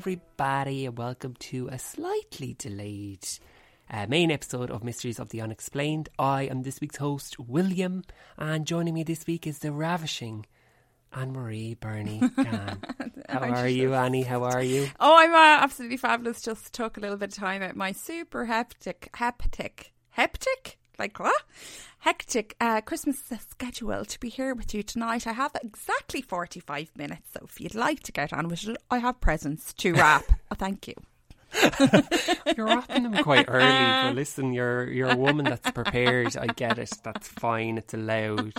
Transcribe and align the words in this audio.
Everybody, 0.00 0.86
and 0.86 0.96
welcome 0.96 1.34
to 1.38 1.68
a 1.70 1.78
slightly 1.78 2.54
delayed 2.56 3.28
uh, 3.90 4.06
main 4.08 4.30
episode 4.30 4.70
of 4.70 4.82
Mysteries 4.82 5.18
of 5.18 5.28
the 5.28 5.42
Unexplained. 5.42 6.08
I 6.18 6.44
am 6.44 6.62
this 6.62 6.80
week's 6.80 6.96
host, 6.96 7.38
William, 7.38 8.04
and 8.38 8.66
joining 8.66 8.94
me 8.94 9.02
this 9.02 9.26
week 9.26 9.46
is 9.46 9.58
the 9.58 9.72
ravishing 9.72 10.46
Anne 11.12 11.34
Marie 11.34 11.74
Bernie. 11.74 12.22
How 13.28 13.40
are 13.40 13.68
you, 13.68 13.92
Annie? 13.92 14.22
How 14.22 14.44
are 14.44 14.62
you? 14.62 14.88
Oh, 14.98 15.18
I'm 15.18 15.34
uh, 15.34 15.64
absolutely 15.64 15.98
fabulous. 15.98 16.40
Just 16.40 16.72
took 16.72 16.96
a 16.96 17.00
little 17.00 17.18
bit 17.18 17.32
of 17.32 17.34
time 17.34 17.62
out 17.62 17.76
my 17.76 17.92
super 17.92 18.46
hectic, 18.46 19.10
hectic, 19.12 19.92
hectic, 20.12 20.78
like 21.00 21.18
what? 21.18 21.42
Hectic 22.00 22.54
uh, 22.60 22.80
Christmas 22.82 23.20
schedule 23.48 24.04
to 24.04 24.20
be 24.20 24.28
here 24.28 24.54
with 24.54 24.72
you 24.74 24.82
tonight. 24.82 25.26
I 25.26 25.32
have 25.32 25.52
exactly 25.62 26.22
45 26.22 26.92
minutes, 26.96 27.30
so 27.32 27.40
if 27.44 27.60
you'd 27.60 27.74
like 27.74 28.00
to 28.04 28.12
get 28.12 28.32
on 28.32 28.48
with 28.48 28.68
it, 28.68 28.76
I 28.90 28.98
have 28.98 29.20
presents 29.20 29.72
to 29.72 29.92
wrap. 29.94 30.24
oh, 30.50 30.54
thank 30.54 30.86
you. 30.86 30.94
You're 32.56 32.66
wrapping 32.66 33.02
them 33.02 33.24
quite 33.24 33.46
early, 33.48 33.64
but 33.66 34.14
listen, 34.14 34.52
you're 34.52 34.88
you're 34.88 35.10
a 35.10 35.16
woman 35.16 35.46
that's 35.46 35.68
prepared. 35.72 36.36
I 36.36 36.46
get 36.46 36.78
it. 36.78 36.92
That's 37.02 37.26
fine. 37.26 37.76
It's 37.76 37.92
allowed. 37.92 38.54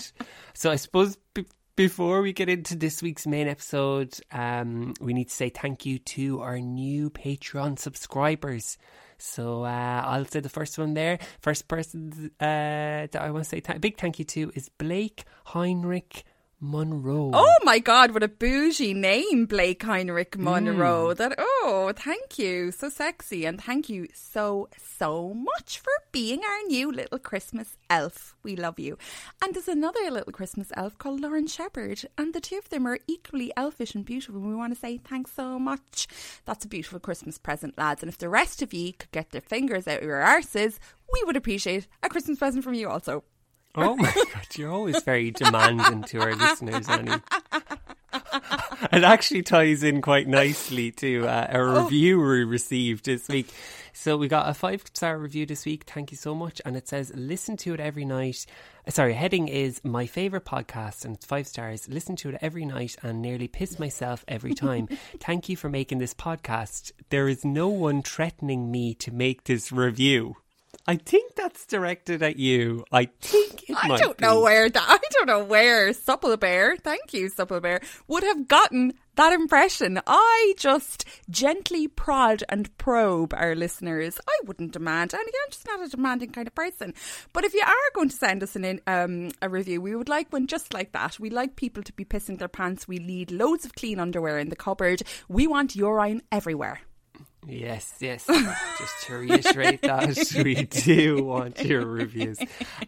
So 0.54 0.70
I 0.70 0.76
suppose 0.76 1.18
b- 1.34 1.46
before 1.78 2.22
we 2.22 2.34
get 2.34 2.50
into 2.50 2.76
this 2.76 3.02
week's 3.02 3.26
main 3.26 3.48
episode, 3.48 4.20
um, 4.34 4.94
we 5.00 5.14
need 5.14 5.30
to 5.30 5.34
say 5.34 5.48
thank 5.48 5.86
you 5.86 6.00
to 6.00 6.42
our 6.42 6.60
new 6.60 7.10
Patreon 7.10 7.80
subscribers. 7.80 8.78
So 9.22 9.64
uh, 9.64 10.02
I'll 10.06 10.26
say 10.26 10.40
the 10.40 10.50
first 10.50 10.78
one 10.78 10.94
there. 10.94 11.20
First 11.42 11.68
person 11.68 12.32
uh, 12.40 13.08
that 13.12 13.16
I 13.16 13.30
want 13.32 13.44
to 13.44 13.50
say 13.50 13.60
th- 13.60 13.80
big 13.80 13.98
thank 13.98 14.20
you 14.20 14.26
to 14.26 14.52
is 14.56 14.70
Blake 14.70 15.26
Heinrich 15.46 16.24
Monroe. 16.64 17.32
Oh 17.34 17.56
my 17.64 17.80
God, 17.80 18.12
what 18.14 18.22
a 18.22 18.28
bougie 18.28 18.94
name, 18.94 19.48
Blake 19.48 19.82
Heinrich 19.82 20.36
Hmm. 20.36 20.44
Monroe. 20.44 21.14
That 21.16 21.34
oh, 21.40 21.92
thank 21.96 22.38
you, 22.38 22.72
so 22.72 22.88
sexy, 22.90 23.46
and 23.46 23.60
thank 23.60 23.90
you 23.90 24.08
so 24.14 24.70
so 24.78 25.34
much 25.34 25.80
for 25.80 25.92
being 26.12 26.42
our 26.44 26.68
new 26.68 26.92
little 26.92 27.18
Christmas 27.18 27.78
elf. 27.90 28.36
We 28.44 28.56
love 28.56 28.78
you. 28.80 29.00
And 29.44 29.56
there's 29.56 29.68
another 29.68 30.12
little 30.12 30.32
Christmas 30.32 30.72
elf 30.78 30.96
called 31.00 31.20
Lauren 31.22 31.48
Shepherd, 31.48 32.06
and 32.18 32.34
the 32.36 32.40
two 32.40 32.60
of 32.60 32.70
them 32.70 32.86
are 32.86 33.00
equally 33.08 33.52
elfish 33.58 33.96
and 33.96 34.06
beautiful. 34.06 34.40
We 34.40 34.54
want 34.54 34.74
to 34.74 34.80
say 34.80 34.98
thanks 35.00 35.32
so 35.34 35.58
much. 35.58 36.08
That's 36.46 36.66
a 36.66 36.68
beautiful 36.70 37.00
Christmas 37.00 37.40
present, 37.40 37.76
lads. 37.80 38.04
And 38.04 38.10
if 38.10 38.20
the 38.20 38.30
rest 38.30 38.62
of 38.62 38.72
you 38.72 38.94
could 38.94 39.12
get 39.12 39.32
their 39.32 39.42
fingers 39.42 39.88
out 39.88 39.98
of 40.02 40.04
your 40.04 40.22
arses, 40.22 40.78
we 41.12 41.24
would 41.26 41.36
appreciate 41.36 41.88
a 42.04 42.10
Christmas 42.10 42.38
present 42.38 42.64
from 42.64 42.76
you 42.76 42.88
also. 42.88 43.24
Oh 43.76 43.96
my 43.96 44.12
god, 44.14 44.48
you're 44.56 44.72
always 44.72 45.02
very 45.04 45.32
demanding 45.32 46.04
to 46.04 46.20
our 46.22 46.36
listeners, 46.36 46.90
Annie. 46.90 47.22
It 48.92 49.04
actually 49.04 49.44
ties 49.44 49.84
in 49.84 50.02
quite 50.02 50.28
nicely 50.28 50.92
to 50.92 51.26
uh, 51.26 51.48
a 51.50 51.64
review 51.64 52.18
we 52.20 52.44
received 52.44 53.06
this 53.06 53.28
week. 53.30 53.48
So 53.94 54.18
we 54.18 54.28
got 54.28 54.50
a 54.50 54.54
five 54.54 54.84
star 54.94 55.18
review 55.18 55.46
this 55.46 55.66
week. 55.66 55.84
Thank 55.86 56.12
you 56.12 56.18
so 56.18 56.34
much. 56.36 56.62
And 56.66 56.76
it 56.76 56.88
says, 56.88 57.12
listen 57.16 57.56
to 57.58 57.74
it 57.74 57.80
every 57.80 58.04
night. 58.04 58.46
Uh, 58.88 58.92
Sorry, 58.92 59.14
heading 59.14 59.48
is 59.48 59.80
my 59.84 60.08
favorite 60.08 60.46
podcast, 60.46 61.06
and 61.06 61.16
it's 61.16 61.26
five 61.26 61.48
stars. 61.48 61.88
Listen 61.88 62.16
to 62.18 62.30
it 62.30 62.38
every 62.42 62.66
night 62.66 62.96
and 63.02 63.22
nearly 63.22 63.48
piss 63.48 63.80
myself 63.80 64.26
every 64.28 64.54
time. 64.54 64.88
Thank 65.20 65.48
you 65.48 65.56
for 65.56 65.70
making 65.70 66.00
this 66.00 66.14
podcast. 66.14 66.92
There 67.10 67.30
is 67.30 67.46
no 67.46 67.68
one 67.68 68.02
threatening 68.02 68.72
me 68.72 68.94
to 68.96 69.12
make 69.12 69.44
this 69.46 69.72
review. 69.72 70.36
I 70.88 70.96
think 70.96 71.36
that's 71.36 71.66
directed 71.68 72.24
at 72.24 72.38
you. 72.38 72.86
I 72.92 73.06
think 73.22 73.70
it 73.70 73.78
I 73.82 73.98
don't 73.98 74.18
be. 74.18 74.26
know 74.26 74.42
where 74.42 74.70
that. 74.70 74.86
I 74.88 74.98
don't 75.12 75.28
know 75.28 75.44
where 75.44 75.94
Supple 75.94 76.36
Bear. 76.38 76.76
Thank 76.78 77.14
you, 77.14 77.30
Supple 77.30 77.60
Bear. 77.60 77.82
Would 78.08 78.24
have 78.24 78.48
gotten 78.48 78.94
that 79.16 79.34
impression. 79.34 80.00
I 80.08 80.54
just 80.58 81.06
gently 81.30 81.88
prod 81.88 82.44
and 82.50 82.76
probe 82.78 83.34
our 83.34 83.54
listeners. 83.54 84.20
I 84.28 84.40
wouldn't 84.46 84.72
demand, 84.72 85.14
and 85.14 85.22
again, 85.22 85.42
I'm 85.46 85.52
just 85.52 85.68
not 85.68 85.86
a 85.86 85.90
demanding 85.90 86.32
kind 86.32 86.48
of 86.48 86.56
person. 86.56 86.94
But 87.32 87.44
if 87.44 87.54
you 87.54 87.62
are 87.62 87.92
going 87.94 88.10
to 88.10 88.16
send 88.16 88.42
us 88.42 88.56
an 88.56 88.66
in, 88.66 88.82
um, 88.88 89.32
a 89.42 89.50
review, 89.50 89.82
we 89.82 89.96
would 89.96 90.10
like 90.10 90.34
one 90.34 90.48
just 90.48 90.74
like 90.74 90.94
that. 90.94 91.20
We 91.20 91.30
like 91.30 91.56
people 91.56 91.84
to 91.84 91.94
be 91.94 92.06
pissing 92.06 92.40
their 92.40 92.48
pants. 92.48 92.88
We 92.88 92.98
need 92.98 93.32
loads 93.32 93.66
of 93.66 93.76
clean 93.76 94.00
underwear 94.00 94.40
in 94.40 94.50
the 94.50 94.56
cupboard. 94.56 95.04
We 95.30 95.46
want 95.48 95.76
urine 95.76 96.24
everywhere. 96.32 96.82
Yes, 97.48 97.94
yes. 98.00 98.26
Just 98.28 99.04
to 99.06 99.16
reiterate 99.16 99.82
that, 99.82 100.34
we 100.44 100.64
do 100.66 101.24
want 101.24 101.64
your 101.64 101.86
reviews. 101.86 102.40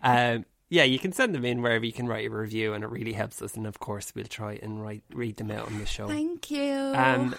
Um, 0.02 0.46
yeah, 0.70 0.84
you 0.84 0.98
can 0.98 1.12
send 1.12 1.36
them 1.36 1.46
in 1.46 1.62
wherever 1.62 1.86
you 1.86 1.94
can 1.94 2.08
write 2.08 2.26
a 2.26 2.30
review, 2.30 2.74
and 2.74 2.84
it 2.84 2.88
really 2.90 3.14
helps 3.14 3.42
us. 3.42 3.56
And 3.56 3.68
of 3.68 3.80
course, 3.80 4.14
we'll 4.16 4.26
try 4.26 4.60
and 4.62 4.82
write 4.82 5.04
read 5.14 5.38
them 5.38 5.52
out 5.52 5.68
on 5.68 5.78
the 5.78 5.86
show. 5.86 6.08
Thank 6.08 6.50
you. 6.50 6.74
Um, 6.96 7.36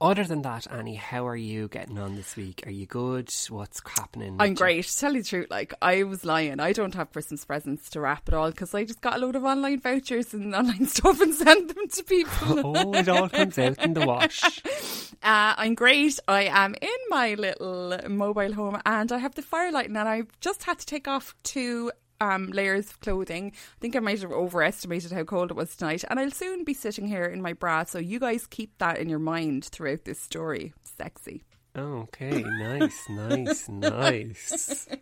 other 0.00 0.24
than 0.24 0.42
that, 0.42 0.66
Annie, 0.70 0.94
how 0.94 1.26
are 1.26 1.36
you 1.36 1.68
getting 1.68 1.98
on 1.98 2.16
this 2.16 2.34
week? 2.36 2.62
Are 2.66 2.70
you 2.70 2.86
good? 2.86 3.32
What's 3.48 3.82
happening? 3.86 4.36
I'm 4.40 4.54
great. 4.54 4.84
To 4.86 4.96
tell 4.98 5.14
you 5.14 5.22
the 5.22 5.28
truth, 5.28 5.50
like 5.50 5.74
I 5.82 6.04
was 6.04 6.24
lying. 6.24 6.58
I 6.58 6.72
don't 6.72 6.94
have 6.94 7.12
Christmas 7.12 7.44
presents 7.44 7.90
to 7.90 8.00
wrap 8.00 8.26
at 8.28 8.34
all 8.34 8.50
because 8.50 8.74
I 8.74 8.84
just 8.84 9.00
got 9.00 9.16
a 9.16 9.18
load 9.18 9.36
of 9.36 9.44
online 9.44 9.80
vouchers 9.80 10.32
and 10.32 10.54
online 10.60 10.86
stuff 10.86 11.20
and 11.20 11.34
sent 11.34 11.74
them 11.74 11.88
to 11.88 12.02
people. 12.04 12.60
Oh, 12.70 12.94
it 12.94 13.08
all 13.08 13.28
comes 13.28 13.58
out 13.58 13.78
in 13.78 13.94
the 13.94 14.06
wash. 14.06 14.42
Uh, 15.22 15.52
I'm 15.58 15.74
great. 15.74 16.18
I 16.28 16.44
am 16.44 16.74
in 16.80 16.88
my 17.10 17.34
little 17.34 17.94
mobile 18.08 18.54
home 18.54 18.80
and 18.86 19.12
I 19.12 19.18
have 19.18 19.34
the 19.34 19.42
firelight 19.42 19.90
and 19.90 19.98
I've 19.98 20.30
just 20.40 20.64
had 20.64 20.78
to 20.78 20.86
take 20.86 21.06
off 21.06 21.34
two 21.42 21.92
um, 22.20 22.46
layers 22.48 22.90
of 22.90 23.00
clothing. 23.00 23.52
I 23.54 23.80
think 23.80 23.96
I 23.96 24.00
might 24.00 24.20
have 24.20 24.32
overestimated 24.32 25.12
how 25.12 25.24
cold 25.24 25.50
it 25.50 25.56
was 25.56 25.76
tonight 25.76 26.04
and 26.08 26.20
I'll 26.20 26.30
soon 26.30 26.64
be 26.64 26.74
sitting 26.74 27.06
here 27.06 27.24
in 27.24 27.42
my 27.42 27.52
bra. 27.52 27.84
So 27.84 27.98
you 27.98 28.18
guys 28.20 28.46
keep 28.46 28.78
that 28.78 28.98
in 28.98 29.08
your 29.08 29.18
mind 29.18 29.64
throughout 29.66 30.04
this 30.04 30.20
story. 30.20 30.72
Sexy. 30.82 31.44
Okay, 31.76 32.42
nice, 32.42 33.08
nice, 33.08 33.68
nice. 33.68 34.88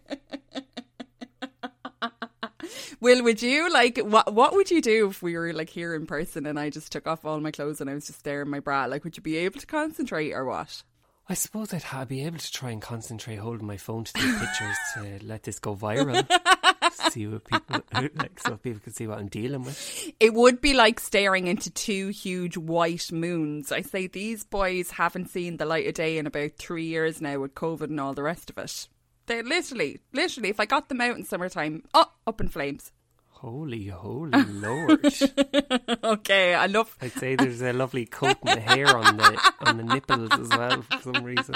Will, 3.00 3.22
would 3.22 3.40
you 3.40 3.72
like 3.72 3.98
what? 3.98 4.34
What 4.34 4.52
would 4.54 4.70
you 4.70 4.82
do 4.82 5.08
if 5.08 5.22
we 5.22 5.36
were 5.36 5.52
like 5.52 5.70
here 5.70 5.94
in 5.94 6.06
person 6.06 6.46
and 6.46 6.58
I 6.58 6.68
just 6.70 6.90
took 6.92 7.06
off 7.06 7.24
all 7.24 7.40
my 7.40 7.52
clothes 7.52 7.80
and 7.80 7.88
I 7.88 7.94
was 7.94 8.08
just 8.08 8.24
there 8.24 8.42
in 8.42 8.50
my 8.50 8.60
bra? 8.60 8.86
Like, 8.86 9.04
would 9.04 9.16
you 9.16 9.22
be 9.22 9.36
able 9.36 9.60
to 9.60 9.66
concentrate 9.66 10.32
or 10.32 10.44
what? 10.44 10.82
I 11.28 11.34
suppose 11.34 11.74
I'd 11.74 11.82
ha- 11.82 12.06
be 12.06 12.24
able 12.24 12.38
to 12.38 12.52
try 12.52 12.70
and 12.70 12.80
concentrate 12.80 13.36
holding 13.36 13.66
my 13.66 13.76
phone 13.76 14.04
to 14.04 14.12
take 14.12 14.38
pictures 14.38 14.76
to 14.94 15.18
let 15.22 15.42
this 15.42 15.58
go 15.58 15.76
viral. 15.76 16.26
see 17.00 17.26
what 17.26 17.44
people 17.44 17.82
like, 17.94 18.40
so 18.40 18.56
people 18.56 18.80
can 18.80 18.92
see 18.92 19.06
what 19.06 19.18
I'm 19.18 19.28
dealing 19.28 19.62
with. 19.62 20.12
It 20.20 20.34
would 20.34 20.60
be 20.60 20.74
like 20.74 21.00
staring 21.00 21.46
into 21.46 21.70
two 21.70 22.08
huge 22.08 22.56
white 22.56 23.10
moons. 23.12 23.72
I 23.72 23.82
say 23.82 24.06
these 24.06 24.44
boys 24.44 24.90
haven't 24.90 25.30
seen 25.30 25.56
the 25.56 25.66
light 25.66 25.86
of 25.86 25.94
day 25.94 26.18
in 26.18 26.26
about 26.26 26.52
three 26.58 26.86
years 26.86 27.20
now 27.20 27.40
with 27.40 27.54
COVID 27.54 27.84
and 27.84 28.00
all 28.00 28.14
the 28.14 28.22
rest 28.22 28.50
of 28.50 28.58
it. 28.58 28.88
They're 29.26 29.42
literally, 29.42 30.00
literally, 30.12 30.48
if 30.48 30.60
I 30.60 30.64
got 30.64 30.88
them 30.88 31.00
out 31.00 31.16
in 31.16 31.24
summertime, 31.24 31.82
oh, 31.92 32.10
up 32.26 32.40
in 32.40 32.48
flames. 32.48 32.92
Holy, 33.40 33.86
holy 33.86 34.42
lord! 34.46 34.98
okay, 36.04 36.54
I 36.54 36.66
love. 36.66 36.96
I'd 37.00 37.12
say 37.12 37.36
there's 37.36 37.62
a 37.62 37.72
lovely 37.72 38.04
coat 38.04 38.36
and 38.44 38.58
hair 38.58 38.88
on 38.96 39.16
the 39.16 39.52
on 39.60 39.76
the 39.76 39.84
nipples 39.84 40.30
as 40.32 40.48
well 40.48 40.82
for 40.82 41.12
some 41.12 41.22
reason. 41.22 41.54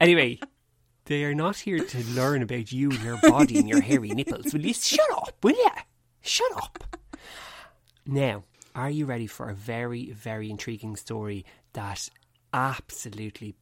Anyway, 0.00 0.38
they 1.12 1.24
are 1.24 1.34
not 1.34 1.58
here 1.58 1.78
to 1.78 2.04
learn 2.14 2.40
about 2.40 2.72
you 2.72 2.90
and 2.90 3.02
your 3.02 3.18
body 3.18 3.58
and 3.58 3.68
your 3.68 3.82
hairy 3.82 4.08
nipples. 4.08 4.54
Will 4.54 4.64
you 4.64 4.72
shut 4.72 5.00
up? 5.14 5.36
Will 5.42 5.54
you? 5.54 5.68
Shut 6.22 6.50
up. 6.56 6.96
Now, 8.06 8.44
are 8.74 8.88
you 8.88 9.04
ready 9.04 9.26
for 9.26 9.50
a 9.50 9.54
very, 9.54 10.10
very 10.12 10.48
intriguing 10.48 10.96
story 10.96 11.44
that 11.74 12.08
absolutely 12.54 13.54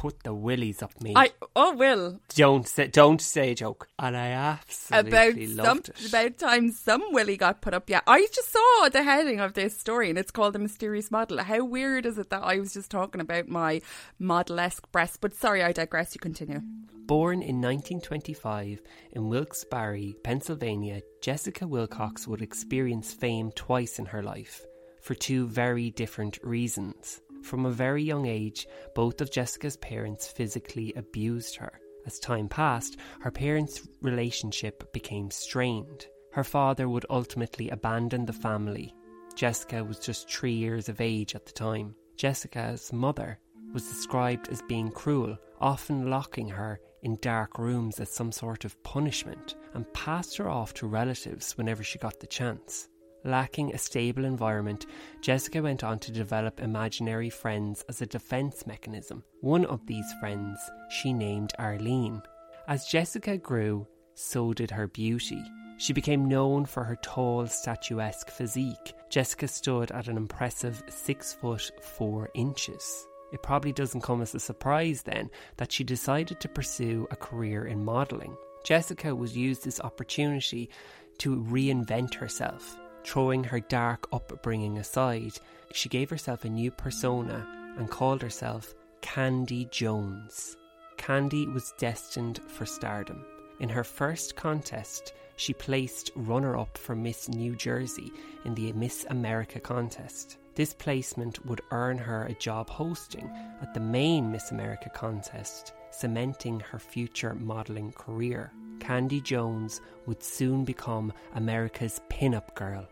put 0.00 0.22
the 0.22 0.32
willies 0.32 0.82
up 0.82 0.98
me? 1.02 1.12
I 1.14 1.30
oh 1.54 1.74
will 1.74 2.20
don't 2.34 2.66
say 2.66 2.86
don't 2.86 3.20
say 3.20 3.50
a 3.50 3.54
joke. 3.54 3.86
And 3.98 4.16
I 4.16 4.28
about 4.28 4.60
absolutely 4.62 5.46
some 5.46 5.64
loved 5.66 5.90
it. 5.90 6.08
about 6.08 6.38
time 6.38 6.70
some 6.70 7.02
Willie 7.10 7.36
got 7.36 7.60
put 7.60 7.74
up. 7.74 7.90
Yeah, 7.90 8.00
I 8.06 8.26
just 8.32 8.50
saw 8.50 8.88
the 8.88 9.02
heading 9.02 9.40
of 9.40 9.52
this 9.52 9.78
story 9.78 10.08
and 10.08 10.18
it's 10.18 10.30
called 10.30 10.54
the 10.54 10.58
mysterious 10.58 11.10
model. 11.10 11.36
How 11.42 11.62
weird 11.66 12.06
is 12.06 12.16
it 12.16 12.30
that 12.30 12.42
I 12.42 12.58
was 12.58 12.72
just 12.72 12.90
talking 12.90 13.20
about 13.20 13.48
my 13.48 13.82
model-esque 14.18 14.90
breasts? 14.90 15.18
But 15.20 15.34
sorry, 15.34 15.62
I 15.62 15.72
digress. 15.72 16.14
You 16.14 16.20
continue. 16.20 16.62
Born 17.04 17.42
in 17.42 17.60
1925 17.60 18.80
in 19.12 19.28
Wilkes-Barre, 19.28 20.14
Pennsylvania, 20.24 21.02
Jessica 21.20 21.66
Wilcox 21.66 22.26
would 22.26 22.40
experience 22.40 23.12
fame 23.12 23.52
twice 23.54 23.98
in 23.98 24.06
her 24.06 24.22
life 24.22 24.64
for 25.02 25.14
two 25.14 25.46
very 25.46 25.90
different 25.90 26.38
reasons. 26.42 27.20
From 27.42 27.66
a 27.66 27.70
very 27.70 28.02
young 28.02 28.26
age, 28.26 28.66
both 28.94 29.20
of 29.20 29.30
Jessica's 29.30 29.76
parents 29.78 30.28
physically 30.28 30.92
abused 30.96 31.56
her. 31.56 31.80
As 32.06 32.18
time 32.18 32.48
passed, 32.48 32.96
her 33.20 33.30
parents' 33.30 33.86
relationship 34.00 34.92
became 34.92 35.30
strained. 35.30 36.06
Her 36.32 36.44
father 36.44 36.88
would 36.88 37.06
ultimately 37.10 37.70
abandon 37.70 38.24
the 38.26 38.32
family. 38.32 38.94
Jessica 39.34 39.82
was 39.84 39.98
just 39.98 40.30
three 40.30 40.52
years 40.52 40.88
of 40.88 41.00
age 41.00 41.34
at 41.34 41.46
the 41.46 41.52
time. 41.52 41.94
Jessica's 42.16 42.92
mother 42.92 43.38
was 43.72 43.88
described 43.88 44.48
as 44.48 44.62
being 44.62 44.90
cruel, 44.90 45.36
often 45.60 46.10
locking 46.10 46.48
her 46.48 46.80
in 47.02 47.16
dark 47.20 47.58
rooms 47.58 48.00
as 48.00 48.10
some 48.10 48.32
sort 48.32 48.64
of 48.64 48.82
punishment, 48.82 49.56
and 49.74 49.92
passed 49.92 50.36
her 50.36 50.48
off 50.48 50.74
to 50.74 50.86
relatives 50.86 51.56
whenever 51.56 51.82
she 51.82 51.98
got 51.98 52.20
the 52.20 52.26
chance. 52.26 52.88
Lacking 53.24 53.74
a 53.74 53.78
stable 53.78 54.24
environment, 54.24 54.86
Jessica 55.20 55.60
went 55.60 55.84
on 55.84 55.98
to 56.00 56.12
develop 56.12 56.60
imaginary 56.60 57.28
friends 57.28 57.84
as 57.88 58.00
a 58.00 58.06
defense 58.06 58.66
mechanism. 58.66 59.22
One 59.42 59.66
of 59.66 59.86
these 59.86 60.10
friends 60.20 60.58
she 60.88 61.12
named 61.12 61.52
Arlene. 61.58 62.22
As 62.66 62.86
Jessica 62.86 63.36
grew, 63.36 63.86
so 64.14 64.52
did 64.52 64.70
her 64.70 64.86
beauty. 64.86 65.42
She 65.76 65.92
became 65.92 66.28
known 66.28 66.64
for 66.64 66.84
her 66.84 66.96
tall, 67.02 67.46
statuesque 67.46 68.30
physique. 68.30 68.94
Jessica 69.10 69.48
stood 69.48 69.90
at 69.90 70.08
an 70.08 70.16
impressive 70.16 70.82
six 70.88 71.32
foot 71.34 71.70
four 71.82 72.30
inches. 72.34 73.06
It 73.32 73.42
probably 73.42 73.72
doesn't 73.72 74.02
come 74.02 74.22
as 74.22 74.34
a 74.34 74.40
surprise 74.40 75.02
then 75.02 75.30
that 75.56 75.72
she 75.72 75.84
decided 75.84 76.40
to 76.40 76.48
pursue 76.48 77.06
a 77.10 77.16
career 77.16 77.66
in 77.66 77.84
modelling. 77.84 78.36
Jessica 78.64 79.14
was 79.14 79.36
used 79.36 79.64
this 79.64 79.80
opportunity 79.80 80.70
to 81.18 81.36
reinvent 81.36 82.14
herself. 82.14 82.79
Throwing 83.04 83.44
her 83.44 83.60
dark 83.60 84.06
upbringing 84.12 84.78
aside, 84.78 85.38
she 85.72 85.88
gave 85.88 86.10
herself 86.10 86.44
a 86.44 86.48
new 86.48 86.70
persona 86.70 87.46
and 87.76 87.90
called 87.90 88.22
herself 88.22 88.74
Candy 89.00 89.66
Jones. 89.70 90.56
Candy 90.96 91.46
was 91.46 91.72
destined 91.78 92.40
for 92.46 92.66
stardom. 92.66 93.24
In 93.58 93.68
her 93.68 93.84
first 93.84 94.36
contest, 94.36 95.14
she 95.36 95.54
placed 95.54 96.10
runner 96.14 96.56
up 96.58 96.76
for 96.76 96.94
Miss 96.94 97.28
New 97.28 97.56
Jersey 97.56 98.12
in 98.44 98.54
the 98.54 98.72
Miss 98.74 99.06
America 99.08 99.58
contest. 99.58 100.36
This 100.54 100.74
placement 100.74 101.44
would 101.46 101.62
earn 101.70 101.96
her 101.96 102.24
a 102.24 102.34
job 102.34 102.68
hosting 102.68 103.30
at 103.62 103.72
the 103.72 103.80
main 103.80 104.30
Miss 104.30 104.50
America 104.50 104.90
contest, 104.90 105.72
cementing 105.90 106.60
her 106.60 106.78
future 106.78 107.34
modelling 107.34 107.92
career. 107.92 108.52
Candy 108.80 109.20
Jones 109.20 109.80
would 110.06 110.22
soon 110.22 110.64
become 110.64 111.12
America's 111.34 112.00
pin-up 112.08 112.54
girl. 112.54 112.86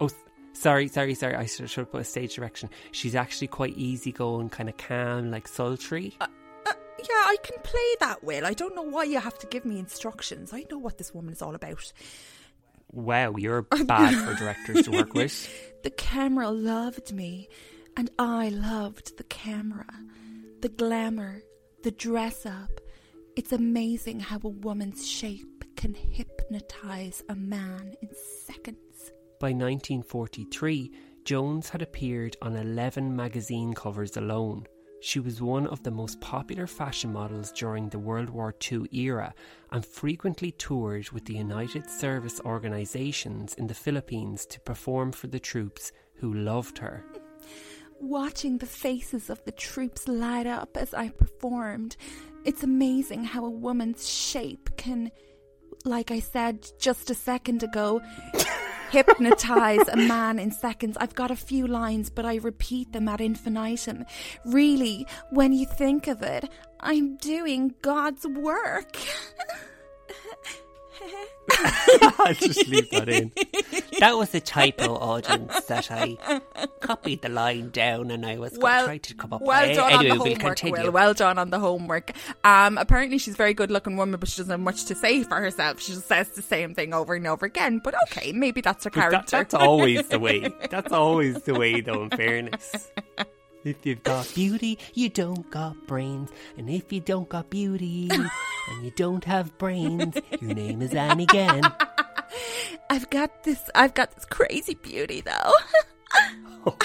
Oh, 0.00 0.08
sorry, 0.52 0.88
sorry, 0.88 1.14
sorry. 1.14 1.34
I 1.34 1.46
should, 1.46 1.68
should 1.68 1.82
have 1.82 1.92
put 1.92 2.00
a 2.00 2.04
stage 2.04 2.34
direction. 2.34 2.70
She's 2.92 3.14
actually 3.14 3.48
quite 3.48 3.76
easygoing, 3.76 4.48
kind 4.48 4.68
of 4.68 4.76
calm, 4.76 5.30
like 5.30 5.48
sultry. 5.48 6.16
Uh, 6.20 6.26
yeah, 6.98 7.24
I 7.26 7.36
can 7.42 7.60
play 7.62 7.96
that 8.00 8.24
well. 8.24 8.46
I 8.46 8.54
don't 8.54 8.74
know 8.74 8.82
why 8.82 9.04
you 9.04 9.20
have 9.20 9.38
to 9.38 9.46
give 9.46 9.64
me 9.64 9.78
instructions. 9.78 10.52
I 10.52 10.64
know 10.70 10.78
what 10.78 10.98
this 10.98 11.12
woman 11.14 11.32
is 11.32 11.42
all 11.42 11.54
about. 11.54 11.92
Wow, 12.92 13.34
you're 13.36 13.62
bad 13.84 14.14
for 14.14 14.34
directors 14.34 14.84
to 14.86 14.90
work 14.92 15.14
with. 15.14 15.48
The 15.82 15.90
camera 15.90 16.50
loved 16.50 17.12
me, 17.12 17.48
and 17.96 18.10
I 18.18 18.48
loved 18.48 19.18
the 19.18 19.24
camera. 19.24 19.86
The 20.62 20.68
glamour, 20.68 21.42
the 21.84 21.92
dress 21.92 22.44
up. 22.44 22.80
It's 23.36 23.52
amazing 23.52 24.20
how 24.20 24.40
a 24.42 24.48
woman's 24.48 25.06
shape 25.06 25.62
can 25.76 25.92
hypnotize 25.92 27.22
a 27.28 27.34
man 27.34 27.94
in 28.00 28.08
seconds. 28.46 29.12
By 29.38 29.48
1943, 29.48 30.90
Jones 31.22 31.68
had 31.68 31.82
appeared 31.82 32.38
on 32.40 32.56
11 32.56 33.14
magazine 33.14 33.74
covers 33.74 34.16
alone. 34.16 34.64
She 35.02 35.20
was 35.20 35.42
one 35.42 35.66
of 35.66 35.82
the 35.82 35.90
most 35.90 36.18
popular 36.22 36.66
fashion 36.66 37.12
models 37.12 37.52
during 37.52 37.90
the 37.90 37.98
World 37.98 38.30
War 38.30 38.54
II 38.72 38.86
era 38.90 39.34
and 39.70 39.84
frequently 39.84 40.52
toured 40.52 41.10
with 41.10 41.26
the 41.26 41.34
United 41.34 41.90
Service 41.90 42.40
Organizations 42.42 43.52
in 43.56 43.66
the 43.66 43.74
Philippines 43.74 44.46
to 44.46 44.60
perform 44.60 45.12
for 45.12 45.26
the 45.26 45.38
troops 45.38 45.92
who 46.14 46.32
loved 46.32 46.78
her. 46.78 47.04
Watching 48.00 48.58
the 48.58 48.66
faces 48.66 49.28
of 49.28 49.44
the 49.44 49.52
troops 49.52 50.08
light 50.08 50.46
up 50.46 50.76
as 50.76 50.92
I 50.92 51.10
performed, 51.10 51.96
it's 52.46 52.62
amazing 52.62 53.24
how 53.24 53.44
a 53.44 53.50
woman's 53.50 54.08
shape 54.08 54.70
can, 54.76 55.10
like 55.84 56.12
I 56.12 56.20
said 56.20 56.66
just 56.78 57.10
a 57.10 57.14
second 57.14 57.64
ago, 57.64 58.00
hypnotize 58.90 59.88
a 59.88 59.96
man 59.96 60.38
in 60.38 60.52
seconds. 60.52 60.96
I've 61.00 61.16
got 61.16 61.32
a 61.32 61.36
few 61.36 61.66
lines, 61.66 62.08
but 62.08 62.24
I 62.24 62.36
repeat 62.36 62.92
them 62.92 63.08
ad 63.08 63.20
infinitum. 63.20 64.04
Really, 64.44 65.06
when 65.30 65.52
you 65.52 65.66
think 65.66 66.06
of 66.06 66.22
it, 66.22 66.48
I'm 66.78 67.16
doing 67.16 67.74
God's 67.82 68.24
work. 68.26 68.96
I'll 72.18 72.34
just 72.34 72.66
leave 72.68 72.90
that 72.90 73.08
in. 73.08 73.32
That 73.98 74.14
was 74.18 74.34
a 74.34 74.40
typo, 74.40 74.94
audience, 74.96 75.58
that 75.66 75.90
I 75.90 76.18
copied 76.80 77.22
the 77.22 77.30
line 77.30 77.70
down 77.70 78.10
and 78.10 78.26
I 78.26 78.36
was 78.36 78.58
well, 78.58 78.84
trying 78.84 79.00
to 79.00 79.14
come 79.14 79.32
up 79.32 79.40
with. 79.40 79.48
well 79.48 79.66
with 79.66 79.76
done 79.76 79.92
Anyway, 79.92 80.10
on 80.10 80.18
the 80.18 80.24
we'll 80.24 80.34
homework, 80.34 80.56
continue. 80.58 80.82
Will. 80.84 80.92
Well 80.92 81.14
done 81.14 81.38
on 81.38 81.48
the 81.48 81.58
homework. 81.58 82.10
Um, 82.44 82.76
apparently 82.76 83.16
she's 83.16 83.32
a 83.34 83.36
very 83.38 83.54
good 83.54 83.70
looking 83.70 83.96
woman, 83.96 84.20
but 84.20 84.28
she 84.28 84.36
doesn't 84.36 84.50
have 84.50 84.60
much 84.60 84.84
to 84.86 84.94
say 84.94 85.22
for 85.22 85.36
herself. 85.40 85.80
She 85.80 85.92
just 85.94 86.06
says 86.08 86.28
the 86.30 86.42
same 86.42 86.74
thing 86.74 86.92
over 86.92 87.14
and 87.14 87.26
over 87.26 87.46
again. 87.46 87.80
But 87.82 87.94
okay, 88.02 88.32
maybe 88.32 88.60
that's 88.60 88.84
her 88.84 88.90
But 88.90 88.96
that- 88.96 89.10
character. 89.10 89.36
that's 89.38 89.54
always 89.54 90.06
the 90.08 90.18
way. 90.26 90.52
That's 90.68 90.92
always 90.92 91.40
the 91.44 91.54
way, 91.54 91.80
though, 91.80 92.02
in 92.02 92.10
fairness. 92.10 92.90
If 93.66 93.84
you've 93.84 94.04
got 94.04 94.32
beauty, 94.32 94.78
you 94.94 95.08
don't 95.08 95.50
got 95.50 95.88
brains. 95.88 96.30
And 96.56 96.70
if 96.70 96.92
you 96.92 97.00
don't 97.00 97.28
got 97.28 97.50
beauty 97.50 98.08
and 98.68 98.84
you 98.84 98.92
don't 98.94 99.24
have 99.24 99.58
brains, 99.58 100.14
your 100.40 100.54
name 100.54 100.82
is 100.82 100.94
Annie 100.94 101.24
again. 101.24 101.64
I've 102.90 103.10
got 103.10 103.42
this. 103.42 103.68
I've 103.74 103.92
got 103.94 104.14
this 104.14 104.24
crazy 104.24 104.74
beauty 104.74 105.20
though. 105.20 105.52
Oh, 106.68 106.76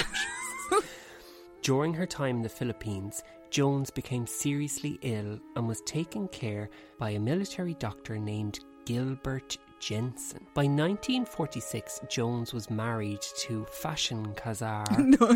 During 1.63 1.93
her 1.93 2.05
time 2.05 2.37
in 2.37 2.41
the 2.43 2.49
Philippines, 2.49 3.23
Jones 3.49 3.89
became 3.89 4.27
seriously 4.27 4.99
ill 5.01 5.39
and 5.55 5.67
was 5.67 5.81
taken 5.81 6.27
care 6.27 6.69
by 6.99 7.11
a 7.11 7.19
military 7.19 7.73
doctor 7.75 8.19
named 8.19 8.59
Gilbert 8.85 9.57
Jensen. 9.81 10.45
By 10.53 10.61
1946, 10.61 12.01
Jones 12.07 12.53
was 12.53 12.69
married 12.69 13.21
to 13.39 13.65
fashion 13.65 14.33
Kazar. 14.35 14.85
no, 14.97 15.27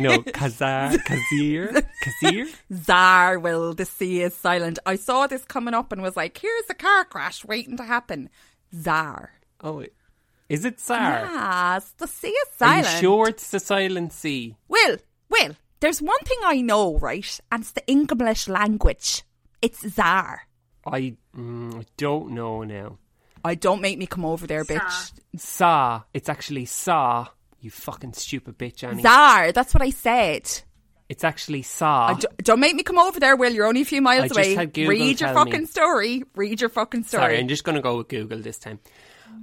no, 0.00 0.22
Kazar, 0.22 0.96
Kazir, 1.04 1.84
Kazir. 2.02 2.46
Zar 2.72 3.38
will 3.38 3.74
the 3.74 3.84
sea 3.84 4.22
is 4.22 4.34
silent. 4.34 4.78
I 4.86 4.94
saw 4.94 5.26
this 5.26 5.44
coming 5.44 5.74
up 5.74 5.92
and 5.92 6.00
was 6.00 6.16
like, 6.16 6.38
here's 6.38 6.70
a 6.70 6.74
car 6.74 7.04
crash 7.04 7.44
waiting 7.44 7.76
to 7.76 7.84
happen. 7.84 8.30
Zar. 8.74 9.32
Oh, 9.62 9.84
is 10.48 10.64
it 10.64 10.78
Tsar? 10.78 11.28
Yes, 11.32 11.92
the 11.98 12.06
sea 12.06 12.28
is 12.28 12.48
silent. 12.56 12.86
Are 12.86 12.92
you 12.92 12.98
sure 13.00 13.28
it's 13.28 13.50
the 13.50 13.60
Silent 13.60 14.12
Sea? 14.12 14.56
Will, 14.68 14.96
Will, 15.28 15.56
There's 15.80 16.00
one 16.02 16.18
thing 16.24 16.38
I 16.44 16.60
know, 16.60 16.98
right? 16.98 17.40
And 17.52 17.62
it's 17.62 17.72
the 17.72 17.86
English 17.86 18.48
language. 18.48 19.22
It's 19.60 19.80
Tsar. 19.80 20.46
I, 20.86 21.16
mm, 21.36 21.80
I 21.80 21.84
don't 21.96 22.30
know 22.30 22.64
now. 22.64 22.98
I 23.44 23.54
don't 23.54 23.80
make 23.80 23.98
me 23.98 24.06
come 24.06 24.24
over 24.24 24.46
there, 24.46 24.64
bitch. 24.64 25.12
Sa. 25.36 26.02
It's 26.12 26.28
actually 26.28 26.64
Sa. 26.66 27.28
You 27.60 27.70
fucking 27.70 28.14
stupid 28.14 28.58
bitch, 28.58 28.82
Annie. 28.84 29.02
Tsar. 29.02 29.52
That's 29.52 29.74
what 29.74 29.82
I 29.82 29.90
said. 29.90 30.50
It's 31.08 31.24
actually 31.24 31.62
Sa. 31.62 32.08
I 32.08 32.14
d- 32.14 32.26
don't 32.38 32.60
make 32.60 32.74
me 32.76 32.82
come 32.82 32.98
over 32.98 33.18
there, 33.20 33.36
Will. 33.36 33.52
You're 33.52 33.66
only 33.66 33.82
a 33.82 33.84
few 33.84 34.00
miles 34.00 34.24
I 34.24 34.28
just 34.28 34.38
away. 34.38 34.54
had 34.54 34.72
Google 34.72 34.90
Read 34.90 35.20
your 35.20 35.32
tell 35.32 35.44
me. 35.44 35.50
fucking 35.50 35.66
story. 35.66 36.22
Read 36.36 36.60
your 36.60 36.70
fucking 36.70 37.04
story. 37.04 37.20
Sorry, 37.22 37.38
I'm 37.38 37.48
just 37.48 37.64
going 37.64 37.76
to 37.76 37.82
go 37.82 37.96
with 37.98 38.08
Google 38.08 38.38
this 38.38 38.58
time. 38.58 38.78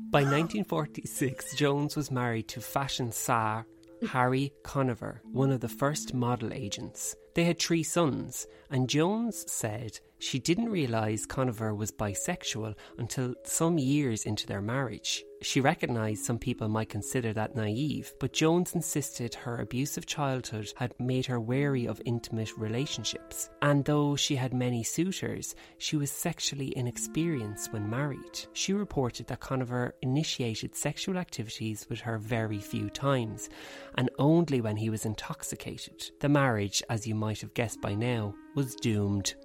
By 0.10 0.22
1946, 0.24 1.56
Jones 1.56 1.96
was 1.96 2.12
married 2.12 2.48
to 2.50 2.62
fashion 2.62 3.12
czar 3.12 3.66
Harry 4.10 4.54
Conover, 4.64 5.22
one 5.32 5.52
of 5.52 5.60
the 5.60 5.70
first 5.70 6.14
model 6.14 6.54
agents. 6.54 7.16
They 7.36 7.44
had 7.44 7.60
three 7.60 7.84
sons, 7.84 8.48
and 8.70 8.90
Jones 8.90 9.44
said 9.52 10.00
she 10.20 10.40
didn't 10.40 10.70
realise 10.70 11.26
Conover 11.26 11.76
was 11.76 11.92
bisexual 11.92 12.76
until 12.98 13.36
some 13.44 13.78
years 13.78 14.26
into 14.26 14.48
their 14.48 14.62
marriage. 14.62 15.24
She 15.44 15.62
recognised 15.62 16.26
some 16.26 16.40
people 16.40 16.68
might 16.68 16.90
consider 16.90 17.32
that 17.34 17.56
naive, 17.56 18.12
but 18.20 18.34
Jones 18.34 18.74
insisted 18.74 19.36
her 19.36 19.58
abusive 19.58 20.08
childhood 20.08 20.74
had 20.76 20.96
made 21.00 21.28
her 21.28 21.40
wary 21.40 21.86
of 21.86 22.02
intimate 22.06 22.58
relationships. 22.58 23.52
And 23.62 23.86
though 23.86 24.16
she 24.16 24.36
had 24.36 24.54
many 24.54 24.82
suitors, 24.82 25.54
she 25.78 25.96
was 25.96 26.10
sexually 26.10 26.76
inexperienced 26.76 27.72
when 27.72 27.88
married. 27.88 28.48
She 28.54 28.74
reported 28.74 29.28
that 29.28 29.40
Conover 29.40 29.94
initiated 30.02 30.76
sexual 30.76 31.18
activities 31.18 31.86
with 31.88 32.00
her 32.00 32.18
very 32.18 32.60
few 32.60 32.90
times, 32.90 33.50
and 33.96 34.10
only 34.18 34.60
when 34.60 34.78
he 34.78 34.90
was 34.90 35.06
intoxicated. 35.06 36.10
The 36.20 36.30
marriage, 36.30 36.82
as 36.90 37.06
you 37.06 37.14
might 37.14 37.42
have 37.42 37.54
guessed 37.54 37.80
by 37.80 37.94
now, 37.94 38.34
was 38.56 38.76
doomed. 38.76 39.36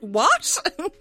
What? 0.00 0.92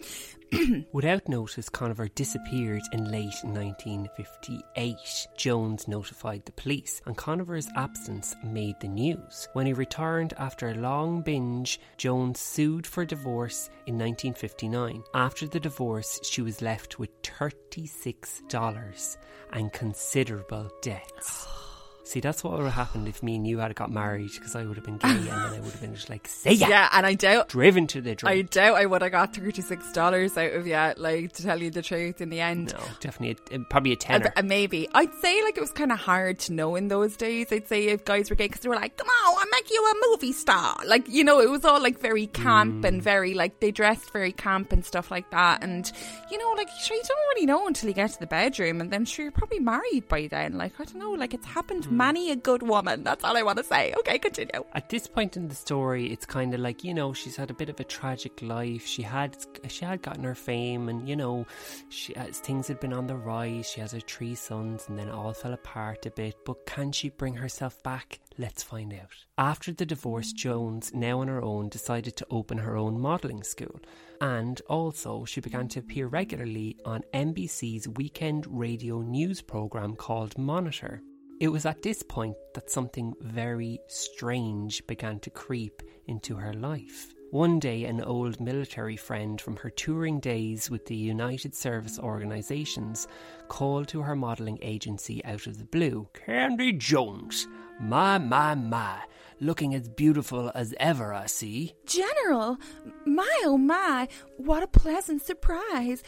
Without 0.94 1.30
notice, 1.30 1.70
Conover 1.70 2.08
disappeared 2.08 2.82
in 2.92 3.12
late 3.12 3.36
1958. 3.44 4.96
Jones 5.38 5.88
notified 5.88 6.46
the 6.46 6.52
police, 6.54 7.02
and 7.06 7.16
Conover's 7.16 7.68
absence 7.76 8.36
made 8.44 8.80
the 8.80 8.88
news. 8.88 9.48
When 9.54 9.68
he 9.68 9.74
returned 9.74 10.34
after 10.38 10.70
a 10.70 10.76
long 10.76 11.22
binge, 11.22 11.80
Jones 11.98 12.40
sued 12.40 12.88
for 12.88 13.06
divorce 13.06 13.70
in 13.86 13.96
1959. 13.96 15.04
After 15.14 15.48
the 15.48 15.60
divorce, 15.60 16.20
she 16.24 16.42
was 16.42 16.62
left 16.62 16.98
with 16.98 17.22
$36 17.22 19.18
and 19.54 19.72
considerable 19.72 20.72
debts. 20.82 21.48
See, 22.10 22.22
that's 22.22 22.44
what 22.44 22.54
would 22.54 22.64
have 22.64 22.74
happened 22.74 23.08
if 23.08 23.22
me 23.22 23.36
and 23.36 23.46
you 23.46 23.60
had 23.60 23.76
got 23.76 23.92
married, 23.92 24.32
because 24.34 24.56
I 24.56 24.66
would 24.66 24.78
have 24.78 24.84
been 24.86 24.98
gay, 24.98 25.10
and 25.10 25.28
then 25.28 25.36
I 25.54 25.60
would 25.60 25.72
have 25.72 25.80
been 25.82 25.94
just 25.94 26.10
like, 26.10 26.28
say 26.28 26.54
ya!" 26.54 26.68
yeah, 26.68 26.90
and 26.92 27.06
I 27.06 27.14
doubt. 27.14 27.50
driven 27.50 27.86
to 27.86 28.02
the 28.02 28.18
I 28.24 28.42
doubt 28.42 28.78
I 28.78 28.88
would 28.88 29.04
have 29.04 29.12
got 29.12 29.36
thirty 29.36 29.62
six 29.62 29.92
dollars 29.94 30.36
out 30.36 30.54
of 30.54 30.66
you, 30.66 30.74
like 30.98 31.34
to 31.34 31.44
tell 31.44 31.62
you 31.62 31.70
the 31.70 31.84
truth. 31.84 32.20
In 32.20 32.30
the 32.32 32.40
end, 32.40 32.74
No, 32.74 32.84
definitely, 33.00 33.38
a, 33.56 33.60
probably 33.70 33.92
a 33.92 33.96
tenner. 33.96 34.34
uh, 34.36 34.42
maybe 34.42 34.88
I'd 34.96 35.14
say 35.22 35.44
like 35.44 35.56
it 35.56 35.62
was 35.62 35.72
kind 35.72 35.92
of 35.92 36.00
hard 36.00 36.40
to 36.40 36.54
know 36.54 36.76
in 36.76 36.88
those 36.88 37.16
days. 37.16 37.46
I'd 37.52 37.68
say 37.68 37.86
if 37.90 38.06
guys 38.06 38.32
were 38.32 38.36
gay 38.36 38.48
because 38.48 38.62
they 38.62 38.70
were 38.70 38.76
like, 38.76 38.98
"Come 38.98 39.08
on, 39.08 39.36
I'll 39.38 39.46
make 39.52 39.70
you 39.70 39.80
a 39.94 40.10
movie 40.10 40.34
star." 40.34 40.78
Like 40.88 41.08
you 41.08 41.24
know, 41.24 41.40
it 41.40 41.52
was 41.52 41.64
all 41.64 41.80
like 41.80 42.00
very 42.00 42.26
camp 42.26 42.84
Mm. 42.84 42.88
and 42.88 43.04
very 43.04 43.36
like 43.36 43.60
they 43.60 43.70
dressed 43.70 44.12
very 44.12 44.32
camp 44.32 44.72
and 44.72 44.84
stuff 44.84 45.12
like 45.12 45.30
that. 45.30 45.64
And 45.64 45.92
you 46.32 46.40
know, 46.40 46.54
like 46.58 46.70
sure 46.82 46.98
you 46.98 47.04
don't 47.08 47.36
really 47.36 47.46
know 47.46 47.68
until 47.68 47.88
you 47.88 47.94
get 47.94 48.10
to 48.14 48.20
the 48.20 48.26
bedroom, 48.28 48.82
and 48.82 48.90
then 48.90 49.06
sure 49.06 49.26
you're 49.26 49.32
probably 49.32 49.60
married 49.60 50.08
by 50.08 50.26
then. 50.26 50.58
Like 50.58 50.74
I 50.80 50.86
don't 50.86 50.96
know, 50.98 51.12
like 51.12 51.36
it's 51.36 51.46
happened 51.46 51.84
Mm. 51.84 51.99
Many 52.00 52.32
a 52.32 52.36
good 52.36 52.64
woman. 52.64 53.04
That's 53.04 53.24
all 53.26 53.36
I 53.36 53.44
want 53.44 53.58
to 53.58 53.64
say. 53.64 53.94
Okay, 54.00 54.18
continue. 54.18 54.64
At 54.74 54.90
this 54.90 55.06
point 55.06 55.36
in 55.36 55.50
the 55.50 55.56
story, 55.56 56.12
it's 56.14 56.26
kind 56.26 56.54
of 56.54 56.62
like 56.62 56.84
you 56.84 56.94
know 56.94 57.12
she's 57.14 57.36
had 57.36 57.52
a 57.52 57.60
bit 57.62 57.70
of 57.70 57.80
a 57.80 57.84
tragic 57.84 58.42
life. 58.42 58.86
She 58.86 59.02
had 59.02 59.38
she 59.68 59.84
had 59.84 60.02
gotten 60.02 60.24
her 60.24 60.36
fame, 60.36 60.88
and 60.88 61.08
you 61.10 61.16
know, 61.16 61.46
she 61.90 62.16
as 62.16 62.40
things 62.40 62.68
had 62.70 62.80
been 62.80 62.94
on 62.94 63.08
the 63.08 63.18
rise. 63.18 63.70
She 63.70 63.82
has 63.82 63.92
her 63.92 64.00
three 64.00 64.36
sons, 64.36 64.86
and 64.88 64.98
then 64.98 65.10
all 65.10 65.34
fell 65.34 65.54
apart 65.54 66.06
a 66.06 66.12
bit. 66.12 66.36
But 66.46 66.66
can 66.66 66.92
she 66.92 67.10
bring 67.10 67.36
herself 67.36 67.82
back? 67.84 68.20
Let's 68.38 68.64
find 68.64 68.94
out. 68.94 69.26
After 69.38 69.74
the 69.74 69.86
divorce, 69.86 70.32
Jones, 70.32 70.94
now 70.94 71.20
on 71.20 71.28
her 71.28 71.44
own, 71.44 71.68
decided 71.68 72.16
to 72.16 72.28
open 72.32 72.58
her 72.60 72.78
own 72.78 72.98
modelling 72.98 73.44
school. 73.44 73.82
And 74.22 74.62
also, 74.70 75.26
she 75.26 75.42
began 75.42 75.68
to 75.70 75.80
appear 75.80 76.08
regularly 76.08 76.78
on 76.86 77.04
NBC's 77.14 77.90
weekend 77.90 78.48
radio 78.48 79.02
news 79.02 79.42
programme 79.42 79.96
called 79.96 80.38
Monitor. 80.38 81.02
It 81.40 81.48
was 81.48 81.66
at 81.66 81.82
this 81.82 82.04
point 82.04 82.36
that 82.54 82.70
something 82.70 83.14
very 83.22 83.80
strange 83.88 84.86
began 84.88 85.22
to 85.22 85.30
creep 85.30 85.82
into 86.06 86.36
her 86.36 86.54
life. 86.54 87.14
One 87.32 87.60
day, 87.60 87.84
an 87.84 88.02
old 88.02 88.40
military 88.40 88.98
friend 88.98 89.40
from 89.40 89.58
her 89.58 89.70
touring 89.70 90.20
days 90.20 90.68
with 90.68 90.88
the 90.88 90.96
United 90.96 91.54
Service 91.54 92.00
Organisations 92.00 93.08
called 93.50 93.88
to 93.90 94.02
her 94.02 94.16
modelling 94.16 94.58
agency 94.64 95.24
out 95.24 95.46
of 95.46 95.60
the 95.60 95.66
blue. 95.66 96.08
Candy 96.26 96.74
Jones, 96.74 97.48
my, 97.80 98.18
my, 98.18 98.56
my, 98.56 99.02
looking 99.40 99.76
as 99.76 99.88
beautiful 99.88 100.52
as 100.56 100.74
ever, 100.80 101.14
I 101.14 101.28
see. 101.28 101.76
General, 101.86 102.58
my 103.06 103.42
oh 103.44 103.60
my, 103.60 104.08
what 104.38 104.64
a 104.64 104.68
pleasant 104.68 105.22
surprise. 105.22 106.02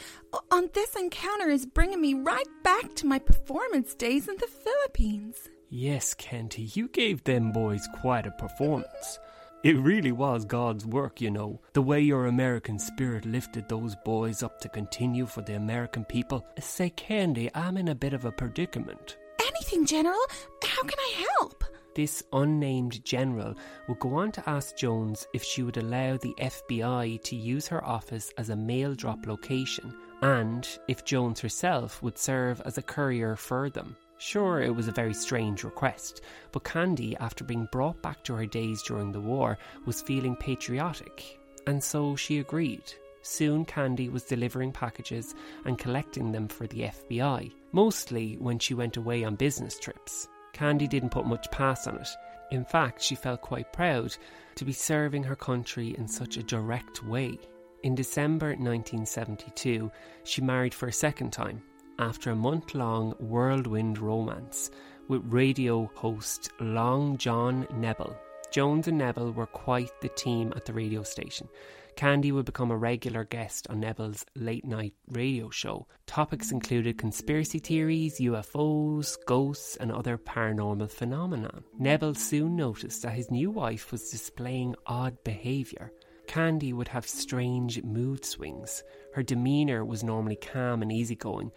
On 0.50 0.72
this 0.74 0.96
encounter 0.96 1.50
is 1.50 1.68
bringing 1.68 2.02
me 2.02 2.16
right 2.16 2.50
back 2.64 2.96
to 2.96 3.06
my 3.06 3.20
performance 3.20 3.94
days 3.94 4.28
in 4.28 4.38
the 4.38 4.48
Philippines. 4.48 5.50
Yes, 5.70 6.16
Canty, 6.16 6.64
you 6.74 6.88
gave 6.88 7.24
them 7.26 7.52
boys 7.52 7.88
quite 8.02 8.26
a 8.26 8.32
performance. 8.32 9.20
It 9.64 9.78
really 9.78 10.12
was 10.12 10.44
God's 10.44 10.88
work, 10.88 11.22
you 11.22 11.30
know. 11.30 11.62
The 11.74 11.84
way 11.84 12.02
your 12.02 12.26
American 12.26 12.80
spirit 12.80 13.26
lifted 13.26 13.70
those 13.70 13.96
boys 14.04 14.42
up 14.42 14.60
to 14.62 14.70
continue 14.70 15.28
for 15.28 15.44
the 15.44 15.56
American 15.56 16.04
people. 16.04 16.44
Say, 16.60 16.90
Candy, 16.90 17.48
I'm 17.54 17.78
in 17.78 17.90
a 17.90 17.96
bit 17.96 18.14
of 18.14 18.26
a 18.26 18.32
predicament. 18.32 19.18
Anything, 19.40 19.86
General? 19.86 20.20
How 20.64 20.82
can 20.82 20.98
I 20.98 21.26
help? 21.38 21.64
This 21.94 22.24
unnamed 22.34 23.06
general 23.06 23.54
would 23.88 24.00
go 24.00 24.16
on 24.16 24.32
to 24.32 24.50
ask 24.50 24.76
Jones 24.78 25.28
if 25.34 25.44
she 25.44 25.62
would 25.62 25.78
allow 25.78 26.18
the 26.18 26.34
FBI 26.40 27.22
to 27.22 27.36
use 27.36 27.68
her 27.68 27.86
office 27.86 28.34
as 28.38 28.50
a 28.50 28.56
mail 28.56 28.96
drop 28.96 29.28
location 29.28 29.94
and 30.22 30.68
if 30.88 31.04
Jones 31.04 31.40
herself 31.40 32.02
would 32.02 32.18
serve 32.18 32.62
as 32.62 32.78
a 32.78 32.82
courier 32.82 33.36
for 33.36 33.70
them. 33.70 33.96
Sure, 34.22 34.62
it 34.62 34.76
was 34.76 34.88
a 34.88 34.92
very 34.92 35.16
strange 35.16 35.64
request, 35.64 36.22
but 36.52 36.64
Candy, 36.64 37.18
after 37.18 37.44
being 37.44 37.68
brought 37.72 38.00
back 38.04 38.24
to 38.24 38.36
her 38.36 38.46
days 38.46 38.84
during 38.84 39.12
the 39.12 39.20
war, 39.20 39.58
was 39.88 40.04
feeling 40.04 40.36
patriotic, 40.36 41.40
and 41.66 41.84
so 41.84 42.16
she 42.16 42.38
agreed. 42.38 42.84
Soon, 43.24 43.66
Candy 43.66 44.10
was 44.10 44.26
delivering 44.26 44.72
packages 44.72 45.34
and 45.66 45.80
collecting 45.80 46.32
them 46.32 46.48
for 46.48 46.68
the 46.68 46.82
FBI, 46.82 47.52
mostly 47.72 48.36
when 48.36 48.60
she 48.60 48.76
went 48.76 48.96
away 48.96 49.24
on 49.24 49.34
business 49.34 49.80
trips. 49.80 50.28
Candy 50.54 50.88
didn't 50.88 51.10
put 51.10 51.26
much 51.26 51.50
past 51.50 51.88
on 51.88 51.98
it. 51.98 52.10
In 52.52 52.64
fact, 52.64 53.02
she 53.02 53.16
felt 53.16 53.42
quite 53.42 53.74
proud 53.74 54.16
to 54.54 54.64
be 54.64 54.72
serving 54.72 55.24
her 55.24 55.36
country 55.36 55.96
in 55.98 56.08
such 56.08 56.38
a 56.38 56.44
direct 56.44 57.04
way. 57.04 57.40
In 57.82 57.96
December 57.96 58.50
1972, 58.50 59.92
she 60.26 60.42
married 60.42 60.76
for 60.76 60.88
a 60.88 60.94
second 60.94 61.34
time 61.34 61.64
after 62.02 62.32
a 62.32 62.36
month 62.36 62.74
long 62.74 63.12
whirlwind 63.20 64.00
romance 64.00 64.72
with 65.08 65.22
radio 65.26 65.90
host 65.94 66.52
Long 66.60 67.16
John 67.16 67.68
Nebel. 67.76 68.18
Jones 68.52 68.88
and 68.88 68.98
Nebel 68.98 69.32
were 69.32 69.46
quite 69.46 69.92
the 70.02 70.10
team 70.10 70.52
at 70.56 70.66
the 70.66 70.74
radio 70.74 71.04
station. 71.04 71.48
Candy 71.96 72.32
would 72.32 72.46
become 72.46 72.72
a 72.72 72.78
regular 72.78 73.24
guest 73.24 73.68
on 73.70 73.82
Nebel's 73.82 74.26
late 74.36 74.66
night 74.66 74.96
radio 75.10 75.52
show. 75.52 75.86
Topics 76.08 76.52
included 76.52 76.98
conspiracy 76.98 77.60
theories, 77.60 78.20
UFOs, 78.20 79.18
ghosts, 79.28 79.76
and 79.76 79.92
other 79.92 80.18
paranormal 80.18 80.90
phenomena. 80.90 81.62
Nebel 81.78 82.16
soon 82.16 82.56
noticed 82.56 83.04
that 83.04 83.14
his 83.14 83.30
new 83.30 83.52
wife 83.52 83.92
was 83.92 84.10
displaying 84.10 84.74
odd 84.88 85.24
behaviour. 85.24 85.92
Candy 86.28 86.72
would 86.72 86.88
have 86.88 87.06
strange 87.06 87.84
mood 87.84 88.24
swings. 88.26 88.84
Her 89.14 89.22
demeanour 89.22 89.84
was 89.84 90.04
normally 90.04 90.38
calm 90.38 90.82
and 90.82 90.92
easygoing, 90.92 91.52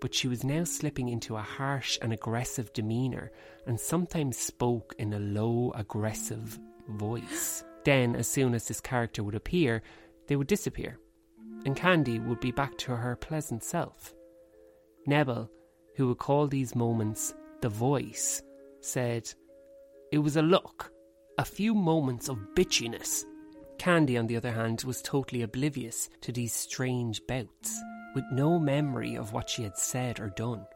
but 0.00 0.14
she 0.14 0.28
was 0.28 0.44
now 0.44 0.64
slipping 0.64 1.08
into 1.08 1.36
a 1.36 1.42
harsh 1.42 1.98
and 2.02 2.12
aggressive 2.12 2.72
demeanour 2.72 3.30
and 3.66 3.78
sometimes 3.78 4.36
spoke 4.36 4.94
in 4.98 5.12
a 5.12 5.18
low, 5.18 5.72
aggressive 5.74 6.58
voice. 6.88 7.64
Then, 7.84 8.16
as 8.16 8.28
soon 8.28 8.54
as 8.54 8.68
this 8.68 8.80
character 8.80 9.22
would 9.22 9.34
appear, 9.34 9.82
they 10.26 10.36
would 10.36 10.46
disappear, 10.46 10.98
and 11.64 11.76
Candy 11.76 12.18
would 12.18 12.40
be 12.40 12.52
back 12.52 12.76
to 12.78 12.96
her 12.96 13.16
pleasant 13.16 13.64
self. 13.64 14.14
Nebel, 15.06 15.50
who 15.96 16.08
would 16.08 16.18
call 16.18 16.46
these 16.46 16.74
moments 16.74 17.34
the 17.60 17.68
voice, 17.68 18.42
said, 18.80 19.32
It 20.12 20.18
was 20.18 20.36
a 20.36 20.42
look, 20.42 20.92
a 21.38 21.44
few 21.44 21.74
moments 21.74 22.28
of 22.28 22.38
bitchiness. 22.54 23.24
Candy, 23.78 24.18
on 24.18 24.26
the 24.26 24.36
other 24.36 24.52
hand, 24.52 24.82
was 24.84 25.00
totally 25.00 25.42
oblivious 25.42 26.10
to 26.20 26.32
these 26.32 26.52
strange 26.52 27.22
bouts, 27.26 27.80
with 28.14 28.24
no 28.32 28.58
memory 28.58 29.16
of 29.16 29.32
what 29.32 29.48
she 29.48 29.62
had 29.62 29.76
said 29.76 30.20
or 30.20 30.30
done. 30.30 30.66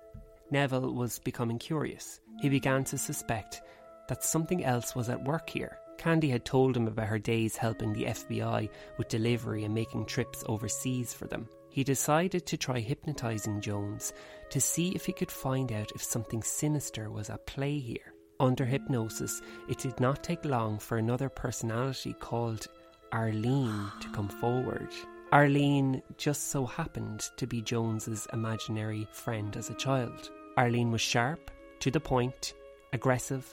Nebel 0.51 0.93
was 0.95 1.19
becoming 1.19 1.59
curious. 1.59 2.21
He 2.41 2.49
began 2.49 2.85
to 2.85 2.99
suspect 2.99 3.63
that 4.09 4.23
something 4.23 4.65
else 4.65 4.95
was 4.95 5.09
at 5.09 5.25
work 5.25 5.49
here. 5.51 5.79
Candy 5.99 6.29
had 6.29 6.45
told 6.45 6.77
him 6.77 6.87
about 6.87 7.07
her 7.07 7.19
days 7.19 7.57
helping 7.57 7.93
the 7.93 8.05
FBI 8.05 8.69
with 8.99 9.09
delivery 9.09 9.65
and 9.65 9.75
making 9.75 10.07
trips 10.07 10.45
overseas 10.47 11.15
for 11.15 11.27
them. 11.27 11.49
He 11.71 11.83
decided 11.83 12.47
to 12.47 12.57
try 12.57 12.81
hypnotizing 12.81 13.61
Jones 13.61 14.13
to 14.51 14.61
see 14.61 14.91
if 14.91 15.07
he 15.07 15.13
could 15.13 15.31
find 15.31 15.73
out 15.73 15.93
if 15.95 16.03
something 16.03 16.43
sinister 16.43 17.11
was 17.11 17.31
at 17.31 17.47
play 17.47 17.79
here. 17.79 18.15
Under 18.39 18.65
hypnosis, 18.65 19.41
it 19.69 19.79
did 19.79 19.99
not 19.99 20.23
take 20.23 20.45
long 20.45 20.79
for 20.79 20.99
another 20.99 21.29
personality 21.29 22.15
called 22.15 22.67
Arlene 23.13 23.91
to 24.01 24.09
come 24.11 24.29
forward. 24.29 24.91
Arlene 25.35 26.01
just 26.17 26.51
so 26.51 26.65
happened 26.65 27.29
to 27.37 27.45
be 27.45 27.61
Jones's 27.61 28.29
imaginary 28.33 29.09
friend 29.11 29.57
as 29.57 29.69
a 29.69 29.75
child. 29.75 30.31
Arlene 30.57 30.93
was 30.93 31.01
sharp, 31.01 31.51
to 31.81 31.91
the 31.91 31.99
point, 31.99 32.55
aggressive, 32.93 33.53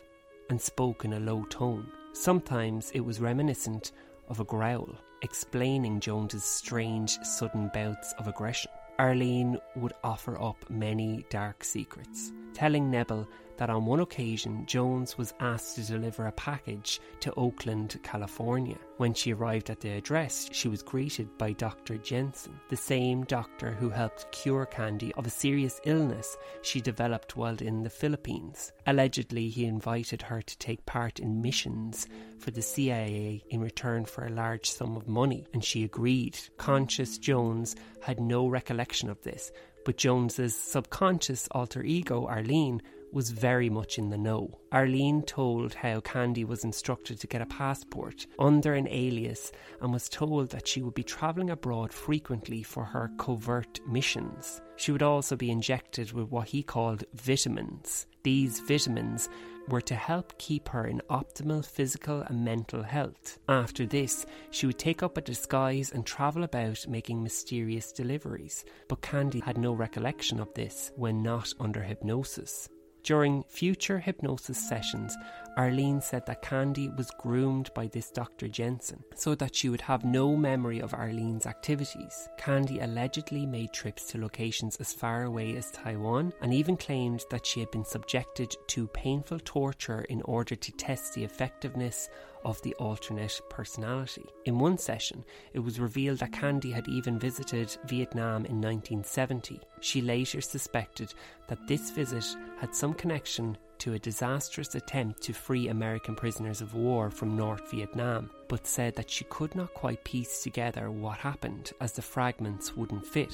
and 0.52 0.62
spoke 0.62 1.06
in 1.06 1.14
a 1.14 1.20
low 1.20 1.44
tone. 1.46 1.88
Sometimes 2.14 2.92
it 2.92 3.00
was 3.00 3.20
reminiscent 3.20 3.94
of 4.30 4.40
a 4.40 4.44
growl, 4.44 4.96
explaining 5.24 6.00
Jones's 6.00 6.44
strange 6.44 7.18
sudden 7.24 7.72
bouts 7.74 8.14
of 8.20 8.28
aggression. 8.28 8.70
Arlene 9.00 9.58
would 9.76 9.94
offer 10.04 10.40
up 10.40 10.70
many 10.70 11.26
dark 11.32 11.64
secrets, 11.64 12.32
telling 12.54 12.92
Nebel 12.92 13.28
that 13.62 13.70
on 13.70 13.86
one 13.86 14.00
occasion 14.00 14.65
Jones 14.65 15.20
was 15.20 15.36
asked 15.39 15.75
to 15.75 15.84
deliver 15.84 16.25
a 16.25 16.32
package 16.32 17.00
to 17.20 17.32
Oakland, 17.36 18.00
California. 18.01 18.77
When 18.98 19.13
she 19.13 19.34
arrived 19.34 19.70
at 19.70 19.82
the 19.82 19.91
address, 19.91 20.50
she 20.51 20.68
was 20.68 20.82
greeted 20.82 21.38
by 21.38 21.51
Dr. 21.51 21.98
Jensen, 21.98 22.60
the 22.70 22.75
same 22.75 23.24
doctor 23.25 23.70
who 23.74 23.91
helped 23.91 24.32
cure 24.32 24.65
Candy 24.65 25.13
of 25.13 25.27
a 25.27 25.30
serious 25.30 25.80
illness 25.86 26.38
she 26.63 26.82
developed 26.82 27.38
while 27.38 27.58
in 27.58 27.84
the 27.84 27.89
Philippines. 27.91 28.72
Allegedly, 28.88 29.50
he 29.50 29.65
invited 29.65 30.24
her 30.24 30.41
to 30.41 30.58
take 30.58 30.84
part 30.88 31.20
in 31.20 31.44
missions 31.44 32.08
for 32.39 32.50
the 32.50 32.63
CIA 32.63 33.44
in 33.51 33.62
return 33.62 34.06
for 34.06 34.25
a 34.25 34.32
large 34.32 34.72
sum 34.72 34.98
of 34.98 35.08
money, 35.08 35.46
and 35.53 35.63
she 35.63 35.84
agreed. 35.84 36.36
Conscious 36.58 37.20
Jones 37.20 37.75
had 38.01 38.20
no 38.20 38.48
recollection 38.48 39.08
of 39.08 39.22
this, 39.22 39.51
but 39.86 39.98
Jones's 39.98 40.56
subconscious 40.56 41.48
alter 41.51 41.84
ego, 41.84 42.25
Arlene, 42.25 42.82
was 43.12 43.32
very 43.32 43.70
much 43.70 43.98
in 43.98 44.10
the 44.10 44.18
know. 44.18 44.60
Arlene 44.72 45.22
told 45.24 45.74
how 45.74 46.00
Candy 46.00 46.44
was 46.46 46.63
instructed 46.63 47.20
to 47.20 47.27
get 47.27 47.41
a 47.41 47.46
passport 47.46 48.25
under 48.39 48.74
an 48.74 48.88
alias 48.88 49.51
and 49.82 49.91
was 49.91 50.10
told 50.10 50.50
that 50.50 50.68
she 50.68 50.82
would 50.82 50.94
be 50.94 51.03
travelling 51.03 51.50
abroad 51.50 51.91
frequently 51.91 52.63
for 52.63 52.84
her 52.84 53.12
covert 53.18 53.80
missions. 53.88 54.62
She 54.75 54.91
would 54.91 55.03
also 55.03 55.36
be 55.36 55.51
injected 55.51 56.12
with 56.12 56.30
what 56.30 56.48
he 56.48 56.63
called 56.63 57.03
vitamins. 57.13 58.08
These 58.24 58.60
vitamins 58.60 59.30
were 59.68 59.82
to 59.82 59.96
help 59.96 60.38
keep 60.38 60.68
her 60.70 60.88
in 60.88 61.01
optimal 61.10 61.65
physical 61.65 62.22
and 62.22 62.44
mental 62.44 62.84
health. 62.84 63.39
After 63.48 63.86
this, 63.86 64.25
she 64.50 64.65
would 64.65 64.80
take 64.80 65.03
up 65.03 65.18
a 65.18 65.22
disguise 65.22 65.91
and 65.91 66.06
travel 66.06 66.44
about 66.44 66.88
making 66.88 67.22
mysterious 67.22 67.91
deliveries. 67.91 68.65
But 68.88 69.01
Candy 69.01 69.39
had 69.39 69.58
no 69.58 69.74
recollection 69.74 70.39
of 70.39 70.53
this 70.53 70.91
when 70.96 71.22
not 71.22 71.53
under 71.60 71.82
hypnosis. 71.82 72.70
During 73.03 73.43
future 73.43 74.00
hypnosis 74.00 74.58
sessions, 74.58 75.17
Arlene 75.58 76.01
said 76.01 76.25
that 76.25 76.41
Candy 76.41 76.89
was 76.89 77.12
groomed 77.12 77.74
by 77.74 77.88
this 77.88 78.10
Dr. 78.10 78.48
Jensen 78.48 79.03
so 79.15 79.36
that 79.36 79.55
she 79.55 79.70
would 79.70 79.81
have 79.81 80.05
no 80.05 80.36
memory 80.36 80.79
of 80.79 80.93
Arlene's 80.93 81.46
activities. 81.46 82.29
Candy 82.38 82.79
allegedly 82.79 83.46
made 83.46 83.74
trips 83.74 84.05
to 84.08 84.20
locations 84.20 84.77
as 84.77 84.93
far 84.93 85.24
away 85.24 85.55
as 85.58 85.72
Taiwan 85.72 86.34
and 86.41 86.53
even 86.53 86.77
claimed 86.77 87.24
that 87.29 87.46
she 87.46 87.60
had 87.60 87.72
been 87.72 87.86
subjected 87.86 88.55
to 88.67 88.88
painful 88.88 89.39
torture 89.39 90.01
in 90.10 90.22
order 90.24 90.55
to 90.55 90.72
test 90.72 91.13
the 91.13 91.24
effectiveness 91.24 92.10
of 92.43 92.62
the 92.62 92.74
alternate 92.75 93.39
personality. 93.50 94.25
In 94.46 94.58
one 94.58 94.77
session, 94.77 95.24
it 95.53 95.60
was 95.60 95.79
revealed 95.79 96.20
that 96.20 96.31
Candy 96.31 96.72
had 96.72 96.88
even 96.88 97.20
visited 97.20 97.75
Vietnam 97.86 98.46
in 98.46 98.62
1970. 98.62 99.60
She 99.79 100.01
later 100.01 100.41
suspected 100.41 101.13
that 101.48 101.67
this 101.67 101.91
visit 101.91 102.26
had 102.60 102.73
some 102.73 102.93
connection 102.93 103.58
to 103.82 103.94
a 103.94 104.00
disastrous 104.00 104.76
attempt 104.76 105.24
to 105.24 105.34
free 105.34 105.70
American 105.70 106.13
prisoners 106.13 106.62
of 106.62 106.76
war 106.76 107.10
from 107.10 107.36
North 107.36 107.72
Vietnam, 107.72 108.30
but 108.48 108.67
said 108.67 108.96
that 108.96 109.10
she 109.10 109.24
could 109.24 109.56
not 109.56 109.74
quite 109.74 110.04
piece 110.04 110.44
together 110.44 110.91
what 110.91 111.17
happened 111.17 111.72
as 111.82 111.91
the 111.91 112.02
fragments 112.02 112.78
wouldn't 112.78 113.04
fit. 113.04 113.34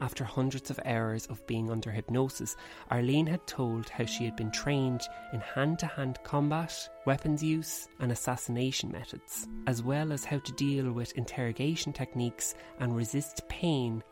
After 0.00 0.24
hundreds 0.24 0.68
of 0.68 0.80
hours 0.84 1.26
of 1.26 1.46
being 1.46 1.70
under 1.70 1.92
hypnosis, 1.92 2.56
Arlene 2.90 3.28
had 3.28 3.46
told 3.46 3.88
how 3.88 4.04
she 4.04 4.24
had 4.24 4.34
been 4.34 4.50
trained 4.50 5.02
in 5.32 5.38
hand 5.38 5.78
to 5.78 5.86
hand 5.86 6.18
combat, 6.24 6.88
weapons 7.06 7.40
use, 7.40 7.86
and 8.00 8.10
assassination 8.10 8.90
methods, 8.90 9.46
as 9.68 9.80
well 9.80 10.12
as 10.12 10.24
how 10.24 10.40
to 10.40 10.52
deal 10.54 10.90
with 10.90 11.16
interrogation 11.16 11.92
techniques 11.92 12.56
and 12.80 12.96
resist 12.96 13.48
pain. 13.48 14.02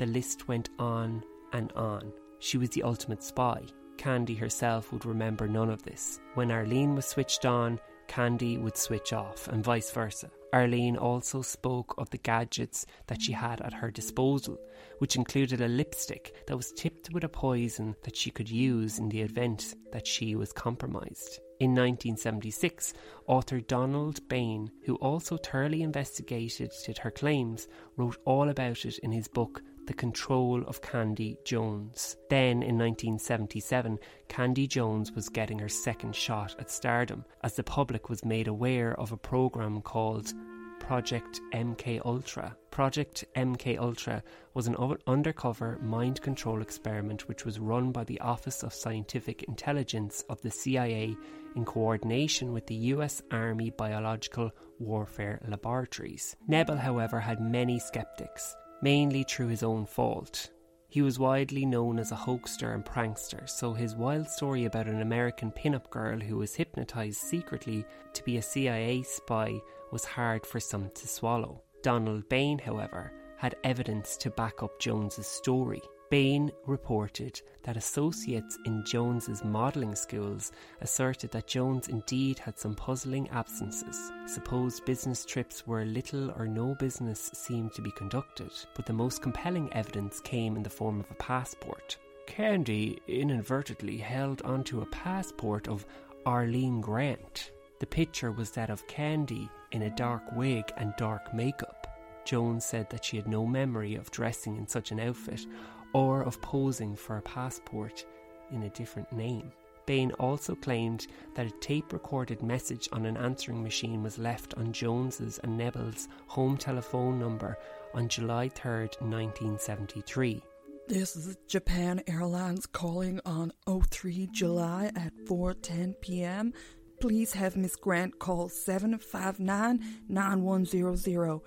The 0.00 0.06
list 0.06 0.48
went 0.48 0.70
on 0.80 1.22
and 1.52 1.70
on. 1.74 2.12
She 2.40 2.58
was 2.58 2.70
the 2.70 2.82
ultimate 2.82 3.22
spy. 3.22 3.62
Candy 3.98 4.36
herself 4.36 4.92
would 4.92 5.04
remember 5.04 5.48
none 5.48 5.68
of 5.68 5.82
this. 5.82 6.20
When 6.34 6.50
Arlene 6.50 6.94
was 6.94 7.04
switched 7.04 7.44
on, 7.44 7.80
Candy 8.06 8.56
would 8.56 8.76
switch 8.76 9.12
off, 9.12 9.48
and 9.48 9.62
vice 9.62 9.90
versa. 9.90 10.30
Arlene 10.52 10.96
also 10.96 11.42
spoke 11.42 11.94
of 11.98 12.08
the 12.08 12.18
gadgets 12.18 12.86
that 13.08 13.20
she 13.20 13.32
had 13.32 13.60
at 13.60 13.74
her 13.74 13.90
disposal, 13.90 14.58
which 14.98 15.16
included 15.16 15.60
a 15.60 15.68
lipstick 15.68 16.34
that 16.46 16.56
was 16.56 16.72
tipped 16.72 17.12
with 17.12 17.24
a 17.24 17.28
poison 17.28 17.94
that 18.04 18.16
she 18.16 18.30
could 18.30 18.48
use 18.48 18.98
in 18.98 19.10
the 19.10 19.20
event 19.20 19.74
that 19.92 20.06
she 20.06 20.34
was 20.34 20.52
compromised. 20.52 21.40
In 21.60 21.72
1976, 21.72 22.94
author 23.26 23.60
Donald 23.60 24.26
Bain, 24.28 24.70
who 24.86 24.94
also 24.96 25.36
thoroughly 25.36 25.82
investigated 25.82 26.72
her 26.98 27.10
claims, 27.10 27.68
wrote 27.96 28.16
all 28.24 28.48
about 28.48 28.84
it 28.84 28.98
in 29.00 29.12
his 29.12 29.28
book 29.28 29.62
the 29.88 29.94
control 29.94 30.62
of 30.66 30.82
Candy 30.82 31.38
Jones. 31.44 32.18
Then, 32.28 32.62
in 32.62 32.76
1977, 32.76 33.98
Candy 34.28 34.66
Jones 34.66 35.12
was 35.12 35.30
getting 35.30 35.58
her 35.58 35.68
second 35.70 36.14
shot 36.14 36.54
at 36.58 36.70
stardom 36.70 37.24
as 37.42 37.56
the 37.56 37.62
public 37.62 38.10
was 38.10 38.22
made 38.22 38.48
aware 38.48 39.00
of 39.00 39.12
a 39.12 39.16
program 39.16 39.80
called 39.80 40.34
Project 40.78 41.40
MK 41.54 42.02
Ultra. 42.04 42.54
Project 42.70 43.24
MK 43.34 43.78
Ultra 43.78 44.22
was 44.52 44.66
an 44.66 44.76
undercover 45.06 45.78
mind 45.80 46.20
control 46.20 46.60
experiment 46.60 47.26
which 47.26 47.46
was 47.46 47.58
run 47.58 47.90
by 47.90 48.04
the 48.04 48.20
Office 48.20 48.62
of 48.62 48.74
Scientific 48.74 49.44
Intelligence 49.44 50.22
of 50.28 50.42
the 50.42 50.50
CIA 50.50 51.16
in 51.56 51.64
coordination 51.64 52.52
with 52.52 52.66
the 52.66 52.92
US 52.92 53.22
Army 53.30 53.70
Biological 53.70 54.50
Warfare 54.78 55.40
Laboratories. 55.48 56.36
Nebel, 56.46 56.76
however, 56.76 57.20
had 57.20 57.40
many 57.40 57.78
skeptics 57.78 58.54
mainly 58.82 59.22
through 59.22 59.48
his 59.48 59.62
own 59.62 59.86
fault. 59.86 60.50
He 60.90 61.02
was 61.02 61.18
widely 61.18 61.66
known 61.66 61.98
as 61.98 62.12
a 62.12 62.16
hoaxer 62.16 62.72
and 62.72 62.84
prankster, 62.84 63.48
so 63.48 63.74
his 63.74 63.94
wild 63.94 64.28
story 64.28 64.64
about 64.64 64.86
an 64.86 65.02
American 65.02 65.50
pin-up 65.50 65.90
girl 65.90 66.18
who 66.18 66.36
was 66.36 66.54
hypnotized 66.54 67.18
secretly 67.18 67.84
to 68.14 68.24
be 68.24 68.38
a 68.38 68.42
CIA 68.42 69.02
spy 69.02 69.60
was 69.92 70.04
hard 70.04 70.46
for 70.46 70.60
some 70.60 70.90
to 70.94 71.06
swallow. 71.06 71.62
Donald 71.82 72.28
Bain, 72.28 72.58
however, 72.58 73.12
had 73.36 73.54
evidence 73.64 74.16
to 74.16 74.30
back 74.30 74.62
up 74.62 74.78
Jones's 74.80 75.26
story. 75.26 75.82
Bain 76.10 76.50
reported 76.64 77.42
that 77.64 77.76
associates 77.76 78.58
in 78.64 78.82
Jones's 78.84 79.44
modelling 79.44 79.94
schools 79.94 80.52
asserted 80.80 81.30
that 81.32 81.46
Jones 81.46 81.88
indeed 81.88 82.38
had 82.38 82.58
some 82.58 82.74
puzzling 82.74 83.28
absences. 83.28 84.10
Supposed 84.26 84.86
business 84.86 85.26
trips 85.26 85.66
where 85.66 85.84
little 85.84 86.30
or 86.30 86.46
no 86.46 86.74
business 86.76 87.30
seemed 87.34 87.74
to 87.74 87.82
be 87.82 87.90
conducted, 87.90 88.52
but 88.74 88.86
the 88.86 88.92
most 88.94 89.20
compelling 89.20 89.70
evidence 89.74 90.20
came 90.20 90.56
in 90.56 90.62
the 90.62 90.70
form 90.70 90.98
of 90.98 91.10
a 91.10 91.14
passport. 91.14 91.98
Candy 92.26 93.02
inadvertently 93.06 93.98
held 93.98 94.40
onto 94.42 94.80
a 94.80 94.86
passport 94.86 95.68
of 95.68 95.84
Arlene 96.24 96.80
Grant. 96.80 97.50
The 97.80 97.86
picture 97.86 98.32
was 98.32 98.50
that 98.52 98.70
of 98.70 98.86
Candy 98.86 99.50
in 99.72 99.82
a 99.82 99.94
dark 99.94 100.22
wig 100.32 100.72
and 100.78 100.94
dark 100.96 101.34
makeup. 101.34 101.86
Jones 102.24 102.64
said 102.64 102.90
that 102.90 103.04
she 103.04 103.16
had 103.16 103.26
no 103.26 103.46
memory 103.46 103.94
of 103.94 104.10
dressing 104.10 104.56
in 104.56 104.66
such 104.66 104.90
an 104.90 105.00
outfit 105.00 105.46
or 105.92 106.22
of 106.22 106.40
posing 106.40 106.94
for 106.96 107.16
a 107.16 107.22
passport 107.22 108.04
in 108.50 108.62
a 108.64 108.70
different 108.70 109.12
name. 109.12 109.52
Bain 109.86 110.12
also 110.18 110.54
claimed 110.54 111.06
that 111.34 111.46
a 111.46 111.60
tape 111.60 111.94
recorded 111.94 112.42
message 112.42 112.90
on 112.92 113.06
an 113.06 113.16
answering 113.16 113.62
machine 113.62 114.02
was 114.02 114.18
left 114.18 114.52
on 114.54 114.70
Jones's 114.70 115.38
and 115.38 115.56
Nebel's 115.56 116.08
home 116.26 116.58
telephone 116.58 117.18
number 117.18 117.56
on 117.94 118.06
July 118.08 118.50
3, 118.50 118.80
1973. 119.00 120.42
This 120.88 121.16
is 121.16 121.36
Japan 121.46 122.02
Airlines 122.06 122.66
calling 122.66 123.20
on 123.24 123.52
03 123.66 124.28
July 124.32 124.90
at 124.94 125.14
4:10 125.26 126.00
p.m. 126.00 126.52
Please 127.00 127.32
have 127.32 127.56
Miss 127.56 127.76
Grant 127.76 128.18
call 128.18 128.48
759 128.48 129.84
9100. 130.08 131.40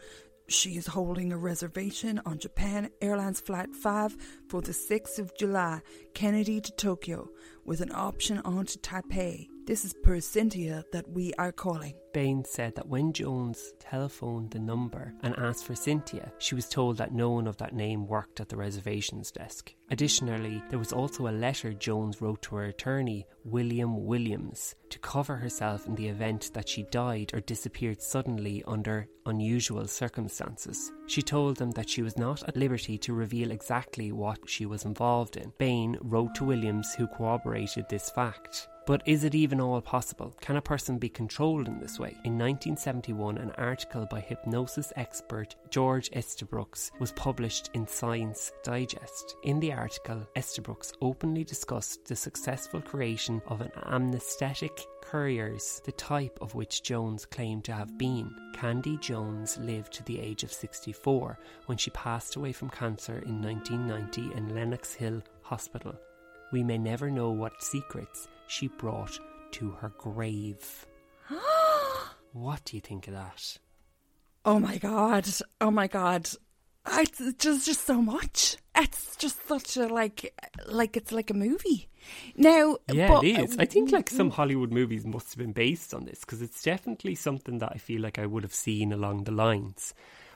She 0.52 0.76
is 0.76 0.88
holding 0.88 1.32
a 1.32 1.38
reservation 1.38 2.22
on 2.26 2.38
Japan 2.38 2.90
Airlines 3.02 3.40
Flight 3.40 3.74
5 3.74 4.18
for 4.50 4.62
the 4.62 4.74
6th 4.74 5.18
of 5.18 5.32
July, 5.38 5.82
Kennedy 6.14 6.60
to 6.60 6.72
Tokyo, 6.74 7.30
with 7.64 7.80
an 7.80 7.92
option 7.94 8.40
on 8.40 8.66
to 8.66 8.78
Taipei. 8.80 9.48
This 9.72 9.86
is 9.86 9.94
per 9.94 10.20
Cynthia 10.20 10.84
that 10.92 11.10
we 11.10 11.34
are 11.36 11.54
calling. 11.54 11.94
Bain 12.12 12.44
said 12.44 12.76
that 12.76 12.90
when 12.90 13.14
Jones 13.14 13.72
telephoned 13.80 14.52
the 14.52 14.60
number 14.60 15.14
and 15.24 15.34
asked 15.38 15.64
for 15.64 15.76
Cynthia, 15.76 16.30
she 16.40 16.56
was 16.56 16.68
told 16.68 16.98
that 16.98 17.14
no 17.14 17.30
one 17.30 17.48
of 17.48 17.56
that 17.56 17.74
name 17.74 18.06
worked 18.06 18.42
at 18.42 18.50
the 18.50 18.58
reservations 18.58 19.32
desk. 19.32 19.74
Additionally, 19.90 20.62
there 20.70 20.78
was 20.78 20.92
also 20.92 21.30
a 21.30 21.32
letter 21.32 21.72
Jones 21.72 22.20
wrote 22.20 22.42
to 22.42 22.56
her 22.58 22.66
attorney, 22.66 23.26
William 23.46 24.06
Williams, 24.06 24.76
to 24.90 25.00
cover 25.00 25.38
herself 25.38 25.88
in 25.88 25.96
the 25.96 26.10
event 26.10 26.52
that 26.54 26.68
she 26.68 26.84
died 26.92 27.32
or 27.34 27.40
disappeared 27.40 28.02
suddenly 28.02 28.62
under 28.68 29.08
unusual 29.26 29.88
circumstances. 29.88 30.92
She 31.08 31.22
told 31.22 31.56
them 31.56 31.72
that 31.72 31.90
she 31.90 32.02
was 32.02 32.18
not 32.18 32.44
at 32.44 32.58
liberty 32.58 32.98
to 32.98 33.14
reveal 33.14 33.52
exactly 33.52 34.12
what 34.12 34.50
she 34.50 34.66
was 34.66 34.84
involved 34.84 35.38
in. 35.38 35.54
Bain 35.58 35.98
wrote 36.02 36.36
to 36.36 36.44
Williams, 36.44 36.94
who 36.94 37.08
corroborated 37.08 37.86
this 37.88 38.10
fact. 38.10 38.68
But 38.88 39.04
is 39.06 39.24
it 39.24 39.36
even 39.36 39.62
all 39.62 39.80
possible? 39.80 40.36
Can 40.42 40.56
a 40.56 40.62
person 40.62 40.98
be 40.98 41.10
controlled 41.10 41.68
in 41.68 41.80
this 41.80 42.00
way? 42.00 42.10
In 42.24 42.38
1971, 42.38 43.38
an 43.38 43.52
article 43.52 44.08
by 44.08 44.20
hypnosis 44.20 44.92
expert 44.96 45.56
George 45.70 46.10
Estabrooks 46.14 46.92
was 47.00 47.12
published 47.12 47.70
in 47.76 47.86
Science 47.86 48.52
Digest. 48.64 49.36
In 49.44 49.60
the 49.60 49.72
article, 49.72 50.28
Estabrooks 50.36 50.94
openly 51.00 51.44
discussed 51.44 52.06
the 52.06 52.16
successful 52.16 52.82
creation 52.82 53.40
of 53.48 53.62
an 53.62 53.72
amnestic 53.86 54.86
couriers, 55.02 55.80
the 55.86 55.92
type 55.92 56.38
of 56.42 56.56
which 56.56 56.82
Jones 56.82 57.26
claimed 57.26 57.64
to 57.66 57.74
have 57.74 58.00
been. 58.00 58.34
Candy 58.56 58.98
Jones 58.98 59.60
lived 59.60 59.94
to 59.94 60.04
the 60.06 60.20
age 60.20 60.44
of 60.44 60.52
64 60.52 61.38
when 61.68 61.78
she 61.78 61.92
passed 61.92 62.36
away 62.36 62.52
from 62.52 62.70
cancer 62.70 63.20
in 63.28 63.42
1990 63.42 64.36
in 64.36 64.56
Lenox 64.56 64.94
Hill 64.94 65.22
Hospital. 65.44 65.96
We 66.52 66.64
may 66.64 66.78
never 66.78 67.10
know 67.10 67.30
what 67.30 67.64
secrets 67.64 68.28
she 68.52 68.68
brought 68.68 69.18
to 69.52 69.72
her 69.72 69.94
grave. 69.98 70.86
what 72.34 72.64
do 72.66 72.76
you 72.76 72.82
think 72.82 73.08
of 73.08 73.14
that? 73.14 73.58
Oh 74.44 74.60
my 74.60 74.78
god! 74.78 75.28
Oh 75.62 75.72
my 75.72 75.88
god! 75.88 76.30
It's 76.86 77.22
just 77.38 77.66
just 77.66 77.86
so 77.86 78.02
much. 78.02 78.58
It's 78.76 79.16
just 79.16 79.48
such 79.48 79.78
a 79.78 79.88
like 79.88 80.34
like 80.68 80.98
it's 80.98 81.12
like 81.12 81.30
a 81.30 81.34
movie. 81.34 81.88
Now, 82.36 82.78
Yeah, 82.92 83.08
but- 83.08 83.24
it 83.24 83.40
is. 83.40 83.58
I 83.58 83.66
think 83.66 83.92
like 83.92 84.10
some 84.10 84.28
mm-hmm. 84.28 84.36
Hollywood 84.36 84.72
movies 84.72 85.06
must 85.06 85.30
have 85.30 85.38
been 85.38 85.54
based 85.54 85.94
on 85.94 86.06
this 86.06 86.22
because 86.22 86.42
it's 86.42 86.62
definitely 86.62 87.16
something 87.16 87.60
that 87.60 87.72
I 87.74 87.78
feel 87.78 88.02
like 88.02 88.20
I 88.20 88.26
would 88.26 88.44
have 88.44 88.54
seen 88.54 88.92
along 88.92 89.24
the 89.24 89.32
lines. 89.32 89.94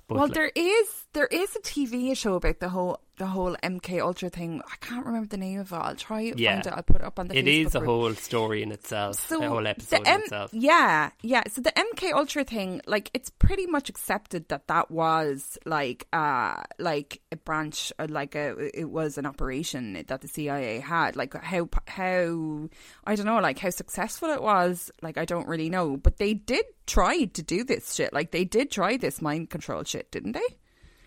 But 0.07 0.15
Well, 0.15 0.27
like- 0.27 0.35
there 0.35 0.51
is 0.55 1.05
there 1.13 1.27
is 1.27 1.55
a 1.55 1.59
TV 1.59 2.15
show 2.15 2.35
about 2.35 2.59
the 2.59 2.69
whole 2.69 2.99
the 3.17 3.25
whole 3.27 3.55
MK 3.63 4.01
Ultra 4.01 4.29
thing. 4.29 4.61
I 4.65 4.75
can't 4.85 5.05
remember 5.05 5.27
the 5.27 5.37
name 5.37 5.59
of 5.59 5.71
it. 5.71 5.75
I'll 5.75 5.95
try 5.95 6.33
Yeah. 6.35 6.55
find 6.55 6.67
it. 6.67 6.73
I'll 6.73 6.83
put 6.83 6.97
it 6.97 7.03
up 7.03 7.19
on 7.19 7.27
the. 7.27 7.37
it 7.37 7.45
Facebook 7.45 7.65
is 7.67 7.75
a 7.75 7.79
group. 7.79 7.89
whole 7.89 8.13
story 8.15 8.61
in 8.63 8.71
itself, 8.71 9.31
a 9.31 9.47
whole 9.47 9.65
episode 9.67 10.05
the 10.05 10.13
in 10.13 10.21
itself. 10.21 10.49
Yeah, 10.53 11.11
yeah. 11.21 11.43
So 11.49 11.61
the 11.61 11.71
MK 11.71 12.13
Ultra 12.13 12.43
thing, 12.43 12.81
like, 12.87 13.09
it's 13.13 13.29
pretty 13.29 13.65
much 13.67 13.89
accepted 13.89 14.49
that 14.49 14.67
that 14.67 14.91
was 14.91 15.57
like, 15.65 16.07
uh, 16.13 16.55
like 16.79 17.21
a 17.31 17.35
branch, 17.37 17.91
uh, 17.99 18.07
like 18.09 18.35
a, 18.35 18.55
it 18.79 18.89
was 18.89 19.17
an 19.17 19.25
operation 19.25 19.93
that 20.07 20.21
the 20.21 20.27
CIA 20.27 20.79
had. 20.79 21.15
Like 21.15 21.33
how 21.35 21.69
how 21.87 22.69
I 23.05 23.15
don't 23.15 23.25
know, 23.25 23.39
like 23.39 23.59
how 23.59 23.69
successful 23.69 24.29
it 24.29 24.41
was. 24.41 24.91
Like 25.01 25.17
I 25.17 25.25
don't 25.25 25.47
really 25.47 25.69
know, 25.69 25.97
but 25.97 26.17
they 26.17 26.33
did 26.33 26.65
try 26.87 27.25
to 27.25 27.41
do 27.43 27.63
this 27.63 27.93
shit. 27.95 28.13
Like 28.13 28.31
they 28.31 28.45
did 28.45 28.71
try 28.71 28.97
this 28.97 29.21
mind 29.21 29.49
control 29.49 29.83
shit, 29.83 30.11
didn't 30.11 30.33
they? 30.33 30.57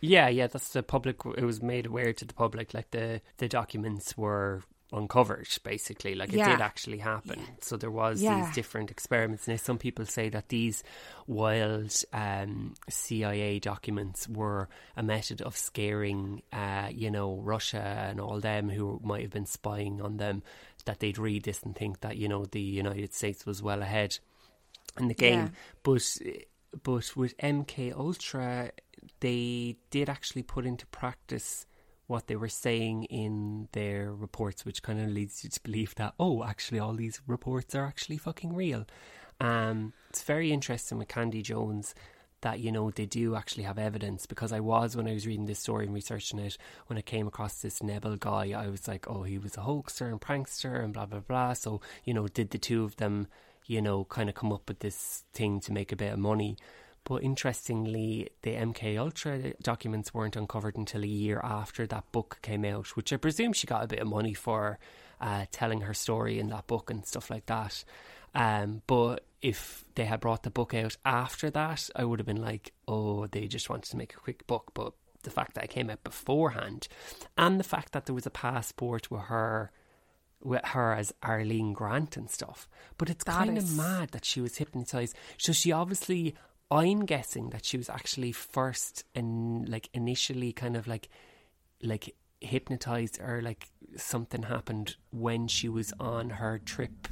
Yeah, 0.01 0.29
yeah, 0.29 0.47
that's 0.47 0.71
the 0.71 0.83
public. 0.83 1.17
It 1.37 1.45
was 1.45 1.63
made 1.63 1.87
aware 1.87 2.13
to 2.13 2.25
the 2.25 2.35
public, 2.35 2.75
like 2.75 2.91
the 2.91 3.21
the 3.39 3.49
documents 3.49 4.17
were 4.17 4.63
uncovered, 4.91 5.49
basically. 5.65 6.15
Like 6.15 6.33
it 6.33 6.37
Yeah. 6.37 6.49
did 6.53 6.61
actually 6.63 6.99
happen. 6.99 7.41
So 7.61 7.77
there 7.77 7.91
was 7.91 8.23
Yeah. 8.23 8.45
these 8.47 8.55
different 8.55 8.91
experiments. 8.91 9.47
Now, 9.47 9.57
some 9.57 9.77
people 9.77 10.07
say 10.07 10.31
that 10.31 10.49
these 10.49 10.83
wild 11.27 11.95
um, 12.15 12.75
CIA 12.89 13.59
documents 13.59 14.27
were 14.29 14.69
a 14.97 15.03
method 15.03 15.43
of 15.43 15.57
scaring, 15.57 16.43
uh, 16.53 16.89
you 16.91 17.11
know, 17.11 17.37
Russia 17.41 18.07
and 18.09 18.19
all 18.19 18.41
them 18.41 18.71
who 18.71 18.99
might 19.05 19.23
have 19.23 19.31
been 19.31 19.47
spying 19.47 20.01
on 20.01 20.17
them. 20.17 20.43
That 20.87 21.01
they'd 21.01 21.19
read 21.19 21.43
this 21.43 21.63
and 21.63 21.77
think 21.77 22.01
that 22.01 22.17
you 22.17 22.29
know 22.29 22.47
the 22.47 22.63
United 22.63 23.13
States 23.13 23.45
was 23.45 23.63
well 23.63 23.83
ahead 23.83 24.19
in 24.99 25.09
the 25.09 25.15
game. 25.15 25.39
Yeah. 25.41 25.49
But 25.83 26.17
but 26.83 27.15
with 27.15 27.37
MK 27.39 27.93
Ultra, 27.95 28.71
they 29.21 29.77
did 29.91 30.09
actually 30.09 30.43
put 30.43 30.67
into 30.67 30.87
practice 30.87 31.67
what 32.07 32.27
they 32.27 32.37
were 32.37 32.49
saying 32.49 33.05
in 33.05 33.69
their 33.73 34.13
reports, 34.13 34.65
which 34.65 34.83
kind 34.83 35.01
of 35.01 35.09
leads 35.09 35.45
you 35.45 35.51
to 35.51 35.61
believe 35.63 35.95
that 35.97 36.15
oh, 36.19 36.43
actually, 36.43 36.79
all 36.79 36.95
these 36.95 37.21
reports 37.27 37.75
are 37.75 37.85
actually 37.85 38.17
fucking 38.17 38.55
real. 38.55 38.87
Um, 39.41 39.93
it's 40.11 40.23
very 40.23 40.51
interesting 40.51 40.99
with 40.99 41.09
Candy 41.09 41.43
Jones 41.43 41.95
that 42.41 42.61
you 42.61 42.71
know 42.71 42.91
they 42.91 43.07
do 43.07 43.35
actually 43.35 43.65
have 43.65 43.79
evidence 43.79 44.27
because 44.27 44.53
I 44.53 44.61
was 44.61 44.97
when 44.97 45.09
I 45.09 45.13
was 45.13 45.27
reading 45.27 45.47
this 45.47 45.59
story 45.59 45.87
and 45.87 45.95
researching 45.95 46.39
it 46.39 46.57
when 46.87 46.99
I 46.99 47.03
came 47.03 47.27
across 47.27 47.61
this 47.61 47.83
Neville 47.83 48.17
guy 48.17 48.53
I 48.57 48.69
was 48.69 48.87
like 48.87 49.09
oh 49.09 49.25
he 49.25 49.39
was 49.39 49.57
a 49.57 49.63
hoaxer 49.63 50.07
and 50.07 50.21
prankster 50.21 50.83
and 50.83 50.93
blah 50.93 51.07
blah 51.07 51.21
blah 51.21 51.55
so 51.55 51.81
you 52.05 52.15
know 52.15 52.29
did 52.29 52.51
the 52.51 52.59
two 52.59 52.85
of 52.85 52.97
them 52.97 53.27
you 53.67 53.83
know 53.83 54.05
kind 54.05 54.29
of 54.29 54.37
come 54.37 54.53
up 54.53 54.69
with 54.69 54.79
this 54.79 55.25
thing 55.33 55.59
to 55.61 55.73
make 55.73 55.91
a 55.91 55.97
bit 55.97 56.13
of 56.13 56.19
money 56.19 56.57
but 57.09 57.23
interestingly 57.23 58.29
the 58.43 58.55
MK 58.55 58.99
Ultra 58.99 59.55
documents 59.63 60.13
weren't 60.13 60.37
uncovered 60.37 60.77
until 60.77 61.03
a 61.03 61.07
year 61.07 61.41
after 61.43 61.87
that 61.87 62.11
book 62.13 62.39
came 62.43 62.65
out 62.65 62.97
which 62.97 63.13
I 63.13 63.17
presume 63.17 63.53
she 63.53 63.67
got 63.67 63.85
a 63.85 63.89
bit 63.89 64.01
of 64.01 64.07
money 64.07 64.35
for 64.35 64.79
uh, 65.21 65.47
telling 65.51 65.81
her 65.81 65.95
story 65.95 66.39
in 66.39 66.49
that 66.51 66.67
book 66.67 66.91
and 66.91 67.05
stuff 67.07 67.31
like 67.31 67.47
that 67.47 67.85
um, 68.35 68.83
but 68.87 69.25
if 69.43 69.85
they 69.95 70.05
had 70.05 70.21
brought 70.21 70.43
the 70.43 70.51
book 70.51 70.75
out 70.75 70.97
after 71.05 71.51
that, 71.51 71.89
I 71.95 72.05
would 72.05 72.19
have 72.19 72.27
been 72.27 72.43
like, 72.43 72.73
oh, 72.87 73.27
they 73.27 73.47
just 73.47 73.71
wanted 73.71 73.91
to 73.91 73.97
make 73.97 74.15
a 74.15 74.19
quick 74.19 74.47
book. 74.47 74.73
But 74.75 74.93
the 75.23 75.31
fact 75.31 75.55
that 75.55 75.65
it 75.65 75.71
came 75.71 75.91
out 75.91 76.05
beforehand, 76.05 76.89
and 77.37 77.59
the 77.59 77.65
fact 77.65 77.93
that 77.93 78.07
there 78.07 78.15
was 78.15 78.27
a 78.27 78.31
passport 78.31 79.11
with 79.11 79.23
her, 79.23 79.71
with 80.43 80.65
her 80.67 80.95
as 80.95 81.13
Arlene 81.23 81.73
Grant 81.73 82.17
and 82.17 82.31
stuff. 82.31 82.69
But 82.97 83.11
it's 83.11 83.25
kind 83.25 83.59
of 83.59 83.77
mad 83.77 84.11
that 84.11 84.25
she 84.25 84.41
was 84.41 84.57
hypnotized. 84.57 85.17
So 85.37 85.53
she 85.53 85.73
obviously, 85.73 86.35
I'm 86.71 87.07
guessing 87.07 87.51
that 87.51 87.65
she 87.65 87.77
was 87.79 87.89
actually 87.89 88.33
first 88.33 89.05
and 89.15 89.69
like 89.69 89.89
initially 89.95 90.53
kind 90.53 90.77
of 90.77 90.87
like, 90.87 91.09
like 91.83 92.15
hypnotized 92.41 93.19
or 93.21 93.41
like 93.43 93.69
something 93.97 94.43
happened 94.45 94.97
when 95.11 95.49
she 95.49 95.69
was 95.69 95.93
on 95.99 96.31
her 96.31 96.59
trip 96.59 97.09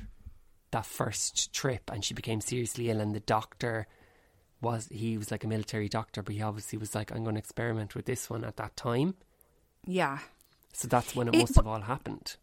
that 0.72 0.84
first 0.86 1.52
trip 1.52 1.90
and 1.92 2.04
she 2.04 2.12
became 2.14 2.40
seriously 2.40 2.90
ill 2.90 3.00
and 3.00 3.14
the 3.14 3.20
doctor 3.20 3.86
was 4.60 4.88
he 4.92 5.16
was 5.16 5.30
like 5.30 5.42
a 5.42 5.48
military 5.48 5.88
doctor 5.88 6.22
but 6.22 6.34
he 6.34 6.42
obviously 6.42 6.78
was 6.78 6.94
like 6.94 7.10
I'm 7.12 7.22
going 7.24 7.34
to 7.36 7.40
experiment 7.40 7.94
with 7.94 8.04
this 8.04 8.28
one 8.30 8.44
at 8.44 8.56
that 8.56 8.76
time 8.76 9.14
Yeah. 9.84 10.18
so 10.72 10.86
that's 10.86 11.16
when 11.16 11.28
it, 11.28 11.34
It- 11.34 11.38
must 11.40 11.56
have 11.56 11.66
all 11.66 11.80
happened 11.80 12.36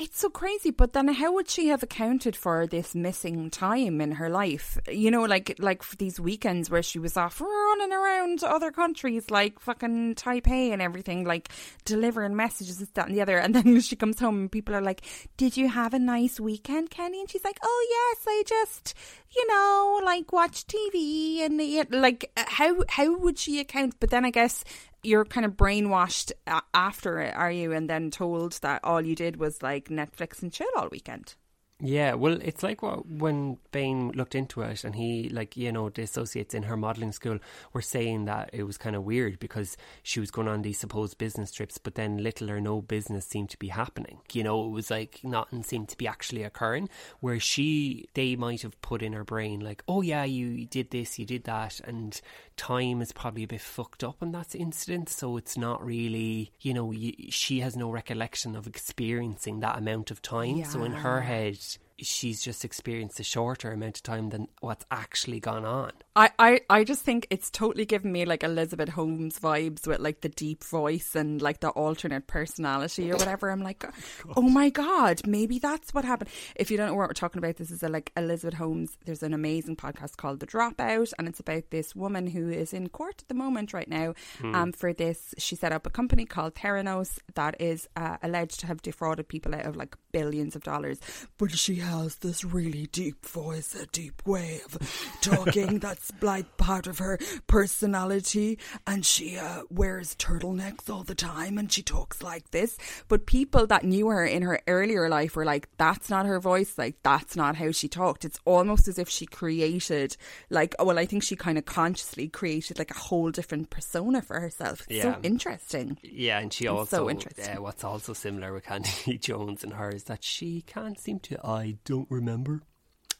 It's 0.00 0.20
so 0.20 0.30
crazy, 0.30 0.70
but 0.70 0.92
then 0.92 1.08
how 1.08 1.32
would 1.32 1.50
she 1.50 1.68
have 1.68 1.82
accounted 1.82 2.36
for 2.36 2.68
this 2.68 2.94
missing 2.94 3.50
time 3.50 4.00
in 4.00 4.12
her 4.12 4.30
life? 4.30 4.78
You 4.88 5.10
know, 5.10 5.24
like 5.24 5.56
like 5.58 5.82
these 5.98 6.20
weekends 6.20 6.70
where 6.70 6.84
she 6.84 7.00
was 7.00 7.16
off 7.16 7.40
running 7.40 7.92
around 7.92 8.44
other 8.44 8.70
countries, 8.70 9.28
like 9.28 9.58
fucking 9.58 10.14
Taipei 10.14 10.72
and 10.72 10.80
everything, 10.80 11.24
like 11.24 11.48
delivering 11.84 12.36
messages, 12.36 12.78
this, 12.78 12.88
that, 12.94 13.08
and 13.08 13.16
the 13.16 13.22
other. 13.22 13.38
And 13.38 13.52
then 13.52 13.80
she 13.88 13.96
comes 13.96 14.20
home 14.20 14.42
and 14.42 14.52
people 14.52 14.72
are 14.72 14.80
like, 14.80 15.02
"Did 15.36 15.56
you 15.56 15.68
have 15.68 15.94
a 15.94 15.98
nice 15.98 16.38
weekend, 16.38 16.90
Kenny?" 16.90 17.18
And 17.18 17.28
she's 17.28 17.44
like, 17.44 17.58
"Oh 17.60 17.86
yes, 17.90 18.24
I 18.28 18.44
just, 18.46 18.94
you 19.34 19.48
know, 19.48 20.00
like 20.04 20.32
watch 20.32 20.64
TV 20.68 21.40
and 21.40 21.60
like 21.90 22.30
uh, 22.36 22.44
how 22.46 22.84
how 22.88 23.18
would 23.18 23.36
she 23.36 23.58
account?" 23.58 23.96
But 23.98 24.10
then 24.10 24.24
I 24.24 24.30
guess 24.30 24.62
you're 25.02 25.24
kind 25.24 25.46
of 25.46 25.52
brainwashed 25.56 26.32
after 26.74 27.20
it, 27.20 27.34
are 27.34 27.50
you? 27.50 27.72
And 27.72 27.88
then 27.88 28.10
told 28.10 28.52
that 28.62 28.80
all 28.84 29.00
you 29.00 29.14
did 29.14 29.36
was 29.36 29.62
like 29.62 29.88
Netflix 29.88 30.42
and 30.42 30.52
chill 30.52 30.68
all 30.76 30.88
weekend. 30.90 31.34
Yeah, 31.80 32.14
well, 32.14 32.40
it's 32.42 32.64
like 32.64 32.82
what 32.82 33.06
when 33.06 33.58
Bain 33.70 34.10
looked 34.10 34.34
into 34.34 34.62
it, 34.62 34.82
and 34.82 34.96
he, 34.96 35.28
like, 35.28 35.56
you 35.56 35.70
know, 35.70 35.88
the 35.88 36.02
associates 36.02 36.52
in 36.52 36.64
her 36.64 36.76
modelling 36.76 37.12
school 37.12 37.38
were 37.72 37.82
saying 37.82 38.24
that 38.24 38.50
it 38.52 38.64
was 38.64 38.76
kind 38.76 38.96
of 38.96 39.04
weird 39.04 39.38
because 39.38 39.76
she 40.02 40.18
was 40.18 40.32
going 40.32 40.48
on 40.48 40.62
these 40.62 40.80
supposed 40.80 41.18
business 41.18 41.52
trips, 41.52 41.78
but 41.78 41.94
then 41.94 42.16
little 42.16 42.50
or 42.50 42.60
no 42.60 42.82
business 42.82 43.26
seemed 43.26 43.50
to 43.50 43.58
be 43.58 43.68
happening. 43.68 44.18
You 44.32 44.42
know, 44.42 44.66
it 44.66 44.70
was 44.70 44.90
like 44.90 45.20
nothing 45.22 45.62
seemed 45.62 45.88
to 45.90 45.96
be 45.96 46.08
actually 46.08 46.42
occurring. 46.42 46.88
Where 47.20 47.38
she, 47.38 48.08
they 48.14 48.34
might 48.34 48.62
have 48.62 48.80
put 48.82 49.00
in 49.00 49.12
her 49.12 49.22
brain, 49.22 49.60
like, 49.60 49.84
oh 49.86 50.02
yeah, 50.02 50.24
you 50.24 50.66
did 50.66 50.90
this, 50.90 51.16
you 51.16 51.26
did 51.26 51.44
that, 51.44 51.80
and 51.84 52.20
time 52.58 53.00
is 53.00 53.12
probably 53.12 53.44
a 53.44 53.48
bit 53.48 53.62
fucked 53.62 54.04
up 54.04 54.22
in 54.22 54.32
that 54.32 54.54
incident, 54.54 55.08
so 55.08 55.38
it's 55.38 55.56
not 55.56 55.82
really, 55.82 56.52
you 56.60 56.74
know, 56.74 56.92
she 57.30 57.60
has 57.60 57.76
no 57.76 57.90
recollection 57.90 58.54
of 58.54 58.66
experiencing 58.66 59.60
that 59.60 59.78
amount 59.78 60.10
of 60.10 60.20
time. 60.20 60.64
So 60.64 60.84
in 60.84 60.92
her 60.92 61.22
head, 61.22 61.58
she's 62.00 62.42
just 62.42 62.64
experienced 62.64 63.20
a 63.20 63.24
shorter 63.24 63.72
amount 63.72 63.96
of 63.96 64.02
time 64.02 64.30
than 64.30 64.48
what's 64.60 64.86
actually 64.90 65.40
gone 65.40 65.64
on. 65.64 65.92
I, 66.14 66.30
I, 66.38 66.60
I 66.68 66.84
just 66.84 67.02
think 67.02 67.26
it's 67.30 67.50
totally 67.50 67.84
given 67.84 68.10
me 68.10 68.24
like 68.24 68.42
Elizabeth 68.42 68.90
Holmes 68.90 69.38
vibes 69.38 69.86
with 69.86 70.00
like 70.00 70.20
the 70.20 70.28
deep 70.28 70.64
voice 70.64 71.14
and 71.14 71.40
like 71.40 71.60
the 71.60 71.70
alternate 71.70 72.26
personality 72.26 73.10
or 73.10 73.16
whatever. 73.16 73.50
I'm 73.50 73.62
like, 73.62 73.84
oh 74.36 74.42
my 74.42 74.70
god, 74.70 75.26
maybe 75.26 75.58
that's 75.58 75.94
what 75.94 76.04
happened. 76.04 76.30
If 76.56 76.70
you 76.70 76.76
don't 76.76 76.88
know 76.88 76.94
what 76.94 77.08
we're 77.08 77.14
talking 77.14 77.38
about, 77.38 77.56
this 77.56 77.70
is 77.70 77.82
a, 77.82 77.88
like 77.88 78.12
Elizabeth 78.16 78.58
Holmes. 78.58 78.96
There's 79.04 79.22
an 79.22 79.34
amazing 79.34 79.76
podcast 79.76 80.16
called 80.16 80.40
The 80.40 80.46
Dropout, 80.46 81.12
and 81.18 81.28
it's 81.28 81.40
about 81.40 81.70
this 81.70 81.94
woman 81.94 82.26
who 82.26 82.50
is 82.50 82.72
in 82.72 82.88
court 82.88 83.22
at 83.22 83.28
the 83.28 83.34
moment 83.34 83.72
right 83.72 83.88
now. 83.88 84.14
Um, 84.42 84.72
for 84.72 84.92
this, 84.92 85.34
she 85.38 85.56
set 85.56 85.72
up 85.72 85.86
a 85.86 85.90
company 85.90 86.24
called 86.24 86.54
Theranos 86.54 87.18
that 87.34 87.60
is 87.60 87.88
uh, 87.96 88.16
alleged 88.22 88.60
to 88.60 88.66
have 88.66 88.82
defrauded 88.82 89.28
people 89.28 89.54
out 89.54 89.66
of 89.66 89.76
like 89.76 89.96
billions 90.12 90.56
of 90.56 90.62
dollars. 90.62 91.00
But 91.38 91.52
she 91.52 91.76
has 91.88 92.16
this 92.16 92.44
really 92.44 92.86
deep 92.92 93.24
voice, 93.26 93.74
a 93.74 93.86
deep 93.86 94.22
way 94.26 94.60
of 94.66 94.78
talking 95.20 95.78
that's 95.80 96.10
like 96.20 96.56
part 96.56 96.86
of 96.86 96.98
her 96.98 97.18
personality. 97.46 98.58
And 98.86 99.04
she 99.04 99.36
uh, 99.36 99.62
wears 99.70 100.14
turtlenecks 100.16 100.88
all 100.90 101.02
the 101.04 101.14
time 101.14 101.58
and 101.58 101.70
she 101.70 101.82
talks 101.82 102.22
like 102.22 102.50
this. 102.50 102.76
But 103.08 103.26
people 103.26 103.66
that 103.66 103.84
knew 103.84 104.08
her 104.08 104.24
in 104.24 104.42
her 104.42 104.60
earlier 104.66 105.08
life 105.08 105.36
were 105.36 105.44
like, 105.44 105.68
that's 105.78 106.10
not 106.10 106.26
her 106.26 106.40
voice. 106.40 106.76
Like, 106.78 106.96
that's 107.02 107.36
not 107.36 107.56
how 107.56 107.72
she 107.72 107.88
talked. 107.88 108.24
It's 108.24 108.38
almost 108.44 108.88
as 108.88 108.98
if 108.98 109.08
she 109.08 109.26
created, 109.26 110.16
like, 110.50 110.74
oh, 110.78 110.84
well, 110.84 110.98
I 110.98 111.06
think 111.06 111.22
she 111.22 111.36
kind 111.36 111.58
of 111.58 111.64
consciously 111.64 112.28
created 112.28 112.78
like 112.78 112.90
a 112.90 112.98
whole 112.98 113.30
different 113.30 113.70
persona 113.70 114.22
for 114.22 114.40
herself. 114.40 114.82
It's 114.88 114.98
Yeah. 114.98 115.14
so 115.14 115.20
interesting. 115.22 115.98
Yeah, 116.02 116.38
and 116.40 116.52
she 116.52 116.64
It's 116.64 116.70
also 116.72 116.96
so 116.96 117.10
interesting. 117.10 117.56
Uh, 117.56 117.62
what's 117.62 117.84
also 117.84 118.12
similar 118.12 118.52
with 118.52 118.64
Candy 118.64 119.18
Jones 119.20 119.64
and 119.64 119.72
her 119.74 119.90
is 119.90 120.04
that 120.04 120.22
she 120.24 120.62
can't 120.66 120.98
seem 120.98 121.18
to. 121.20 121.38
I 121.46 121.77
don't 121.84 122.10
remember. 122.10 122.62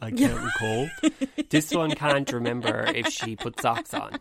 I 0.01 0.11
can't 0.13 0.41
recall. 0.43 0.89
this 1.51 1.73
one 1.73 1.91
can't 1.93 2.31
remember 2.33 2.85
if 2.95 3.09
she 3.09 3.35
put 3.37 3.61
socks 3.61 3.93
on 3.95 4.19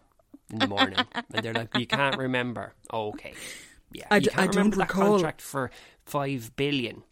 in 0.52 0.60
the 0.60 0.68
morning, 0.68 0.98
and 1.34 1.44
they're 1.44 1.54
like, 1.54 1.76
"You 1.78 1.86
can't 1.86 2.18
remember." 2.18 2.74
Okay, 2.92 3.34
yeah, 3.92 4.06
I 4.10 4.18
you 4.18 4.30
can't 4.30 4.40
I 4.40 4.46
don't 4.46 4.56
remember 4.56 4.78
that 4.78 4.90
recall. 4.90 5.12
contract 5.12 5.42
for 5.42 5.70
five 6.06 6.56
billion. 6.56 7.04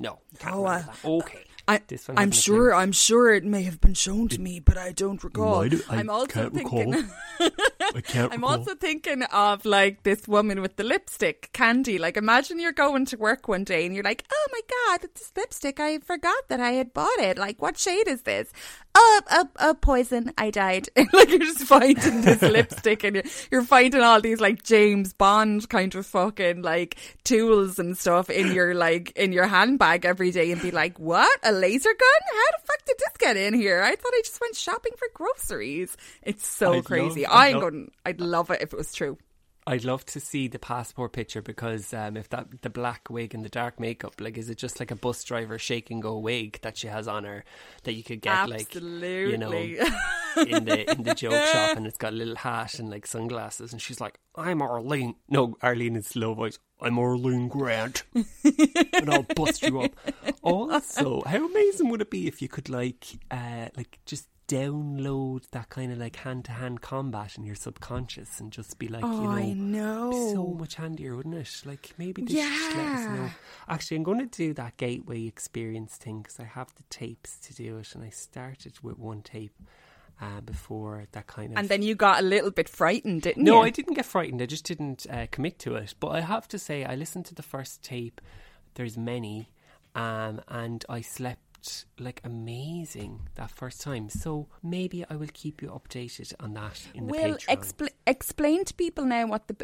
No, 0.00 0.20
can't 0.38 0.54
Oh, 0.54 0.64
remember 0.64 0.90
uh, 0.90 0.92
that. 1.02 1.08
Okay, 1.08 1.44
I, 1.68 1.80
I'm 2.16 2.32
sure. 2.32 2.74
I'm 2.74 2.92
sure 2.92 3.32
it 3.32 3.44
may 3.44 3.62
have 3.62 3.80
been 3.80 3.94
shown 3.94 4.28
to 4.28 4.40
me, 4.40 4.58
but 4.60 4.76
I 4.76 4.92
don't 4.92 5.22
recall. 5.22 5.62
Have- 5.62 5.84
I 5.88 5.96
I'm 5.98 6.10
also 6.10 6.26
can't 6.26 6.54
thinking. 6.54 6.94
I 7.40 8.00
can't. 8.00 8.32
I'm 8.32 8.40
recall. 8.40 8.58
also 8.58 8.74
thinking 8.74 9.22
of 9.24 9.64
like 9.64 10.02
this 10.02 10.26
woman 10.26 10.60
with 10.60 10.76
the 10.76 10.84
lipstick, 10.84 11.50
Candy. 11.52 11.98
Like, 11.98 12.16
imagine 12.16 12.58
you're 12.58 12.72
going 12.72 13.06
to 13.06 13.16
work 13.16 13.48
one 13.48 13.64
day 13.64 13.86
and 13.86 13.94
you're 13.94 14.04
like, 14.04 14.24
"Oh 14.32 14.46
my 14.50 14.60
god, 14.68 15.04
it's 15.04 15.20
this 15.20 15.32
lipstick! 15.36 15.78
I 15.80 15.98
forgot 15.98 16.48
that 16.48 16.60
I 16.60 16.72
had 16.72 16.92
bought 16.92 17.18
it. 17.18 17.38
Like, 17.38 17.62
what 17.62 17.78
shade 17.78 18.08
is 18.08 18.22
this? 18.22 18.52
Oh, 18.94 19.20
a, 19.30 19.70
a 19.70 19.74
poison. 19.74 20.32
I 20.36 20.50
died. 20.50 20.88
like, 21.12 21.30
you're 21.30 21.38
just 21.38 21.60
finding 21.64 22.22
this 22.22 22.42
lipstick 22.42 23.04
and 23.04 23.16
you're, 23.16 23.24
you're 23.50 23.64
finding 23.64 24.02
all 24.02 24.20
these 24.20 24.40
like 24.40 24.62
James 24.62 25.12
Bond 25.14 25.68
kind 25.70 25.94
of 25.94 26.04
fucking 26.06 26.62
like 26.62 26.96
tools 27.24 27.78
and 27.78 27.96
stuff 27.96 28.28
in 28.28 28.52
your 28.52 28.74
like 28.74 29.12
in 29.12 29.32
your 29.32 29.46
handbag 29.46 30.04
every 30.04 30.30
day, 30.32 30.50
and 30.52 30.60
be 30.60 30.70
like, 30.70 30.98
"What? 30.98 31.38
A 31.42 31.51
laser 31.52 31.90
gun? 31.90 32.20
How 32.30 32.58
the 32.58 32.66
fuck 32.66 32.84
did 32.86 32.96
this 32.98 33.16
get 33.18 33.36
in 33.36 33.54
here? 33.54 33.82
I 33.82 33.94
thought 33.96 34.12
I 34.14 34.22
just 34.24 34.40
went 34.40 34.56
shopping 34.56 34.92
for 34.98 35.08
groceries. 35.14 35.96
It's 36.22 36.46
so 36.46 36.74
I'd 36.74 36.84
crazy. 36.84 37.22
love- 37.22 37.30
I'm 37.32 37.52
love- 37.54 37.60
going. 37.62 37.90
I'd 38.06 38.20
love 38.20 38.50
it 38.50 38.62
if 38.62 38.72
it 38.72 38.76
was 38.76 38.92
true. 38.94 39.18
I'd 39.66 39.84
love 39.84 40.04
to 40.06 40.20
see 40.20 40.48
the 40.48 40.58
passport 40.58 41.12
picture 41.12 41.40
because 41.40 41.94
um, 41.94 42.16
if 42.16 42.28
that 42.30 42.62
the 42.62 42.70
black 42.70 43.08
wig 43.08 43.34
and 43.34 43.44
the 43.44 43.48
dark 43.48 43.78
makeup, 43.78 44.20
like, 44.20 44.36
is 44.36 44.50
it 44.50 44.58
just 44.58 44.80
like 44.80 44.90
a 44.90 44.96
bus 44.96 45.22
driver 45.22 45.58
shake 45.58 45.90
and 45.90 46.02
go 46.02 46.18
wig 46.18 46.58
that 46.62 46.76
she 46.76 46.88
has 46.88 47.06
on 47.06 47.24
her 47.24 47.44
that 47.84 47.92
you 47.92 48.02
could 48.02 48.20
get 48.20 48.48
like 48.48 48.74
you 48.74 49.36
know 49.38 49.52
in 49.52 50.64
the 50.64 50.90
in 50.90 51.02
the 51.04 51.14
joke 51.16 51.46
shop 51.46 51.76
and 51.76 51.86
it's 51.86 51.98
got 51.98 52.12
a 52.12 52.16
little 52.16 52.36
hat 52.36 52.78
and 52.78 52.90
like 52.90 53.06
sunglasses 53.06 53.72
and 53.72 53.80
she's 53.80 54.00
like, 54.00 54.18
I'm 54.34 54.62
Arlene. 54.62 55.14
No, 55.28 55.56
Arlene 55.62 55.96
is 55.96 56.16
low 56.16 56.34
voice. 56.34 56.58
I'm 56.80 56.98
Arlene 56.98 57.46
Grant, 57.46 58.02
and 58.12 59.08
I'll 59.08 59.22
bust 59.22 59.62
you 59.62 59.82
up. 59.82 59.92
Also, 60.44 61.22
how 61.24 61.46
amazing 61.46 61.88
would 61.88 62.00
it 62.00 62.10
be 62.10 62.26
if 62.26 62.42
you 62.42 62.48
could 62.48 62.68
like, 62.68 63.06
uh, 63.30 63.68
like 63.76 64.00
just 64.06 64.26
download 64.48 65.48
that 65.52 65.68
kind 65.70 65.92
of 65.92 65.98
like 65.98 66.16
hand 66.16 66.44
to 66.44 66.52
hand 66.52 66.80
combat 66.80 67.36
in 67.36 67.44
your 67.44 67.54
subconscious 67.54 68.40
and 68.40 68.52
just 68.52 68.78
be 68.78 68.88
like, 68.88 69.02
Oh, 69.04 69.22
you 69.22 69.28
know, 69.28 69.30
I 69.30 69.52
know. 69.52 70.32
so 70.34 70.46
much 70.58 70.74
handier, 70.74 71.16
wouldn't 71.16 71.34
it? 71.34 71.62
Like 71.64 71.92
maybe 71.98 72.22
they 72.22 72.34
should 72.34 72.76
let 72.76 72.86
us 72.86 73.06
know. 73.06 73.22
Yeah. 73.24 73.30
Actually, 73.68 73.96
I'm 73.98 74.02
going 74.02 74.18
to 74.18 74.26
do 74.26 74.52
that 74.54 74.76
gateway 74.76 75.26
experience 75.26 75.96
thing 75.96 76.22
because 76.22 76.38
I 76.40 76.44
have 76.44 76.74
the 76.74 76.82
tapes 76.90 77.38
to 77.46 77.54
do 77.54 77.78
it, 77.78 77.94
and 77.94 78.04
I 78.04 78.10
started 78.10 78.74
with 78.82 78.98
one 78.98 79.22
tape 79.22 79.54
uh, 80.20 80.40
before 80.42 81.06
that 81.12 81.26
kind 81.26 81.52
of. 81.52 81.58
And 81.58 81.68
then 81.68 81.82
you 81.82 81.94
got 81.94 82.20
a 82.20 82.22
little 82.26 82.50
bit 82.50 82.68
frightened, 82.68 83.22
didn't 83.22 83.46
you? 83.46 83.52
no, 83.52 83.62
I 83.62 83.70
didn't 83.70 83.94
get 83.94 84.04
frightened. 84.06 84.42
I 84.42 84.46
just 84.46 84.64
didn't 84.64 85.06
uh, 85.10 85.26
commit 85.30 85.58
to 85.60 85.76
it. 85.76 85.94
But 85.98 86.08
I 86.08 86.20
have 86.20 86.46
to 86.48 86.58
say, 86.58 86.84
I 86.84 86.94
listened 86.94 87.26
to 87.26 87.34
the 87.34 87.42
first 87.42 87.82
tape. 87.82 88.20
There's 88.74 88.96
many, 88.96 89.50
um, 89.94 90.40
and 90.48 90.84
I 90.88 91.00
slept 91.00 91.51
like 91.98 92.20
amazing 92.24 93.28
that 93.34 93.50
first 93.50 93.80
time. 93.80 94.08
So 94.08 94.48
maybe 94.62 95.04
I 95.08 95.16
will 95.16 95.30
keep 95.32 95.62
you 95.62 95.68
updated 95.68 96.32
on 96.40 96.54
that 96.54 96.86
in 96.94 97.06
the 97.06 97.12
Patreon. 97.12 97.56
expl- 97.56 97.88
explain 98.06 98.64
to 98.64 98.74
people 98.74 99.04
now 99.04 99.26
what 99.26 99.48
the 99.48 99.54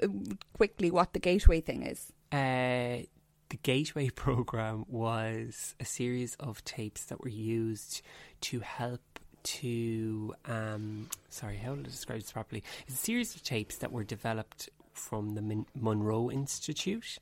quickly 0.52 0.90
what 0.90 1.12
the 1.12 1.18
gateway 1.18 1.60
thing 1.60 1.82
is. 1.82 2.12
Uh, 2.30 3.06
the 3.50 3.56
Gateway 3.62 4.10
program 4.26 4.84
was 4.88 5.74
a 5.80 5.84
series 5.84 6.34
of 6.36 6.64
tapes 6.64 7.04
that 7.06 7.22
were 7.22 7.30
used 7.30 8.02
to 8.42 8.60
help 8.60 9.00
to 9.44 10.34
um 10.46 11.08
sorry 11.30 11.56
how 11.56 11.70
will 11.70 11.80
I 11.80 11.82
describe 11.84 12.20
this 12.20 12.32
properly? 12.32 12.62
It's 12.86 12.96
a 12.96 13.04
series 13.04 13.34
of 13.34 13.42
tapes 13.42 13.76
that 13.76 13.92
were 13.92 14.04
developed 14.04 14.68
from 14.92 15.34
the 15.34 15.42
Mon- 15.42 15.66
Monroe 15.74 16.30
Institute, 16.30 17.18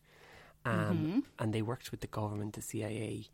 um, 0.64 1.24
and 1.38 1.52
they 1.52 1.62
worked 1.62 1.90
with 1.90 2.00
the 2.00 2.06
government, 2.06 2.54
the 2.54 2.62
CIA. 2.62 3.26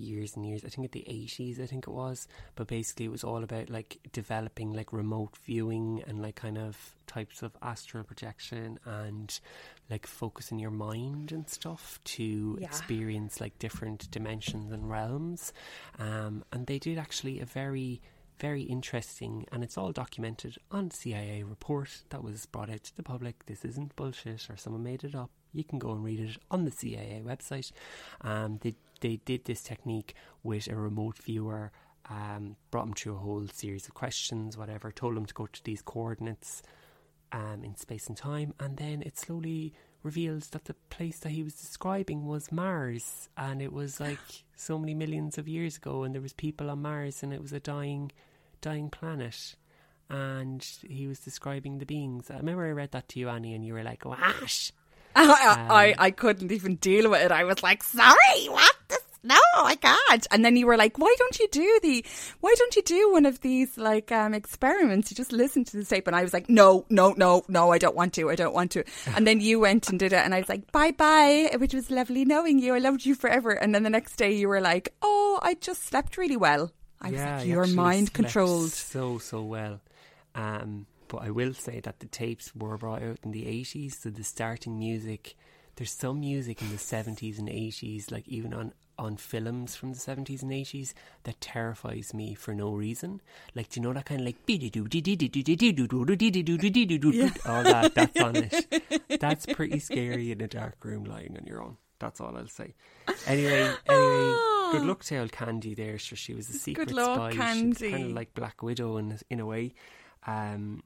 Years 0.00 0.34
and 0.34 0.46
years, 0.46 0.64
I 0.64 0.68
think 0.68 0.86
at 0.86 0.92
the 0.92 1.04
eighties, 1.08 1.60
I 1.60 1.66
think 1.66 1.86
it 1.86 1.90
was. 1.90 2.26
But 2.56 2.66
basically, 2.68 3.04
it 3.04 3.10
was 3.12 3.22
all 3.22 3.42
about 3.44 3.68
like 3.70 3.98
developing 4.12 4.72
like 4.72 4.92
remote 4.92 5.36
viewing 5.44 6.02
and 6.06 6.22
like 6.22 6.36
kind 6.36 6.56
of 6.58 6.94
types 7.06 7.42
of 7.42 7.52
astral 7.60 8.02
projection 8.04 8.78
and 8.84 9.38
like 9.90 10.06
focusing 10.06 10.58
your 10.58 10.70
mind 10.70 11.32
and 11.32 11.48
stuff 11.48 11.98
to 12.04 12.56
Yeah. 12.60 12.66
experience 12.68 13.40
like 13.40 13.58
different 13.58 14.10
dimensions 14.10 14.72
and 14.72 14.88
realms. 14.88 15.52
Um, 15.98 16.44
and 16.52 16.66
they 16.66 16.78
did 16.78 16.96
actually 16.96 17.40
a 17.40 17.44
very, 17.44 18.00
very 18.38 18.62
interesting, 18.62 19.44
and 19.52 19.62
it's 19.62 19.76
all 19.76 19.92
documented 19.92 20.56
on 20.70 20.90
CIA 20.92 21.42
report 21.42 22.04
that 22.08 22.22
was 22.24 22.46
brought 22.46 22.70
out 22.70 22.84
to 22.84 22.96
the 22.96 23.02
public. 23.02 23.44
This 23.46 23.64
isn't 23.64 23.96
bullshit 23.96 24.48
or 24.48 24.56
someone 24.56 24.82
made 24.82 25.04
it 25.04 25.14
up. 25.14 25.30
You 25.52 25.64
can 25.64 25.78
go 25.78 25.92
and 25.92 26.04
read 26.04 26.20
it 26.20 26.38
on 26.50 26.64
the 26.64 26.70
CIA 26.70 27.22
website. 27.24 27.72
Um, 28.20 28.58
they 28.62 28.74
they 29.00 29.16
did 29.24 29.44
this 29.44 29.62
technique 29.62 30.14
with 30.42 30.68
a 30.68 30.76
remote 30.76 31.18
viewer. 31.18 31.72
Um, 32.08 32.56
brought 32.70 32.86
them 32.86 32.94
through 32.94 33.14
a 33.14 33.18
whole 33.18 33.46
series 33.52 33.86
of 33.86 33.94
questions, 33.94 34.56
whatever. 34.56 34.90
Told 34.90 35.16
them 35.16 35.26
to 35.26 35.34
go 35.34 35.46
to 35.46 35.64
these 35.64 35.80
coordinates 35.80 36.62
um, 37.32 37.62
in 37.62 37.76
space 37.76 38.08
and 38.08 38.16
time, 38.16 38.54
and 38.58 38.76
then 38.76 39.02
it 39.02 39.18
slowly 39.18 39.74
reveals 40.02 40.48
that 40.48 40.64
the 40.64 40.74
place 40.88 41.18
that 41.20 41.30
he 41.30 41.42
was 41.42 41.54
describing 41.54 42.26
was 42.26 42.50
Mars, 42.50 43.28
and 43.36 43.60
it 43.62 43.72
was 43.72 44.00
like 44.08 44.18
so 44.56 44.78
many 44.78 44.94
millions 44.94 45.38
of 45.38 45.48
years 45.48 45.76
ago, 45.76 46.02
and 46.02 46.14
there 46.14 46.22
was 46.22 46.32
people 46.32 46.70
on 46.70 46.82
Mars, 46.82 47.22
and 47.22 47.32
it 47.32 47.42
was 47.42 47.52
a 47.52 47.60
dying, 47.60 48.10
dying 48.60 48.90
planet. 48.90 49.54
And 50.08 50.66
he 50.82 51.06
was 51.06 51.20
describing 51.20 51.78
the 51.78 51.86
beings. 51.86 52.32
I 52.32 52.38
remember 52.38 52.66
I 52.66 52.70
read 52.70 52.90
that 52.90 53.08
to 53.10 53.20
you, 53.20 53.28
Annie, 53.28 53.54
and 53.54 53.64
you 53.64 53.74
were 53.74 53.84
like, 53.84 54.04
"Wash!" 54.04 54.72
I, 55.16 55.94
I 55.98 56.06
I 56.06 56.10
couldn't 56.10 56.52
even 56.52 56.76
deal 56.76 57.10
with 57.10 57.22
it. 57.22 57.32
I 57.32 57.44
was 57.44 57.62
like, 57.62 57.82
sorry, 57.82 58.46
what? 58.48 58.74
This? 58.88 59.00
No, 59.22 59.36
I 59.54 59.76
can't. 59.76 60.26
And 60.30 60.42
then 60.42 60.56
you 60.56 60.66
were 60.66 60.78
like, 60.78 60.96
why 60.98 61.14
don't 61.18 61.38
you 61.38 61.46
do 61.52 61.78
the? 61.82 62.04
Why 62.40 62.54
don't 62.56 62.74
you 62.74 62.82
do 62.82 63.12
one 63.12 63.26
of 63.26 63.40
these 63.42 63.76
like 63.76 64.10
um 64.12 64.32
experiments? 64.32 65.10
You 65.10 65.14
just 65.14 65.32
listen 65.32 65.64
to 65.66 65.76
the 65.76 65.84
tape, 65.84 66.06
and 66.06 66.16
I 66.16 66.22
was 66.22 66.32
like, 66.32 66.48
no, 66.48 66.86
no, 66.88 67.12
no, 67.18 67.42
no, 67.48 67.70
I 67.70 67.76
don't 67.78 67.94
want 67.94 68.14
to. 68.14 68.30
I 68.30 68.34
don't 68.34 68.54
want 68.54 68.70
to. 68.72 68.84
And 69.14 69.26
then 69.26 69.40
you 69.40 69.60
went 69.60 69.90
and 69.90 69.98
did 69.98 70.12
it, 70.14 70.24
and 70.24 70.34
I 70.34 70.38
was 70.38 70.48
like, 70.48 70.72
bye 70.72 70.92
bye, 70.92 71.50
which 71.58 71.74
was 71.74 71.90
lovely 71.90 72.24
knowing 72.24 72.58
you. 72.58 72.74
I 72.74 72.78
loved 72.78 73.04
you 73.04 73.14
forever. 73.14 73.50
And 73.50 73.74
then 73.74 73.82
the 73.82 73.90
next 73.90 74.16
day 74.16 74.32
you 74.32 74.48
were 74.48 74.60
like, 74.60 74.94
oh, 75.02 75.38
I 75.42 75.54
just 75.54 75.82
slept 75.84 76.16
really 76.16 76.36
well. 76.38 76.72
I 77.02 77.10
was 77.10 77.20
like, 77.20 77.42
he 77.42 77.50
you're 77.50 77.66
mind 77.66 78.12
controlled. 78.14 78.70
so 78.72 79.18
so 79.18 79.42
well. 79.42 79.80
Um, 80.34 80.86
but 81.10 81.22
I 81.22 81.30
will 81.30 81.52
say 81.52 81.80
that 81.80 81.98
the 81.98 82.06
tapes 82.06 82.54
were 82.54 82.78
brought 82.78 83.02
out 83.02 83.18
in 83.24 83.32
the 83.32 83.46
eighties, 83.46 83.98
so 83.98 84.10
the 84.10 84.24
starting 84.24 84.78
music. 84.78 85.34
There's 85.76 85.92
some 85.92 86.20
music 86.20 86.62
in 86.62 86.70
the 86.70 86.78
seventies 86.78 87.38
and 87.38 87.48
eighties, 87.48 88.10
like 88.10 88.28
even 88.28 88.54
on 88.54 88.72
on 88.96 89.16
films 89.16 89.74
from 89.74 89.92
the 89.92 89.98
seventies 89.98 90.42
and 90.42 90.52
eighties, 90.52 90.94
that 91.24 91.40
terrifies 91.40 92.12
me 92.14 92.34
for 92.34 92.54
no 92.54 92.72
reason. 92.72 93.20
Like, 93.54 93.70
do 93.70 93.80
you 93.80 93.86
know 93.86 93.92
that 93.94 94.04
kind 94.04 94.20
of 94.20 94.26
like 94.26 94.44
all 97.46 97.62
that 97.62 97.94
that's 97.94 98.20
on 98.20 98.36
it. 98.36 99.20
That's 99.20 99.46
pretty 99.46 99.78
scary 99.80 100.30
in 100.30 100.40
a 100.40 100.48
dark 100.48 100.84
room 100.84 101.04
lying 101.04 101.36
on 101.40 101.46
your 101.46 101.62
own. 101.62 101.78
That's 101.98 102.20
all 102.20 102.36
I'll 102.36 102.46
say. 102.46 102.74
Anyway, 103.26 103.72
anyway, 103.88 104.36
good 104.72 104.82
luck 104.82 105.02
to 105.04 105.18
old 105.18 105.32
Candy 105.32 105.74
there. 105.74 105.98
Sure, 105.98 106.16
she 106.16 106.34
was 106.34 106.48
a 106.50 106.52
secret 106.52 106.92
luck, 106.92 107.16
spy. 107.16 107.30
She 107.32 107.38
was 107.38 107.44
kind 107.46 107.72
of 107.72 107.78
Candy. 107.78 108.12
like 108.12 108.34
Black 108.34 108.62
Widow 108.62 108.98
in 108.98 109.18
in 109.28 109.40
a 109.40 109.46
way. 109.46 109.74
Um, 110.26 110.82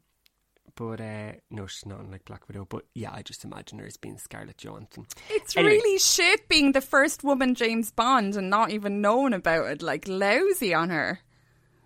but 0.76 1.00
uh, 1.00 1.32
no, 1.50 1.66
she's 1.66 1.86
not 1.86 2.10
like 2.10 2.24
Black 2.24 2.46
Widow. 2.48 2.66
But 2.68 2.84
yeah, 2.94 3.12
I 3.12 3.22
just 3.22 3.44
imagine 3.44 3.78
her 3.78 3.86
as 3.86 3.96
being 3.96 4.18
Scarlett 4.18 4.58
Johansson. 4.58 5.06
It's 5.30 5.56
Anyway. 5.56 5.72
really 5.74 5.98
shit 5.98 6.48
being 6.48 6.72
the 6.72 6.80
first 6.80 7.22
woman 7.24 7.54
James 7.54 7.90
Bond 7.90 8.34
and 8.36 8.50
not 8.50 8.70
even 8.70 9.00
knowing 9.00 9.32
about 9.34 9.66
it. 9.70 9.82
Like 9.82 10.06
lousy 10.08 10.74
on 10.74 10.90
her. 10.90 11.20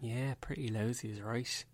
Yeah, 0.01 0.35
pretty 0.41 0.69
lousy 0.69 1.11
is 1.11 1.21
right. 1.21 1.65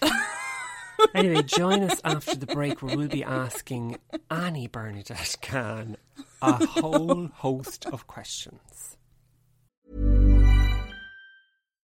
anyway, 1.14 1.42
join 1.42 1.82
us 1.82 2.00
after 2.04 2.36
the 2.36 2.46
break 2.46 2.82
where 2.82 2.96
we'll 2.96 3.08
be 3.08 3.24
asking 3.24 3.98
Annie 4.30 4.68
Bernadette 4.68 5.36
Can 5.40 5.96
a 6.40 6.64
whole 6.66 7.28
host 7.34 7.86
of 7.86 8.06
questions. 8.06 8.96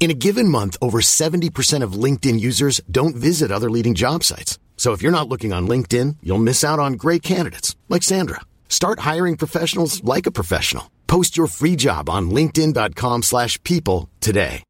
In 0.00 0.12
a 0.12 0.14
given 0.14 0.48
month, 0.48 0.76
over 0.80 1.00
70% 1.00 1.82
of 1.82 1.92
LinkedIn 2.04 2.38
users 2.40 2.80
don't 2.90 3.16
visit 3.16 3.50
other 3.50 3.68
leading 3.68 3.94
job 3.94 4.22
sites. 4.22 4.58
So 4.76 4.92
if 4.92 5.02
you're 5.02 5.12
not 5.12 5.28
looking 5.28 5.52
on 5.52 5.66
LinkedIn, 5.66 6.16
you'll 6.22 6.38
miss 6.38 6.62
out 6.62 6.78
on 6.78 6.92
great 6.94 7.22
candidates 7.22 7.76
like 7.88 8.04
Sandra. 8.04 8.40
Start 8.68 9.00
hiring 9.00 9.36
professionals 9.36 10.02
like 10.04 10.26
a 10.26 10.30
professional. 10.30 10.88
Post 11.08 11.36
your 11.36 11.48
free 11.48 11.74
job 11.74 12.08
on 12.08 12.30
linkedin.com/people 12.30 13.22
slash 13.22 13.62
people 13.64 14.08
today. 14.20 14.62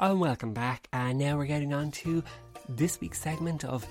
Oh, 0.00 0.12
and 0.12 0.20
welcome 0.20 0.52
back. 0.52 0.88
And 0.92 1.18
now 1.18 1.36
we're 1.36 1.46
getting 1.46 1.72
on 1.72 1.90
to 2.02 2.22
this 2.68 3.00
week's 3.00 3.20
segment 3.20 3.64
of. 3.64 3.86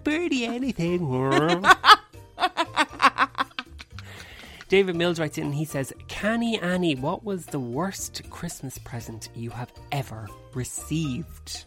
Ask 0.00 0.04
Birdie 0.04 0.46
anything. 0.46 1.06
David 4.68 4.96
Mills 4.96 5.20
writes 5.20 5.36
in 5.36 5.44
and 5.46 5.54
he 5.54 5.66
says, 5.66 5.92
Canny 6.08 6.58
Annie, 6.58 6.94
what 6.94 7.22
was 7.22 7.44
the 7.44 7.58
worst 7.58 8.22
Christmas 8.30 8.78
present 8.78 9.28
you 9.34 9.50
have 9.50 9.70
ever 9.92 10.26
received? 10.54 11.66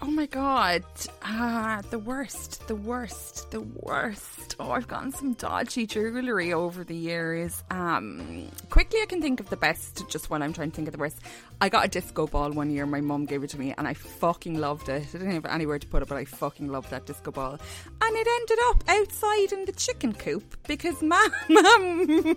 Oh 0.00 0.10
my 0.10 0.26
god. 0.26 0.84
Ah, 1.22 1.82
the 1.90 1.98
worst, 1.98 2.68
the 2.68 2.76
worst, 2.76 3.50
the 3.50 3.62
worst. 3.62 4.49
Oh, 4.62 4.72
I've 4.72 4.86
gotten 4.86 5.10
some 5.10 5.32
dodgy 5.32 5.86
jewellery 5.86 6.52
over 6.52 6.84
the 6.84 6.94
years. 6.94 7.64
Um 7.70 8.50
quickly 8.68 9.00
I 9.02 9.06
can 9.06 9.22
think 9.22 9.40
of 9.40 9.48
the 9.48 9.56
best 9.56 10.06
just 10.10 10.28
when 10.28 10.42
I'm 10.42 10.52
trying 10.52 10.70
to 10.70 10.76
think 10.76 10.86
of 10.86 10.92
the 10.92 10.98
worst. 10.98 11.18
I 11.62 11.70
got 11.70 11.86
a 11.86 11.88
disco 11.88 12.26
ball 12.26 12.52
one 12.52 12.70
year, 12.70 12.84
my 12.84 13.00
mum 13.00 13.24
gave 13.24 13.42
it 13.42 13.50
to 13.50 13.58
me 13.58 13.74
and 13.78 13.88
I 13.88 13.94
fucking 13.94 14.58
loved 14.60 14.90
it. 14.90 15.06
I 15.08 15.18
didn't 15.18 15.32
have 15.32 15.46
anywhere 15.46 15.78
to 15.78 15.86
put 15.86 16.02
it, 16.02 16.08
but 16.08 16.18
I 16.18 16.26
fucking 16.26 16.68
loved 16.68 16.90
that 16.90 17.06
disco 17.06 17.30
ball. 17.30 17.58
And 18.02 18.16
it 18.16 18.26
ended 18.38 18.58
up 18.68 18.84
outside 18.86 19.52
in 19.52 19.64
the 19.64 19.72
chicken 19.72 20.12
coop 20.12 20.56
because 20.66 21.00
mum 21.10 21.32
mum 21.48 22.36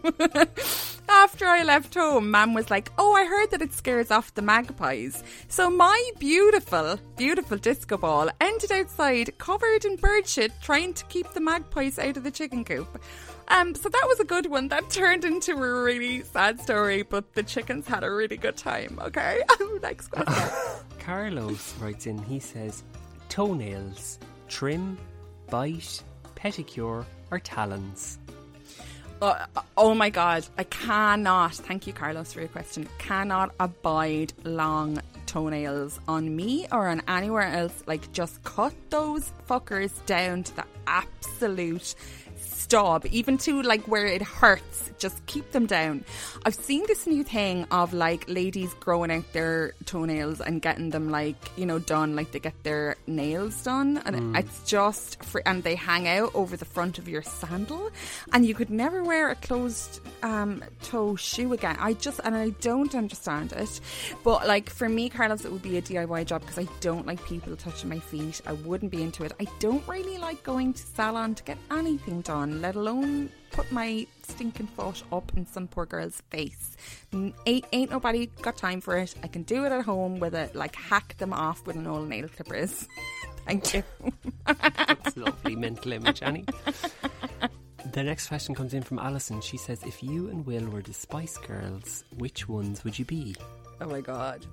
after 1.10 1.46
I 1.46 1.64
left 1.64 1.94
home, 1.96 2.32
mum 2.32 2.54
was 2.54 2.72
like, 2.72 2.90
Oh, 2.98 3.14
I 3.14 3.26
heard 3.26 3.52
that 3.52 3.62
it 3.62 3.74
scares 3.74 4.12
off 4.12 4.34
the 4.34 4.42
magpies. 4.42 5.24
So 5.50 5.70
my 5.70 6.12
beautiful, 6.20 6.98
beautiful 7.18 7.58
disco 7.58 7.98
ball 7.98 8.30
ended 8.40 8.72
outside 8.72 9.38
covered 9.38 9.84
in 9.84 9.98
bird 9.98 10.26
shit 10.28 10.54
trying 10.62 10.94
to 10.94 11.06
keep 11.06 11.32
the 11.32 11.42
magpies 11.42 12.00
out 12.00 12.13
of 12.18 12.24
the 12.24 12.32
chicken 12.32 12.64
coop. 12.64 13.02
Um, 13.48 13.76
so 13.76 13.90
that 13.90 14.06
was 14.08 14.20
a 14.20 14.26
good 14.26 14.48
one. 14.48 14.70
That 14.70 14.90
turned 14.90 15.26
into 15.26 15.54
a 15.54 15.84
really 15.84 16.22
sad 16.24 16.60
story, 16.60 17.04
but 17.04 17.34
the 17.34 17.44
chickens 17.44 17.88
had 17.88 18.04
a 18.04 18.12
really 18.12 18.38
good 18.38 18.58
time. 18.58 19.00
Okay, 19.02 19.42
next 19.82 20.08
question. 20.08 20.50
Carlos 21.00 21.76
writes 21.80 22.08
in, 22.08 22.18
he 22.18 22.40
says, 22.40 22.84
toenails, 23.30 24.20
trim, 24.48 24.98
bite, 25.50 26.04
pedicure, 26.36 27.06
or 27.32 27.40
talons? 27.40 28.20
Uh, 29.24 29.46
oh 29.78 29.96
my 29.96 30.10
god, 30.10 30.46
I 30.58 30.66
cannot. 30.66 31.56
Thank 31.56 31.88
you, 31.88 31.94
Carlos, 31.94 32.34
for 32.34 32.42
your 32.42 32.50
question. 32.50 32.90
Cannot 32.98 33.56
abide 33.58 34.34
long 34.44 35.02
toenails 35.28 35.98
on 36.10 36.36
me 36.36 36.68
or 36.74 36.90
on 36.90 37.02
anywhere 37.08 37.48
else. 37.48 37.86
Like, 37.88 38.12
just 38.12 38.44
cut 38.44 38.74
those 38.90 39.32
fuckers 39.50 39.94
down 40.06 40.44
to 40.44 40.56
the 40.58 40.66
absolute 40.88 41.96
stop, 42.64 43.06
even 43.08 43.38
to 43.40 43.62
like 43.62 43.88
where 43.88 44.06
it 44.06 44.22
hurts. 44.22 44.92
Just 44.98 45.26
keep 45.26 45.52
them 45.52 45.66
down. 45.66 46.06
I've 46.46 46.56
seen 46.56 46.84
this 46.88 47.06
new 47.06 47.24
thing 47.24 47.66
of 47.72 47.94
like 47.94 48.24
ladies 48.28 48.74
growing 48.76 49.12
out 49.12 49.32
their 49.34 49.74
toenails 49.86 50.40
and 50.40 50.62
getting 50.62 50.90
them 50.90 51.10
like 51.10 51.36
you 51.58 51.66
know 51.66 51.80
done, 51.80 52.16
like 52.16 52.32
they 52.32 52.40
get 52.40 52.64
their 52.64 52.96
nails 53.08 53.64
done, 53.64 54.02
and 54.06 54.36
it's 54.38 54.64
just 54.64 55.18
and 55.46 55.64
they 55.64 55.76
hang 55.76 56.08
out 56.08 56.34
over 56.34 56.56
the 56.56 56.66
front 56.66 56.98
of 56.98 57.08
your 57.08 57.22
sandal, 57.22 57.92
and 58.32 58.46
you 58.46 58.54
could 58.56 58.70
never 58.70 59.04
wear 59.04 59.30
a 59.30 59.36
closed 59.36 60.00
um, 60.24 60.64
toe 60.84 61.16
shoe 61.16 61.54
again. 61.54 61.78
I 61.80 61.94
just 61.94 62.20
and 62.24 62.36
I 62.36 62.50
don't 62.62 62.96
understand 62.96 63.52
it. 63.54 63.80
But 64.24 64.48
like 64.48 64.70
for 64.70 64.88
me, 64.88 65.10
Carlos, 65.10 65.46
it 65.46 65.52
would 65.52 65.62
be 65.62 65.78
a 65.78 65.82
DIY 65.82 66.26
job 66.26 66.42
because 66.42 66.60
I 66.60 66.68
don't 66.80 67.06
like 67.06 67.24
people 67.26 67.56
touching 67.56 67.90
my 67.90 68.00
feet. 68.00 68.42
I 68.46 68.54
wouldn't 68.54 68.92
be 68.92 69.02
into 69.04 69.24
it. 69.24 69.34
I 69.40 69.48
don't 69.60 69.86
really 69.88 70.18
like 70.18 70.44
going 70.44 70.74
to 70.74 70.82
salon 70.82 71.36
to 71.36 71.44
get 71.44 71.58
anything 71.72 72.22
done, 72.22 72.53
let 72.62 72.76
alone 72.76 73.30
put 73.52 73.72
my 73.72 74.06
stinking 74.28 74.68
foot 74.68 75.04
up 75.12 75.32
in 75.36 75.46
some 75.46 75.68
poor 75.68 75.86
girl's 75.86 76.22
face. 76.30 76.76
Ain't, 77.14 77.66
ain't 77.72 77.92
nobody 77.92 78.28
got 78.42 78.58
time 78.58 78.82
for 78.82 78.98
it. 78.98 79.14
I 79.24 79.28
can 79.28 79.44
do 79.44 79.66
it 79.66 79.72
at 79.72 79.86
home 79.86 80.20
with 80.20 80.36
it, 80.36 80.56
like 80.56 80.76
hack 80.76 81.18
them 81.18 81.34
off 81.34 81.66
with 81.66 81.76
an 81.76 81.88
old 81.88 82.10
nail 82.10 82.28
clippers. 82.28 82.88
Thank 83.46 83.74
you. 83.74 83.84
That's 84.46 85.18
lovely 85.18 85.56
mental 85.56 85.92
image, 85.94 86.22
Annie. 86.24 86.46
The 87.92 88.04
next 88.04 88.28
question 88.28 88.56
comes 88.56 88.74
in 88.74 88.82
from 88.82 88.98
Alison. 88.98 89.42
She 89.42 89.58
says, 89.58 89.84
If 89.84 90.02
you 90.02 90.30
and 90.30 90.46
Will 90.46 90.66
were 90.70 90.82
the 90.82 90.94
Spice 90.94 91.38
Girls, 91.38 92.06
which 92.18 92.48
ones 92.48 92.84
would 92.84 92.98
you 92.98 93.06
be? 93.06 93.36
Oh 93.82 93.88
my 93.88 94.02
god. 94.02 94.46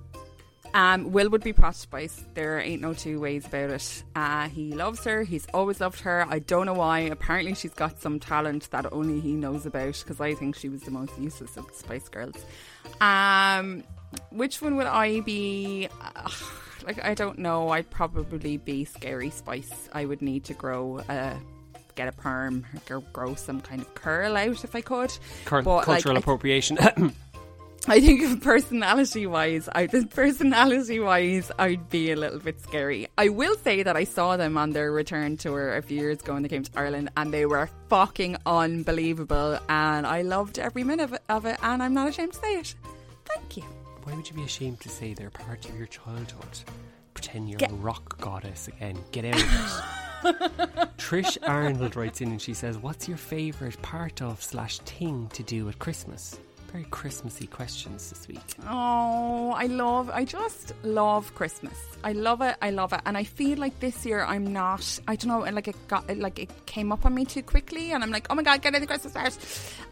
Um, 0.73 1.11
Will 1.11 1.29
would 1.29 1.43
be 1.43 1.51
Posh 1.53 1.77
Spice. 1.77 2.23
There 2.33 2.59
ain't 2.59 2.81
no 2.81 2.93
two 2.93 3.19
ways 3.19 3.45
about 3.45 3.71
it. 3.71 4.03
Uh, 4.15 4.47
he 4.49 4.71
loves 4.73 5.03
her. 5.03 5.23
He's 5.23 5.45
always 5.53 5.81
loved 5.81 5.99
her. 6.01 6.25
I 6.29 6.39
don't 6.39 6.65
know 6.65 6.73
why. 6.73 6.99
Apparently, 6.99 7.53
she's 7.55 7.73
got 7.73 8.01
some 8.01 8.19
talent 8.19 8.69
that 8.71 8.91
only 8.93 9.19
he 9.19 9.33
knows 9.33 9.65
about. 9.65 9.99
Because 9.99 10.21
I 10.21 10.33
think 10.33 10.55
she 10.55 10.69
was 10.69 10.81
the 10.83 10.91
most 10.91 11.17
useless 11.19 11.57
of 11.57 11.67
the 11.67 11.73
Spice 11.73 12.07
Girls. 12.07 12.35
Um, 13.01 13.83
which 14.29 14.61
one 14.61 14.75
would 14.77 14.87
I 14.87 15.19
be? 15.21 15.87
Uh, 16.01 16.29
like 16.85 17.03
I 17.03 17.13
don't 17.13 17.39
know. 17.39 17.69
I'd 17.69 17.89
probably 17.89 18.57
be 18.57 18.85
Scary 18.85 19.29
Spice. 19.29 19.89
I 19.93 20.05
would 20.05 20.21
need 20.21 20.45
to 20.45 20.53
grow 20.53 20.99
a. 21.09 21.35
Get 21.95 22.07
a 22.07 22.13
perm, 22.13 22.65
or 22.89 23.01
grow 23.11 23.35
some 23.35 23.59
kind 23.59 23.81
of 23.81 23.93
curl 23.95 24.37
out 24.37 24.63
if 24.63 24.73
I 24.75 24.79
could. 24.79 25.11
Cur- 25.43 25.61
But, 25.61 25.83
cultural 25.83 26.15
I- 26.15 26.19
appropriation. 26.19 26.77
I 26.79 27.11
think 27.85 28.43
personality 28.43 29.25
wise, 29.27 29.67
I 29.73 29.87
personality 30.09 30.99
wise, 30.99 31.51
I'd 31.57 31.89
be 31.89 32.11
a 32.11 32.15
little 32.15 32.39
bit 32.39 32.61
scary. 32.61 33.07
I 33.17 33.29
will 33.29 33.55
say 33.55 33.83
that 33.83 33.95
I 33.97 34.03
saw 34.03 34.37
them 34.37 34.57
on 34.57 34.71
their 34.71 34.91
return 34.91 35.37
tour 35.37 35.75
a 35.75 35.81
few 35.81 35.97
years 35.99 36.19
ago 36.21 36.33
when 36.33 36.43
they 36.43 36.49
came 36.49 36.63
to 36.63 36.71
Ireland, 36.75 37.09
and 37.17 37.33
they 37.33 37.45
were 37.45 37.69
fucking 37.89 38.37
unbelievable, 38.45 39.57
and 39.69 40.05
I 40.05 40.21
loved 40.21 40.59
every 40.59 40.83
minute 40.83 41.05
of 41.05 41.13
it, 41.13 41.21
of 41.29 41.45
it 41.45 41.57
and 41.63 41.81
I'm 41.81 41.93
not 41.93 42.07
ashamed 42.07 42.33
to 42.33 42.39
say 42.39 42.53
it. 42.59 42.75
Thank 43.25 43.57
you. 43.57 43.63
Why 44.03 44.15
would 44.15 44.29
you 44.29 44.35
be 44.35 44.43
ashamed 44.43 44.79
to 44.81 44.89
say 44.89 45.13
they're 45.13 45.29
part 45.29 45.67
of 45.67 45.77
your 45.77 45.87
childhood? 45.87 46.59
Pretend 47.13 47.49
you're 47.49 47.57
Get- 47.59 47.71
a 47.71 47.75
rock 47.75 48.19
goddess 48.19 48.67
again. 48.67 48.97
Get 49.11 49.25
out 49.25 49.35
of 49.35 49.41
it. 49.41 49.47
Trish 50.97 51.37
Arnold 51.47 51.95
writes 51.95 52.21
in 52.21 52.29
and 52.29 52.41
she 52.41 52.53
says, 52.53 52.77
What's 52.77 53.07
your 53.07 53.17
favourite 53.17 53.81
part 53.81 54.21
of 54.21 54.41
slash 54.41 54.77
thing 54.79 55.27
to 55.33 55.41
do 55.43 55.67
at 55.69 55.79
Christmas? 55.79 56.37
Very 56.71 56.85
Christmassy 56.85 57.47
questions 57.47 58.09
this 58.09 58.29
week. 58.29 58.39
Oh, 58.65 59.51
I 59.51 59.65
love, 59.65 60.09
I 60.09 60.23
just 60.23 60.73
love 60.83 61.35
Christmas. 61.35 61.77
I 62.01 62.13
love 62.13 62.41
it, 62.41 62.55
I 62.61 62.69
love 62.69 62.93
it. 62.93 63.01
And 63.05 63.17
I 63.17 63.25
feel 63.25 63.57
like 63.57 63.77
this 63.81 64.05
year 64.05 64.23
I'm 64.23 64.53
not, 64.53 64.99
I 65.05 65.17
don't 65.17 65.27
know, 65.27 65.51
like 65.51 65.67
it 65.67 65.75
got, 65.89 66.15
like 66.17 66.39
it 66.39 66.65
came 66.65 66.93
up 66.93 67.05
on 67.05 67.13
me 67.13 67.25
too 67.25 67.43
quickly 67.43 67.91
and 67.91 68.01
I'm 68.01 68.09
like, 68.09 68.27
oh 68.29 68.35
my 68.35 68.43
God, 68.43 68.61
get 68.61 68.73
in 68.73 68.79
the 68.79 68.87
Christmas 68.87 69.11
spirit. 69.11 69.37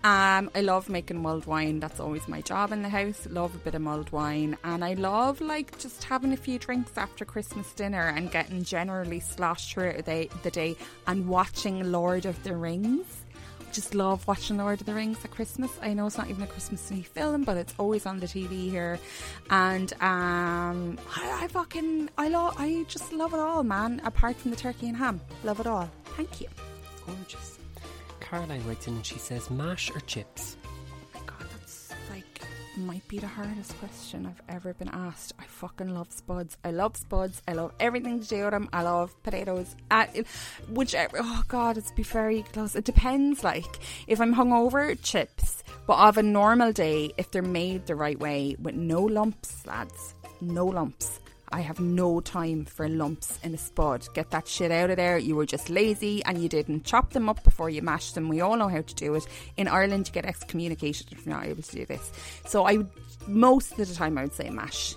Um, 0.05 0.49
I 0.55 0.61
love 0.61 0.87
making 0.87 1.21
mulled 1.21 1.45
wine. 1.45 1.81
That's 1.81 1.99
always 1.99 2.25
my 2.29 2.39
job 2.39 2.71
in 2.71 2.81
the 2.81 2.89
house. 2.89 3.27
Love 3.29 3.53
a 3.55 3.57
bit 3.57 3.75
of 3.75 3.81
mulled 3.81 4.11
wine. 4.13 4.57
And 4.63 4.85
I 4.85 4.93
love 4.93 5.41
like 5.41 5.77
just 5.79 6.05
having 6.05 6.31
a 6.31 6.37
few 6.37 6.59
drinks 6.59 6.97
after 6.97 7.25
Christmas 7.25 7.73
dinner 7.73 8.07
and 8.07 8.31
getting 8.31 8.63
generally 8.63 9.19
sloshed 9.19 9.73
throughout 9.73 10.05
the 10.05 10.29
the 10.43 10.51
day 10.51 10.77
and 11.07 11.27
watching 11.27 11.91
Lord 11.91 12.25
of 12.25 12.41
the 12.43 12.55
Rings 12.55 13.23
just 13.71 13.95
love 13.95 14.27
watching 14.27 14.57
Lord 14.57 14.81
of 14.81 14.85
the 14.85 14.93
Rings 14.93 15.17
at 15.23 15.31
Christmas. 15.31 15.71
I 15.81 15.93
know 15.93 16.07
it's 16.07 16.17
not 16.17 16.29
even 16.29 16.43
a 16.43 16.47
Christmas 16.47 16.91
film, 17.13 17.43
but 17.43 17.57
it's 17.57 17.73
always 17.77 18.05
on 18.05 18.19
the 18.19 18.27
TV 18.27 18.69
here, 18.69 18.99
and 19.49 19.91
um, 20.01 20.97
I, 21.15 21.43
I 21.43 21.47
fucking 21.47 22.09
I 22.17 22.27
love 22.29 22.55
I 22.57 22.85
just 22.87 23.13
love 23.13 23.33
it 23.33 23.39
all, 23.39 23.63
man. 23.63 24.01
Apart 24.03 24.37
from 24.37 24.51
the 24.51 24.57
turkey 24.57 24.87
and 24.87 24.97
ham, 24.97 25.21
love 25.43 25.59
it 25.59 25.67
all. 25.67 25.89
Thank 26.17 26.41
you. 26.41 26.47
Gorgeous. 27.05 27.59
Caroline 28.19 28.63
writes 28.67 28.87
in 28.87 28.95
and 28.95 29.05
she 29.05 29.17
says, 29.17 29.49
Mash 29.49 29.89
or 29.89 29.99
chips? 30.01 30.55
Might 32.79 33.07
be 33.07 33.19
the 33.19 33.27
hardest 33.27 33.77
question 33.79 34.25
I've 34.25 34.41
ever 34.47 34.73
been 34.73 34.89
asked. 34.89 35.33
I 35.39 35.43
fucking 35.43 35.93
love 35.93 36.11
spuds. 36.11 36.57
I 36.63 36.71
love 36.71 36.97
spuds. 36.97 37.41
I 37.47 37.53
love 37.53 37.73
everything 37.79 38.21
to 38.21 38.27
do 38.27 38.43
with 38.43 38.51
them. 38.51 38.69
I 38.73 38.83
love 38.83 39.21
potatoes. 39.23 39.75
Whichever. 40.69 41.17
Oh 41.21 41.43
god, 41.47 41.77
it's 41.77 41.91
be 41.91 42.03
very 42.03 42.43
close. 42.43 42.75
It 42.75 42.85
depends. 42.85 43.43
Like 43.43 43.79
if 44.07 44.19
I'm 44.19 44.33
hungover, 44.35 44.97
chips. 45.01 45.63
But 45.85 45.99
of 45.99 46.17
a 46.17 46.23
normal 46.23 46.71
day, 46.71 47.11
if 47.17 47.31
they're 47.31 47.41
made 47.41 47.85
the 47.85 47.95
right 47.95 48.19
way 48.19 48.55
with 48.61 48.75
no 48.75 49.01
lumps, 49.01 49.65
lads, 49.65 50.15
no 50.41 50.65
lumps. 50.65 51.19
I 51.51 51.61
have 51.61 51.79
no 51.79 52.21
time 52.21 52.65
for 52.65 52.87
lumps 52.87 53.39
in 53.43 53.53
a 53.53 53.57
spud. 53.57 54.07
Get 54.13 54.29
that 54.31 54.47
shit 54.47 54.71
out 54.71 54.91
of 54.91 54.97
there. 54.97 55.17
You 55.17 55.35
were 55.35 55.45
just 55.45 55.69
lazy 55.69 56.23
and 56.25 56.41
you 56.41 56.47
didn't 56.47 56.83
chop 56.85 57.11
them 57.11 57.27
up 57.27 57.43
before 57.43 57.69
you 57.69 57.81
mashed 57.81 58.15
them. 58.15 58.29
We 58.29 58.41
all 58.41 58.55
know 58.55 58.67
how 58.67 58.81
to 58.81 58.95
do 58.95 59.15
it. 59.15 59.25
In 59.57 59.67
Ireland, 59.67 60.07
you 60.07 60.13
get 60.13 60.25
excommunicated 60.25 61.11
if 61.11 61.25
you're 61.25 61.35
not 61.35 61.45
able 61.45 61.63
to 61.63 61.75
do 61.75 61.85
this. 61.85 62.11
So 62.45 62.65
I 62.65 62.77
would, 62.77 62.89
most 63.27 63.71
of 63.71 63.87
the 63.87 63.95
time, 63.95 64.17
I 64.17 64.23
would 64.23 64.33
say 64.33 64.49
mash. 64.49 64.95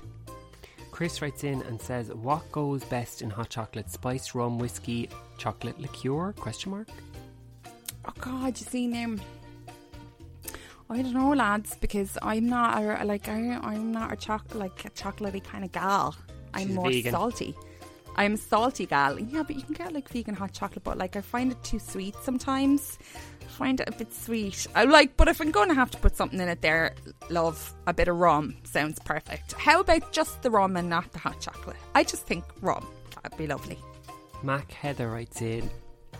Chris 0.90 1.22
writes 1.22 1.42
in 1.42 1.62
and 1.62 1.80
says, 1.80 2.12
What 2.12 2.53
goes 2.53 2.84
best 2.84 3.22
in 3.22 3.30
hot 3.30 3.48
chocolate? 3.48 3.90
Spice, 3.90 4.34
rum, 4.34 4.59
whiskey, 4.59 5.09
chocolate 5.38 5.80
liqueur? 5.80 6.32
Question 6.34 6.72
mark. 6.72 6.88
Oh 8.05 8.12
God, 8.20 8.59
you 8.61 8.66
see 8.66 8.86
now. 8.86 9.16
I 10.90 11.00
don't 11.00 11.14
know, 11.14 11.32
lads, 11.32 11.76
because 11.80 12.18
I'm 12.20 12.46
not 12.46 12.82
a, 12.82 13.05
like 13.05 13.26
I, 13.26 13.59
I'm 13.62 13.92
not 13.92 14.12
a 14.12 14.16
choc 14.16 14.55
like 14.55 14.84
a 14.84 14.90
chocolatey 14.90 15.42
kind 15.42 15.64
of 15.64 15.72
gal. 15.72 16.14
I'm 16.55 16.68
She's 16.68 16.76
more 16.76 16.90
vegan. 16.90 17.12
salty. 17.12 17.55
I'm 18.14 18.34
a 18.34 18.36
salty 18.36 18.84
gal. 18.86 19.18
Yeah, 19.18 19.42
but 19.42 19.57
you 19.57 19.62
can 19.62 19.72
get 19.74 19.92
like 19.92 20.09
vegan 20.09 20.34
hot 20.34 20.53
chocolate, 20.53 20.84
but 20.84 20.98
like 20.98 21.16
I 21.16 21.22
find 21.22 21.50
it 21.53 21.62
too 21.64 21.78
sweet 21.78 22.14
sometimes. 22.22 22.98
I 23.40 23.44
find 23.46 23.80
it 23.80 23.88
a 23.88 23.92
bit 23.92 24.12
sweet. 24.12 24.66
I 24.74 24.84
like, 24.84 25.16
but 25.16 25.28
if 25.28 25.40
I'm 25.40 25.50
going 25.50 25.68
to 25.70 25.74
have 25.74 25.90
to 25.92 25.98
put 25.98 26.16
something 26.16 26.38
in 26.40 26.48
it, 26.48 26.61
there, 26.61 26.94
love 27.30 27.74
a 27.86 27.94
bit 27.94 28.09
of 28.09 28.16
rum 28.16 28.57
sounds 28.64 28.98
perfect. 29.00 29.53
How 29.55 29.80
about 29.80 30.12
just 30.12 30.42
the 30.42 30.50
rum 30.50 30.76
and 30.76 30.90
not 30.90 31.11
the 31.12 31.18
hot 31.18 31.40
chocolate? 31.40 31.76
I 31.94 32.05
just 32.05 32.26
think 32.26 32.44
rum. 32.61 32.86
That'd 33.22 33.38
be 33.38 33.46
lovely. 33.46 33.78
Mac 34.42 34.70
Heather 34.72 35.09
writes 35.11 35.40
in 35.40 35.70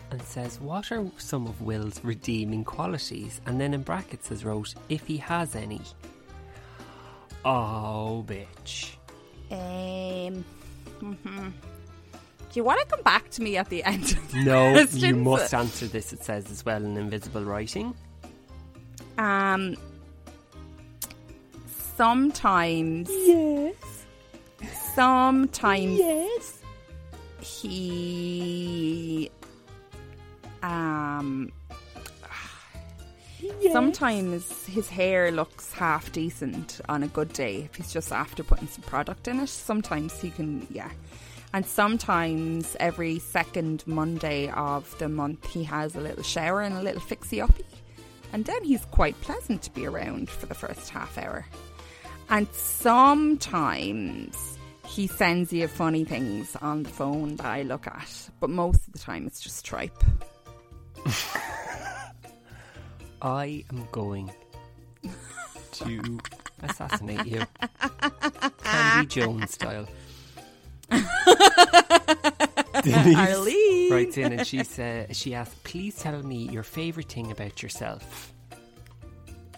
and 0.09 0.21
says, 0.23 0.59
What 0.59 0.91
are 0.91 1.05
some 1.17 1.45
of 1.45 1.61
Will's 1.61 2.03
redeeming 2.03 2.63
qualities? 2.63 3.39
And 3.45 3.59
then 3.61 3.73
in 3.75 3.83
brackets 3.83 4.29
has 4.29 4.43
wrote, 4.45 4.73
If 4.89 5.05
he 5.05 5.17
has 5.17 5.55
any. 5.55 5.81
Oh, 7.45 8.23
bitch. 8.27 8.91
Um. 9.53 10.43
mhm. 11.01 11.51
Do 11.53 12.59
you 12.59 12.63
want 12.63 12.81
to 12.81 12.85
come 12.87 13.01
back 13.03 13.29
to 13.31 13.41
me 13.41 13.57
at 13.57 13.69
the 13.69 13.83
end? 13.83 14.17
No, 14.33 14.77
you 14.77 15.15
must 15.15 15.53
answer 15.53 15.85
this, 15.87 16.13
it 16.13 16.23
says 16.23 16.51
as 16.51 16.65
well 16.65 16.83
in 16.83 16.97
invisible 16.97 17.43
writing. 17.43 17.95
Um. 19.17 19.75
Sometimes. 21.95 23.09
Yes. 23.11 24.05
Sometimes. 24.95 25.97
Yes. 25.99 26.59
He. 27.41 29.29
Um. 30.63 31.51
Sometimes 33.71 34.65
his 34.65 34.89
hair 34.89 35.31
looks 35.31 35.71
half 35.73 36.11
decent 36.11 36.81
on 36.89 37.03
a 37.03 37.07
good 37.07 37.31
day 37.33 37.57
if 37.57 37.75
he's 37.75 37.93
just 37.93 38.11
after 38.11 38.43
putting 38.43 38.67
some 38.67 38.83
product 38.83 39.27
in 39.27 39.39
it. 39.39 39.49
Sometimes 39.49 40.19
he 40.19 40.29
can, 40.29 40.67
yeah. 40.69 40.89
And 41.53 41.65
sometimes 41.65 42.75
every 42.79 43.19
second 43.19 43.83
Monday 43.85 44.49
of 44.49 44.97
the 44.97 45.07
month 45.07 45.47
he 45.47 45.63
has 45.63 45.95
a 45.95 46.01
little 46.01 46.23
shower 46.23 46.61
and 46.61 46.75
a 46.75 46.81
little 46.81 47.01
fixie 47.01 47.41
uppy. 47.41 47.65
And 48.33 48.45
then 48.45 48.63
he's 48.63 48.83
quite 48.85 49.19
pleasant 49.21 49.61
to 49.63 49.71
be 49.71 49.85
around 49.85 50.29
for 50.29 50.47
the 50.47 50.55
first 50.55 50.89
half 50.89 51.17
hour. 51.17 51.45
And 52.29 52.47
sometimes 52.53 54.57
he 54.87 55.07
sends 55.07 55.53
you 55.53 55.67
funny 55.67 56.03
things 56.03 56.55
on 56.57 56.83
the 56.83 56.89
phone 56.89 57.35
that 57.37 57.45
I 57.45 57.61
look 57.61 57.85
at. 57.85 58.29
But 58.39 58.49
most 58.49 58.87
of 58.87 58.93
the 58.93 58.99
time 58.99 59.27
it's 59.27 59.41
just 59.41 59.63
tripe. 59.63 60.03
I 63.23 63.63
am 63.71 63.87
going 63.91 64.31
to 65.73 66.19
assassinate 66.63 67.25
you. 67.25 67.41
Candy 68.63 69.07
Jones 69.07 69.53
style. 69.53 69.87
Denise 72.83 73.15
Arlene. 73.15 73.91
writes 73.91 74.17
in 74.17 74.33
and 74.33 74.45
she 74.47 74.63
says 74.63 75.15
she 75.17 75.33
asks, 75.33 75.55
"Please 75.63 75.95
tell 75.95 76.21
me 76.21 76.49
your 76.49 76.63
favorite 76.63 77.09
thing 77.11 77.31
about 77.31 77.63
yourself." 77.63 78.33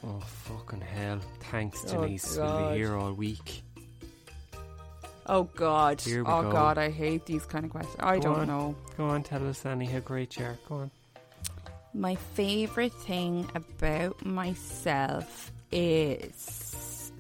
Oh 0.03 0.19
fucking 0.19 0.81
hell! 0.81 1.19
Thanks, 1.51 1.83
Oh, 1.87 2.01
Denise. 2.03 2.37
We'll 2.37 2.45
God. 2.47 2.71
be 2.73 2.77
here 2.77 2.95
all 2.95 3.13
week. 3.13 3.63
Oh 5.25 5.43
God! 5.55 5.99
Here 6.01 6.23
we 6.23 6.29
oh 6.31 6.43
go. 6.43 6.51
God! 6.51 6.77
I 6.77 6.91
hate 6.91 7.25
these 7.25 7.45
kind 7.45 7.65
of 7.65 7.71
questions. 7.71 7.95
I 7.99 8.17
Go 8.17 8.21
don't 8.21 8.39
on. 8.41 8.47
know. 8.47 8.75
Go 8.97 9.05
on, 9.05 9.23
tell 9.23 9.45
us, 9.47 9.65
Annie, 9.65 9.85
how 9.87 9.99
great 9.99 10.37
you 10.37 10.45
are. 10.45 10.57
Go 10.69 10.75
on. 10.75 10.91
My 11.95 12.15
favorite 12.15 12.91
thing 12.91 13.49
about 13.55 14.25
myself 14.25 15.53
is 15.71 17.11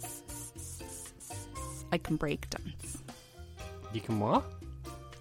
I 1.93 1.97
can 1.97 2.17
break 2.17 2.49
dance. 2.49 2.97
You 3.93 4.01
can 4.01 4.19
what? 4.19 4.43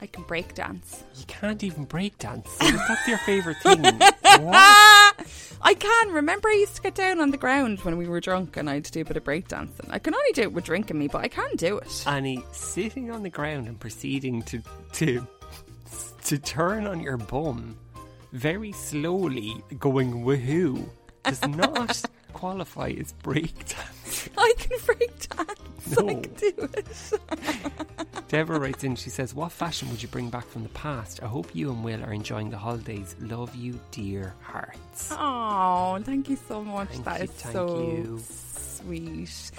I 0.02 0.06
can 0.06 0.24
break 0.24 0.54
dance. 0.54 1.04
You 1.14 1.24
can't 1.26 1.62
even 1.62 1.84
break 1.84 2.18
dance. 2.18 2.48
That's 2.58 3.06
your 3.06 3.18
favourite 3.18 3.58
thing. 3.58 3.80
I 3.84 5.74
can. 5.78 6.12
Remember, 6.12 6.48
I 6.48 6.54
used 6.54 6.74
to 6.74 6.82
get 6.82 6.96
down 6.96 7.20
on 7.20 7.30
the 7.30 7.36
ground 7.36 7.78
when 7.84 7.96
we 7.96 8.08
were 8.08 8.18
drunk 8.18 8.56
and 8.56 8.68
I'd 8.68 8.82
do 8.82 9.02
a 9.02 9.04
bit 9.04 9.16
of 9.16 9.22
breakdancing. 9.22 9.86
I 9.88 10.00
can 10.00 10.16
only 10.16 10.32
do 10.32 10.42
it 10.42 10.52
with 10.52 10.64
drinking 10.64 10.98
me, 10.98 11.06
but 11.06 11.22
I 11.22 11.28
can 11.28 11.54
do 11.54 11.78
it. 11.78 12.04
Annie, 12.08 12.44
sitting 12.50 13.12
on 13.12 13.22
the 13.22 13.30
ground 13.30 13.68
and 13.68 13.78
proceeding 13.78 14.42
to 14.42 14.60
to 14.94 15.24
to 16.24 16.38
turn 16.38 16.88
on 16.88 17.00
your 17.00 17.18
bum 17.18 17.76
very 18.34 18.72
slowly, 18.72 19.56
going 19.78 20.24
woohoo, 20.24 20.88
does 21.24 21.40
not 21.48 22.02
qualify 22.32 22.88
as 22.98 23.12
breakdance. 23.22 24.28
I 24.36 24.52
can 24.58 24.78
break 24.84 25.28
dance. 25.28 25.98
I 25.98 26.02
No. 26.02 26.20
can 26.20 26.34
do 26.34 26.52
it. 26.74 27.12
Deborah 28.34 28.58
writes 28.58 28.82
in, 28.82 28.96
she 28.96 29.10
says, 29.10 29.32
What 29.32 29.52
fashion 29.52 29.88
would 29.90 30.02
you 30.02 30.08
bring 30.08 30.28
back 30.28 30.44
from 30.48 30.64
the 30.64 30.68
past? 30.70 31.22
I 31.22 31.26
hope 31.26 31.54
you 31.54 31.70
and 31.70 31.84
Will 31.84 32.02
are 32.02 32.12
enjoying 32.12 32.50
the 32.50 32.58
holidays. 32.58 33.14
Love 33.20 33.54
you, 33.54 33.78
dear 33.92 34.34
hearts. 34.42 35.08
Oh, 35.12 36.00
thank 36.02 36.28
you 36.28 36.36
so 36.48 36.64
much. 36.64 36.88
Thank 36.88 37.04
That 37.04 37.18
you, 37.18 37.24
is 37.26 37.30
thank 37.30 37.52
so 37.54 37.78
you. 37.78 38.18
sweet. 38.26 39.50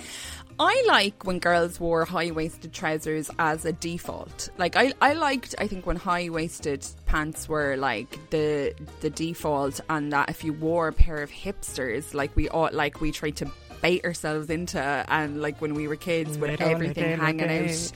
I 0.59 0.83
like 0.87 1.23
when 1.25 1.39
girls 1.39 1.79
wore 1.79 2.03
high 2.03 2.31
waisted 2.31 2.73
trousers 2.73 3.31
as 3.39 3.63
a 3.63 3.71
default. 3.71 4.49
Like 4.57 4.75
I, 4.75 4.91
I 5.01 5.13
liked 5.13 5.55
I 5.57 5.67
think 5.67 5.85
when 5.85 5.95
high 5.95 6.27
waisted 6.27 6.85
pants 7.05 7.47
were 7.47 7.77
like 7.77 8.29
the 8.29 8.73
the 8.99 9.09
default 9.09 9.79
and 9.89 10.11
that 10.11 10.29
if 10.29 10.43
you 10.43 10.51
wore 10.51 10.89
a 10.89 10.93
pair 10.93 11.21
of 11.23 11.31
hipsters 11.31 12.13
like 12.13 12.35
we 12.35 12.47
ought 12.49 12.73
like 12.73 12.99
we 13.01 13.11
tried 13.13 13.35
to 13.37 13.49
bait 13.81 14.03
ourselves 14.05 14.49
into 14.49 14.79
and 14.79 15.41
like 15.41 15.61
when 15.61 15.73
we 15.75 15.87
were 15.87 15.95
kids 15.97 16.37
with 16.37 16.49
Let 16.51 16.61
on 16.61 16.67
a 16.67 16.71
everything 16.71 17.03
day, 17.03 17.15
hanging 17.15 17.47
day. 17.47 17.69
out. 17.73 17.91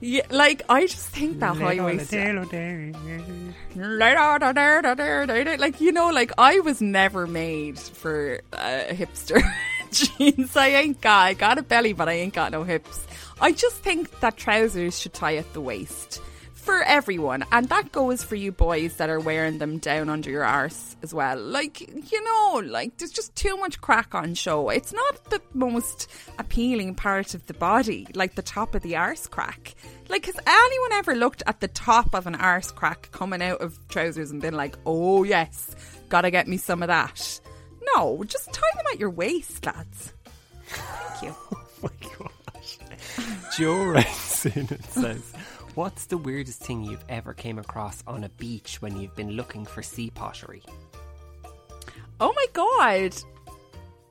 Yeah, 0.00 0.22
like 0.30 0.62
I 0.68 0.86
just 0.86 1.08
think 1.08 1.40
that 1.40 1.56
high 1.56 1.84
waisted 1.84 2.26
like 5.60 5.80
you 5.80 5.92
know 5.92 6.10
like 6.10 6.32
i 6.38 6.58
was 6.60 6.80
never 6.80 7.26
made 7.26 7.78
for 7.78 8.40
uh, 8.52 8.84
hipster 8.88 9.42
jeans. 9.92 10.56
I 10.56 10.68
ain't 10.68 11.00
got 11.00 11.26
i 11.26 11.34
got 11.34 11.58
a 11.58 11.62
belly 11.62 11.92
but 11.92 12.08
i 12.08 12.12
ain't 12.12 12.34
got 12.34 12.52
no 12.52 12.64
hips. 12.64 13.06
I 13.40 13.52
just 13.52 13.76
think 13.76 14.20
that 14.20 14.36
trousers 14.36 14.98
should 14.98 15.12
tie 15.12 15.36
at 15.36 15.52
the 15.52 15.60
waist 15.60 16.20
for 16.70 16.84
everyone 16.84 17.44
and 17.50 17.68
that 17.68 17.90
goes 17.90 18.22
for 18.22 18.36
you 18.36 18.52
boys 18.52 18.94
that 18.98 19.10
are 19.10 19.18
wearing 19.18 19.58
them 19.58 19.78
down 19.78 20.08
under 20.08 20.30
your 20.30 20.44
arse 20.44 20.94
as 21.02 21.12
well. 21.12 21.36
Like 21.36 21.80
you 21.80 22.22
know 22.22 22.62
like 22.64 22.96
there's 22.96 23.10
just 23.10 23.34
too 23.34 23.56
much 23.56 23.80
crack 23.80 24.14
on 24.14 24.34
show. 24.34 24.68
It's 24.68 24.92
not 24.92 25.24
the 25.30 25.42
most 25.52 26.08
appealing 26.38 26.94
part 26.94 27.34
of 27.34 27.44
the 27.46 27.54
body 27.54 28.06
like 28.14 28.36
the 28.36 28.42
top 28.42 28.76
of 28.76 28.82
the 28.82 28.94
arse 28.94 29.26
crack. 29.26 29.74
Like 30.08 30.26
has 30.26 30.38
anyone 30.46 30.92
ever 30.92 31.16
looked 31.16 31.42
at 31.44 31.58
the 31.58 31.66
top 31.66 32.14
of 32.14 32.28
an 32.28 32.36
arse 32.36 32.70
crack 32.70 33.10
coming 33.10 33.42
out 33.42 33.60
of 33.60 33.76
trousers 33.88 34.30
and 34.30 34.40
been 34.40 34.54
like 34.54 34.76
oh 34.86 35.24
yes 35.24 35.74
gotta 36.08 36.30
get 36.30 36.46
me 36.46 36.56
some 36.56 36.82
of 36.84 36.86
that 36.86 37.40
no 37.96 38.22
just 38.22 38.52
tie 38.52 38.76
them 38.76 38.86
at 38.92 39.00
your 39.00 39.10
waist 39.10 39.66
lads. 39.66 40.12
Thank 40.66 41.22
you. 41.22 41.34
Oh 41.82 41.88
my 41.88 42.08
gosh. 42.18 42.78
Joe 43.56 43.98
says, 44.02 45.32
What's 45.74 46.06
the 46.06 46.18
weirdest 46.18 46.60
thing 46.62 46.82
you've 46.84 47.04
ever 47.08 47.32
came 47.32 47.58
across 47.58 48.02
on 48.06 48.24
a 48.24 48.28
beach 48.30 48.82
when 48.82 49.00
you've 49.00 49.14
been 49.14 49.30
looking 49.32 49.64
for 49.64 49.82
sea 49.82 50.10
pottery? 50.10 50.62
Oh 52.20 52.32
my 52.34 52.46
god. 52.52 53.14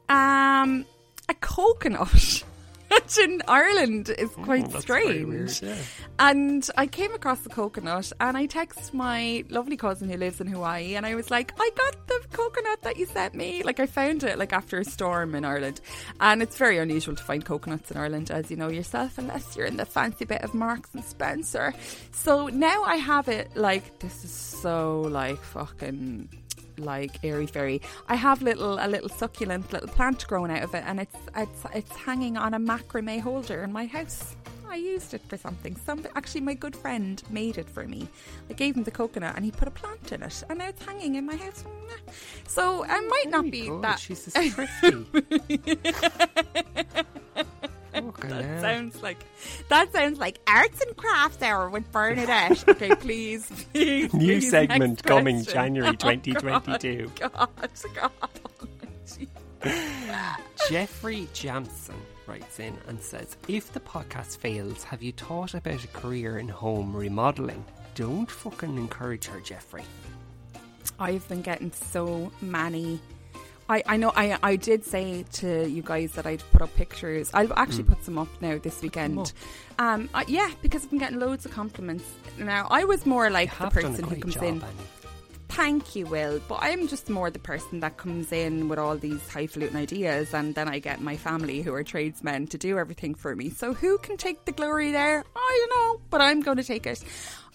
Um 0.08 0.86
a 1.28 1.34
coconut. 1.36 2.44
Which 2.92 3.18
in 3.20 3.42
Ireland 3.48 4.10
is 4.18 4.30
quite 4.32 4.66
Mm, 4.66 4.82
strange. 4.82 5.28
weird, 5.28 5.60
yeah. 5.62 5.76
And 6.18 6.70
I 6.78 6.88
came 6.88 7.14
across 7.14 7.40
the 7.42 7.50
coconut 7.50 8.12
and 8.20 8.36
I 8.36 8.46
text 8.48 8.94
my 8.94 9.44
lovely 9.50 9.78
cousin 9.78 10.10
who 10.10 10.18
lives 10.18 10.42
in 10.42 10.48
Hawaii 10.48 10.96
and 10.96 11.06
I 11.06 11.16
was 11.16 11.30
like, 11.32 11.54
I 11.60 11.70
got 11.76 12.08
the 12.08 12.20
coconut 12.32 12.82
that 12.82 12.98
you 12.98 13.06
sent 13.06 13.36
me. 13.36 13.64
Like 13.64 13.80
I 13.80 13.86
found 13.86 14.24
it 14.24 14.38
like 14.40 14.54
after 14.54 14.80
a 14.80 14.86
storm 14.86 15.36
in 15.36 15.46
Ireland. 15.46 15.82
And 16.20 16.42
it's 16.42 16.58
very 16.58 16.78
unusual 16.80 17.16
to 17.16 17.24
find 17.24 17.46
coconuts 17.46 17.92
in 17.92 17.98
Ireland, 17.98 18.32
as 18.32 18.50
you 18.50 18.58
know 18.58 18.70
yourself, 18.70 19.18
unless 19.18 19.56
you're 19.56 19.66
in 19.68 19.78
the 19.78 19.86
fancy 19.86 20.26
bit 20.26 20.42
of 20.42 20.54
Marks 20.54 20.90
and 20.94 21.04
Spencer. 21.04 21.74
So 22.12 22.48
now 22.48 22.84
I 22.84 22.96
have 22.96 23.28
it 23.30 23.56
like 23.56 24.00
this 24.00 24.24
is 24.24 24.32
so 24.32 25.02
like 25.02 25.42
fucking 25.44 26.30
like 26.80 27.24
airy 27.24 27.48
fairy. 27.48 27.82
I 28.08 28.16
have 28.16 28.42
little 28.42 28.78
a 28.80 28.88
little 28.88 29.10
succulent 29.10 29.72
little 29.72 29.90
plant 29.90 30.28
growing 30.28 30.52
out 30.52 30.64
of 30.64 30.74
it, 30.74 30.84
and 30.86 31.00
it's 31.00 31.16
it's 31.36 31.64
it's 31.74 31.96
hanging 31.96 32.38
on 32.38 32.54
a 32.54 32.60
macrame 32.60 33.20
holder 33.20 33.64
in 33.64 33.72
my 33.72 33.86
house. 33.86 34.36
I 34.70 34.76
used 34.76 35.16
it 35.16 35.22
for 35.28 35.36
something. 35.36 35.76
Some 35.76 36.06
actually, 36.16 36.42
my 36.42 36.54
good 36.54 36.76
friend 36.76 37.22
made 37.30 37.58
it 37.58 37.68
for 37.68 37.88
me. 37.88 38.08
I 38.50 38.54
gave 38.54 38.76
him 38.76 38.84
the 38.84 38.92
coconut, 38.92 39.36
and 39.36 39.44
he 39.44 39.52
put 39.52 39.68
a 39.68 39.72
plant 39.72 40.12
in 40.12 40.22
it, 40.22 40.44
and 40.48 40.60
now 40.60 40.68
it's 40.68 40.86
hanging 40.86 41.16
in 41.16 41.26
my 41.26 41.36
house. 41.36 41.64
So 42.48 42.86
I 42.86 43.00
might 43.00 43.30
not 43.30 43.50
be 43.50 43.70
that. 43.82 44.00
She's 44.00 44.26
thrifty. 44.26 45.06
Fucking 48.06 48.30
That 48.30 48.44
hell. 48.46 48.62
sounds 48.62 49.02
like 49.02 49.24
that 49.70 49.92
sounds 49.94 50.20
like 50.20 50.40
arts 50.48 50.82
and 50.82 50.96
crafts 50.98 51.42
hour 51.42 51.70
with 51.70 51.92
Bernadette. 51.92 52.64
Okay, 52.70 52.96
please, 52.96 53.46
please. 53.74 54.14
New 54.14 54.40
please, 54.40 54.50
segment 54.50 55.04
coming. 55.04 55.44
January 55.44 55.90
Oh, 55.90 55.92
God, 55.94 56.24
2022. 56.24 57.12
God, 57.20 57.50
God. 57.96 58.12
Jeffrey 60.70 61.28
Jamson 61.34 61.96
writes 62.28 62.60
in 62.60 62.78
and 62.88 63.02
says, 63.02 63.36
If 63.48 63.74
the 63.74 63.80
podcast 63.80 64.38
fails, 64.38 64.84
have 64.84 65.02
you 65.04 65.12
thought 65.12 65.54
about 65.54 65.84
a 65.84 65.88
career 65.88 66.38
in 66.38 66.48
home 66.48 66.96
remodeling? 66.96 67.66
Don't 67.96 68.30
fucking 68.30 68.78
encourage 68.78 69.26
her, 69.26 69.40
Jeffrey. 69.42 69.84
I've 71.00 71.28
been 71.28 71.42
getting 71.42 71.72
so 71.72 72.32
many. 72.42 73.00
I, 73.70 73.84
I 73.86 73.98
know 73.98 74.12
I 74.16 74.38
I 74.42 74.56
did 74.56 74.84
say 74.84 75.24
to 75.34 75.70
you 75.70 75.84
guys 75.84 76.14
that 76.14 76.26
I'd 76.26 76.44
put 76.52 76.62
up 76.62 76.76
pictures. 76.76 77.30
I'll 77.34 77.54
actually 77.54 77.84
put 77.84 78.04
some 78.04 78.18
up 78.18 78.28
now 78.42 78.58
this 78.58 78.82
weekend. 78.82 79.32
Um, 79.78 80.10
uh, 80.14 80.24
yeah, 80.28 80.50
because 80.62 80.84
I've 80.84 80.90
been 80.90 81.00
getting 81.00 81.20
loads 81.20 81.46
of 81.46 81.52
compliments. 81.52 82.04
Now 82.38 82.68
I 82.72 82.84
was 82.86 83.06
more 83.06 83.30
like 83.30 83.50
the 83.52 83.56
Have 83.58 83.74
done 83.74 83.86
a 83.86 83.88
person 83.90 84.04
who 84.06 84.16
comes 84.22 84.34
job, 84.34 84.44
in. 84.44 84.56
Annie. 84.56 84.66
Thank 85.50 85.96
you, 85.96 86.06
Will. 86.06 86.40
But 86.48 86.60
I'm 86.62 86.88
just 86.88 87.10
more 87.10 87.30
the 87.30 87.40
person 87.40 87.80
that 87.82 87.98
comes 87.98 88.32
in 88.32 88.70
with 88.70 88.80
all 88.80 88.96
these 88.98 89.28
highfalutin 89.30 89.76
ideas, 89.76 90.34
and 90.34 90.56
then 90.56 90.68
I 90.68 90.80
get 90.80 91.02
my 91.02 91.18
family, 91.18 91.62
who 91.62 91.74
are 91.74 91.84
tradesmen, 91.84 92.48
to 92.48 92.58
do 92.58 92.78
everything 92.78 93.14
for 93.16 93.36
me. 93.36 93.50
So 93.50 93.74
who 93.74 93.98
can 93.98 94.16
take 94.16 94.46
the 94.46 94.52
glory 94.52 94.92
there? 94.92 95.24
I 95.36 95.68
don't 95.68 95.78
know, 95.78 96.02
but 96.10 96.22
I'm 96.22 96.42
going 96.42 96.58
to 96.58 96.64
take 96.64 96.86
it. 96.88 97.04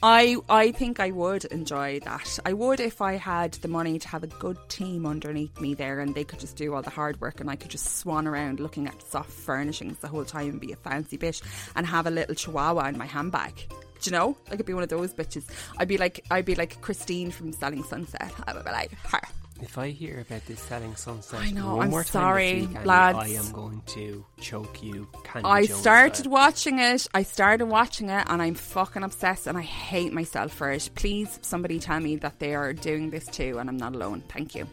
I 0.07 0.37
I 0.51 0.71
think 0.73 1.01
I 1.01 1.13
would 1.13 1.47
enjoy 1.47 1.99
that. 2.01 2.39
I 2.45 2.53
would 2.53 2.79
if 2.79 3.01
I 3.01 3.15
had 3.15 3.53
the 3.55 3.69
money 3.69 3.99
to 3.99 4.09
have 4.09 4.23
a 4.23 4.27
good 4.27 4.59
team 4.69 5.07
underneath 5.07 5.59
me 5.63 5.73
there, 5.73 6.01
and 6.01 6.15
they 6.15 6.25
could 6.25 6.41
just 6.41 6.57
do 6.57 6.75
all 6.75 6.83
the 6.83 6.91
hard 6.91 7.19
work, 7.23 7.41
and 7.41 7.49
I 7.49 7.57
could 7.57 7.71
just 7.71 7.97
swan 8.01 8.27
around 8.27 8.61
looking 8.61 8.87
at 8.87 9.03
soft 9.03 9.31
furnishings 9.31 9.97
the 10.01 10.09
whole 10.09 10.27
time 10.27 10.51
and 10.51 10.61
be 10.61 10.73
a 10.73 10.77
fancy 10.77 11.17
bitch, 11.17 11.41
and 11.75 11.87
have 11.87 12.07
a 12.07 12.11
little 12.11 12.35
chihuahua 12.35 12.89
in 12.89 12.99
my 12.99 13.07
handbag. 13.07 13.55
Do 14.03 14.11
you 14.11 14.13
know? 14.13 14.37
I 14.51 14.57
could 14.57 14.67
be 14.67 14.75
one 14.75 14.83
of 14.83 14.91
those 14.91 15.15
bitches. 15.15 15.45
I'd 15.79 15.89
be 15.89 15.97
like 15.97 16.23
I'd 16.31 16.45
be 16.45 16.55
like 16.55 16.83
Christine 16.83 17.31
from 17.31 17.55
Selling 17.55 17.83
Sunset. 17.83 18.31
I 18.47 18.53
would 18.53 18.67
be 18.67 18.73
like 18.73 18.93
her. 19.07 19.23
If 19.63 19.79
I 19.79 19.91
hear 19.91 20.21
about 20.21 20.45
this 20.47 20.61
selling 20.61 20.97
sunset 20.97 21.41
I 21.41 21.51
know, 21.51 21.77
one 21.77 21.85
I'm 21.87 21.91
more 21.91 22.05
sorry, 22.05 22.67
week, 22.67 22.85
lads. 22.85 23.19
I 23.19 23.29
am 23.29 23.51
going 23.53 23.83
to 23.87 24.25
choke 24.41 24.83
you. 24.83 25.09
Candy 25.25 25.49
I 25.49 25.67
Jones 25.67 25.81
started 25.81 26.17
style. 26.17 26.33
watching 26.33 26.79
it. 26.81 27.07
I 27.15 27.23
started 27.23 27.67
watching 27.67 28.09
it, 28.11 28.27
and 28.29 28.43
I'm 28.43 28.55
fucking 28.55 29.03
obsessed, 29.05 29.47
and 29.47 29.57
I 29.57 29.63
hate 29.63 30.13
myself 30.13 30.53
for 30.53 30.71
it. 30.71 30.91
Please, 30.97 31.39
somebody 31.43 31.79
tell 31.79 32.01
me 32.01 32.17
that 32.17 32.41
they 32.41 32.55
are 32.55 32.73
doing 32.73 33.11
this 33.11 33.27
too, 33.27 33.59
and 33.59 33.69
I'm 33.71 33.77
not 33.77 33.95
alone. 33.95 34.23
Thank 34.29 34.55
you. 34.55 34.67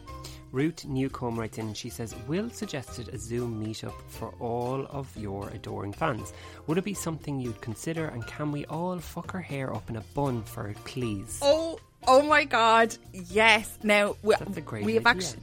Ruth 0.50 0.84
Newcomb 0.84 1.38
writes 1.38 1.56
in 1.56 1.68
and 1.68 1.76
she 1.76 1.88
says, 1.88 2.14
Will 2.28 2.50
suggested 2.50 3.08
a 3.08 3.16
Zoom 3.18 3.64
meetup 3.64 3.94
for 4.08 4.34
all 4.38 4.86
of 4.90 5.10
your 5.16 5.48
adoring 5.48 5.94
fans. 5.94 6.34
Would 6.66 6.76
it 6.76 6.84
be 6.84 6.92
something 6.92 7.40
you'd 7.40 7.62
consider 7.62 8.08
and 8.08 8.26
can 8.26 8.52
we 8.52 8.66
all 8.66 8.98
fuck 8.98 9.34
our 9.34 9.40
hair 9.40 9.72
up 9.74 9.88
in 9.88 9.96
a 9.96 10.02
bun 10.12 10.42
for 10.42 10.68
it, 10.68 10.76
please? 10.84 11.38
Oh, 11.40 11.78
oh 12.06 12.22
my 12.22 12.44
God! 12.44 12.96
Yes. 13.12 13.78
Now 13.82 14.16
we, 14.22 14.34
That's 14.38 14.56
a 14.56 14.60
great 14.60 14.84
we 14.84 14.94
have 14.94 15.06
actually 15.06 15.40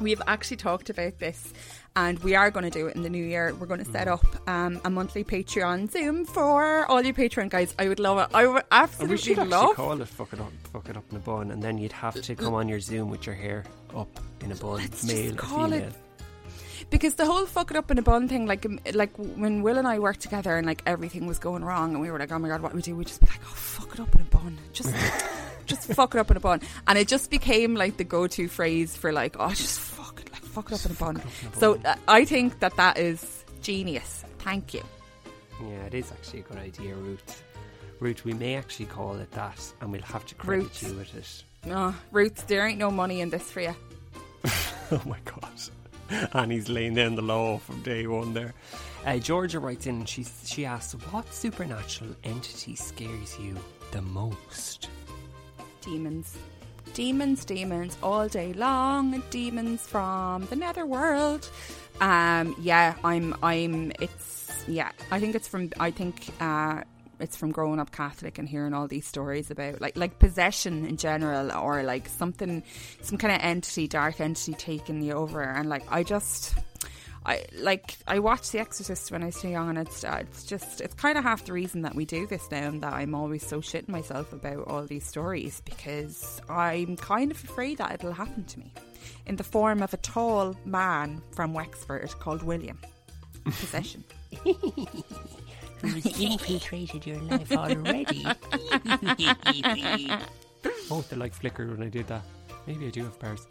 we 0.00 0.10
have 0.10 0.22
actually 0.26 0.56
talked 0.56 0.90
about 0.90 1.18
this, 1.20 1.52
and 1.94 2.18
we 2.20 2.34
are 2.34 2.50
going 2.50 2.64
to 2.64 2.70
do 2.70 2.88
it 2.88 2.96
in 2.96 3.02
the 3.02 3.08
new 3.10 3.22
year. 3.24 3.54
We're 3.54 3.66
going 3.66 3.78
to 3.84 3.86
Mm. 3.88 3.92
set 3.92 4.08
up 4.08 4.24
um, 4.48 4.80
a 4.84 4.90
monthly 4.90 5.22
Patreon 5.22 5.90
Zoom 5.92 6.24
for 6.24 6.84
all 6.90 7.00
you 7.02 7.14
Patreon 7.14 7.48
guys. 7.48 7.72
I 7.78 7.86
would 7.88 8.00
love 8.00 8.18
it. 8.18 8.34
I 8.34 8.46
would 8.46 8.64
And 8.72 9.08
we 9.10 9.16
should 9.16 9.38
love. 9.38 9.76
call 9.76 10.00
it 10.00 10.08
fuck 10.08 10.32
it 10.32 10.40
up 10.40 10.52
fuck 10.72 10.88
it 10.88 10.96
up 10.96 11.04
in 11.10 11.16
a 11.16 11.20
bun 11.20 11.50
and 11.52 11.62
then 11.62 11.78
you'd 11.78 11.92
have 11.92 12.20
to 12.22 12.34
come 12.34 12.54
on 12.54 12.68
your 12.68 12.80
Zoom 12.80 13.08
with 13.10 13.24
your 13.26 13.36
hair 13.36 13.62
up 13.94 14.08
in 14.40 14.50
a 14.50 14.56
bun, 14.56 14.78
Let's 14.78 15.04
male 15.04 15.36
call 15.36 15.66
female. 15.70 15.88
it 15.88 15.92
because 16.90 17.14
the 17.14 17.24
whole 17.24 17.46
fuck 17.46 17.70
it 17.70 17.76
up 17.76 17.90
in 17.92 17.98
a 17.98 18.02
bun 18.02 18.28
thing, 18.28 18.46
like 18.46 18.66
um, 18.66 18.78
like 18.94 19.10
when 19.16 19.62
Will 19.62 19.78
and 19.78 19.86
I 19.86 20.00
worked 20.00 20.20
together 20.20 20.56
and 20.56 20.66
like 20.66 20.82
everything 20.86 21.26
was 21.26 21.38
going 21.38 21.64
wrong, 21.64 21.92
and 21.92 22.00
we 22.00 22.10
were 22.10 22.18
like, 22.18 22.30
oh 22.32 22.38
my 22.38 22.48
god, 22.48 22.60
what 22.62 22.72
do 22.72 22.76
we 22.76 22.82
do? 22.82 22.94
We 22.96 23.04
just 23.04 23.20
be 23.20 23.26
like, 23.28 23.40
oh 23.44 23.54
fuck 23.54 23.94
it 23.94 24.00
up 24.00 24.12
in 24.14 24.20
a 24.20 24.24
bun, 24.24 24.58
just 24.72 24.92
just 25.66 25.92
fuck 25.92 26.14
it 26.14 26.18
up 26.18 26.30
in 26.30 26.36
a 26.36 26.40
bun. 26.40 26.60
And 26.86 26.98
it 26.98 27.08
just 27.08 27.30
became 27.30 27.74
like 27.74 27.96
the 27.96 28.04
go-to 28.04 28.48
phrase 28.48 28.96
for 28.96 29.12
like, 29.12 29.36
oh, 29.38 29.48
just 29.50 29.78
fuck 29.80 30.20
it, 30.20 30.32
like 30.32 30.42
fuck 30.42 30.70
it 30.70 30.74
up 30.74 30.84
in 30.86 30.92
a 30.92 30.94
bun. 30.94 31.22
So 31.58 31.78
uh, 31.84 31.96
I 32.08 32.24
think 32.24 32.60
that 32.60 32.76
that 32.76 32.98
is 32.98 33.44
genius. 33.62 34.24
Thank 34.38 34.74
you. 34.74 34.82
Yeah, 35.60 35.84
it 35.86 35.94
is 35.94 36.10
actually 36.12 36.40
a 36.40 36.42
good 36.42 36.58
idea, 36.58 36.94
Ruth. 36.94 37.42
Ruth, 38.00 38.24
we 38.24 38.32
may 38.34 38.56
actually 38.56 38.86
call 38.86 39.14
it 39.16 39.30
that, 39.32 39.72
and 39.80 39.90
we'll 39.92 40.02
have 40.02 40.26
to 40.26 40.34
credit 40.34 40.64
Ruth. 40.64 40.82
you 40.82 40.94
with 40.98 41.14
it. 41.14 41.44
Oh, 41.70 41.94
Ruth, 42.12 42.46
there 42.46 42.66
ain't 42.66 42.78
no 42.78 42.90
money 42.90 43.20
in 43.20 43.30
this 43.30 43.50
for 43.50 43.60
you. 43.60 43.74
Oh 44.92 45.00
my 45.06 45.16
god. 45.24 46.28
And 46.34 46.52
he's 46.52 46.68
laying 46.68 46.94
down 46.94 47.14
the 47.16 47.22
law 47.22 47.56
from 47.56 47.80
day 47.82 48.06
one 48.06 48.34
there. 48.34 48.52
Uh, 49.06 49.16
Georgia 49.16 49.58
writes 49.58 49.86
in 49.86 49.94
and 49.96 50.08
she, 50.08 50.26
she 50.44 50.66
asks, 50.66 50.92
What 51.10 51.32
supernatural 51.32 52.10
entity 52.22 52.76
scares 52.76 53.38
you 53.40 53.56
the 53.92 54.02
most? 54.02 54.90
Demons. 55.84 56.38
Demons, 56.94 57.44
demons, 57.44 57.98
all 58.02 58.28
day 58.28 58.52
long. 58.52 59.22
Demons 59.30 59.86
from 59.86 60.46
the 60.46 60.56
netherworld. 60.56 61.48
Um, 62.00 62.54
yeah, 62.60 62.94
I'm, 63.04 63.34
I'm, 63.42 63.92
it's, 64.00 64.64
yeah, 64.66 64.90
I 65.10 65.20
think 65.20 65.34
it's 65.34 65.48
from, 65.48 65.70
I 65.78 65.90
think, 65.90 66.28
uh, 66.40 66.82
it's 67.20 67.36
from 67.36 67.52
growing 67.52 67.80
up 67.80 67.92
Catholic 67.92 68.38
and 68.38 68.48
hearing 68.48 68.74
all 68.74 68.88
these 68.88 69.06
stories 69.06 69.50
about 69.50 69.80
like 69.80 69.96
like 69.96 70.18
possession 70.18 70.84
in 70.84 70.96
general 70.96 71.52
or 71.52 71.82
like 71.84 72.08
something 72.08 72.62
some 73.02 73.18
kind 73.18 73.32
of 73.32 73.40
entity 73.40 73.86
dark 73.86 74.20
entity 74.20 74.52
taking 74.54 75.00
you 75.00 75.12
over 75.12 75.40
and 75.40 75.68
like 75.68 75.84
I 75.90 76.02
just 76.02 76.54
I 77.26 77.44
like 77.54 77.96
I 78.06 78.18
watched 78.18 78.52
The 78.52 78.58
Exorcist 78.58 79.10
when 79.10 79.22
I 79.22 79.26
was 79.26 79.40
too 79.40 79.48
young 79.48 79.70
and 79.70 79.78
it's 79.78 80.04
uh, 80.04 80.18
it's 80.20 80.44
just 80.44 80.80
it's 80.80 80.94
kind 80.94 81.16
of 81.16 81.24
half 81.24 81.44
the 81.44 81.52
reason 81.52 81.82
that 81.82 81.94
we 81.94 82.04
do 82.04 82.26
this 82.26 82.50
now 82.50 82.68
and 82.68 82.82
that 82.82 82.92
I'm 82.92 83.14
always 83.14 83.46
so 83.46 83.60
shitting 83.60 83.88
myself 83.88 84.32
about 84.32 84.66
all 84.68 84.84
these 84.84 85.06
stories 85.06 85.62
because 85.64 86.40
I'm 86.48 86.96
kind 86.96 87.30
of 87.30 87.42
afraid 87.42 87.78
that 87.78 87.92
it'll 87.92 88.12
happen 88.12 88.44
to 88.44 88.58
me 88.58 88.72
in 89.26 89.36
the 89.36 89.44
form 89.44 89.82
of 89.82 89.94
a 89.94 89.98
tall 89.98 90.54
man 90.66 91.22
from 91.32 91.54
Wexford 91.54 92.10
called 92.20 92.42
William 92.42 92.78
possession 93.44 94.04
Who's 95.84 96.18
infiltrated 96.18 97.06
your 97.06 97.20
life 97.20 97.52
already? 97.52 98.24
oh, 100.90 101.04
the 101.08 101.16
light 101.16 101.34
flickered 101.34 101.70
when 101.70 101.86
I 101.86 101.90
did 101.90 102.06
that. 102.08 102.22
Maybe 102.66 102.86
I 102.86 102.90
do 102.90 103.04
have 103.04 103.18
powers. 103.18 103.46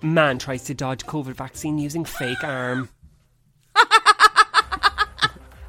Man 0.00 0.38
tries 0.38 0.64
to 0.64 0.74
dodge 0.74 1.04
COVID 1.04 1.34
vaccine 1.34 1.76
using 1.76 2.06
fake 2.06 2.42
arm. 2.42 2.88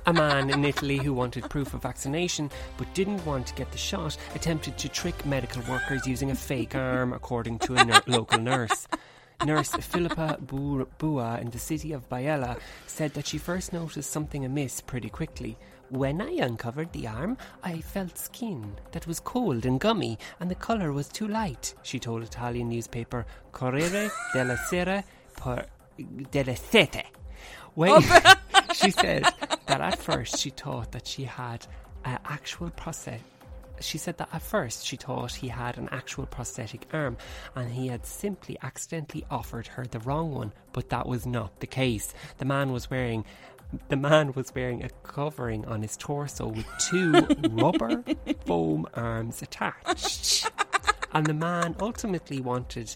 A 0.08 0.14
man 0.14 0.51
in 0.51 0.64
Italy 0.64 0.97
who 0.97 1.14
wanted 1.14 1.49
proof 1.49 1.74
of 1.74 1.82
vaccination 1.82 2.51
but 2.78 2.93
didn't 2.93 3.26
want 3.26 3.47
to 3.47 3.56
get 3.56 3.72
the 3.72 3.78
shot 3.78 4.16
attempted 4.36 4.78
to 4.78 4.88
trick 4.88 5.26
medical 5.26 5.64
workers 5.64 6.06
using 6.06 6.30
a 6.30 6.36
fake 6.36 6.76
arm, 6.76 7.12
according 7.12 7.58
to 7.60 7.76
a 7.76 7.84
ner- 7.84 8.03
local 8.06 8.38
nurse. 8.39 8.88
Nurse 9.43 9.72
Philippa 9.72 10.38
Bu- 10.41 10.86
Bua 10.99 11.39
in 11.41 11.49
the 11.49 11.58
city 11.58 11.91
of 11.91 12.08
Biella 12.08 12.60
said 12.86 13.16
that 13.16 13.26
she 13.26 13.39
first 13.39 13.74
noticed 13.74 14.12
something 14.12 14.45
amiss 14.45 14.80
pretty 14.80 15.10
quickly. 15.10 15.58
When 15.89 16.22
I 16.22 16.34
uncovered 16.34 16.93
the 16.93 17.08
arm, 17.08 17.36
I 17.64 17.82
felt 17.82 18.20
skin 18.20 18.76
that 18.91 19.08
was 19.08 19.20
cold 19.20 19.66
and 19.66 19.80
gummy, 19.80 20.20
and 20.39 20.51
the 20.51 20.56
colour 20.56 20.91
was 20.93 21.08
too 21.08 21.28
light, 21.28 21.74
she 21.82 21.97
told 21.97 22.22
Italian 22.22 22.70
newspaper 22.70 23.26
Corriere 23.51 24.12
della 24.34 24.58
Sera 24.70 25.03
per 25.36 25.66
della 26.30 26.56
Sete. 26.56 27.06
When 27.74 27.91
oh, 27.91 28.34
she 28.76 28.91
said 28.91 29.23
that 29.67 29.82
at 29.82 29.99
first 29.99 30.38
she 30.38 30.49
thought 30.49 30.91
that 30.91 31.07
she 31.07 31.23
had 31.23 31.65
an 32.03 32.19
actual 32.26 32.69
prosthetic. 32.71 33.21
She 33.82 33.97
said 33.97 34.17
that 34.17 34.30
at 34.32 34.41
first 34.41 34.86
she 34.86 34.95
thought 34.95 35.34
he 35.34 35.49
had 35.49 35.78
an 35.78 35.89
actual 35.91 36.26
prosthetic 36.26 36.88
arm 36.93 37.17
and 37.55 37.71
he 37.71 37.88
had 37.88 38.05
simply 38.05 38.57
accidentally 38.61 39.26
offered 39.30 39.67
her 39.67 39.86
the 39.86 39.99
wrong 39.99 40.34
one, 40.34 40.53
but 40.71 40.89
that 40.89 41.07
was 41.07 41.26
not 41.26 41.59
the 41.59 41.67
case. 41.67 42.13
The 42.38 42.45
man 42.45 42.71
was 42.71 42.89
wearing 42.89 43.26
the 43.89 43.97
man 43.97 44.32
was 44.34 44.53
wearing 44.53 44.84
a 44.84 44.89
covering 45.03 45.65
on 45.65 45.82
his 45.82 45.97
torso 45.97 46.47
with 46.47 46.67
two 46.80 47.11
rubber 47.51 48.03
foam 48.45 48.88
arms 48.93 49.41
attached. 49.41 50.49
And 51.13 51.26
the 51.26 51.34
man 51.34 51.76
ultimately 51.80 52.39
wanted 52.39 52.95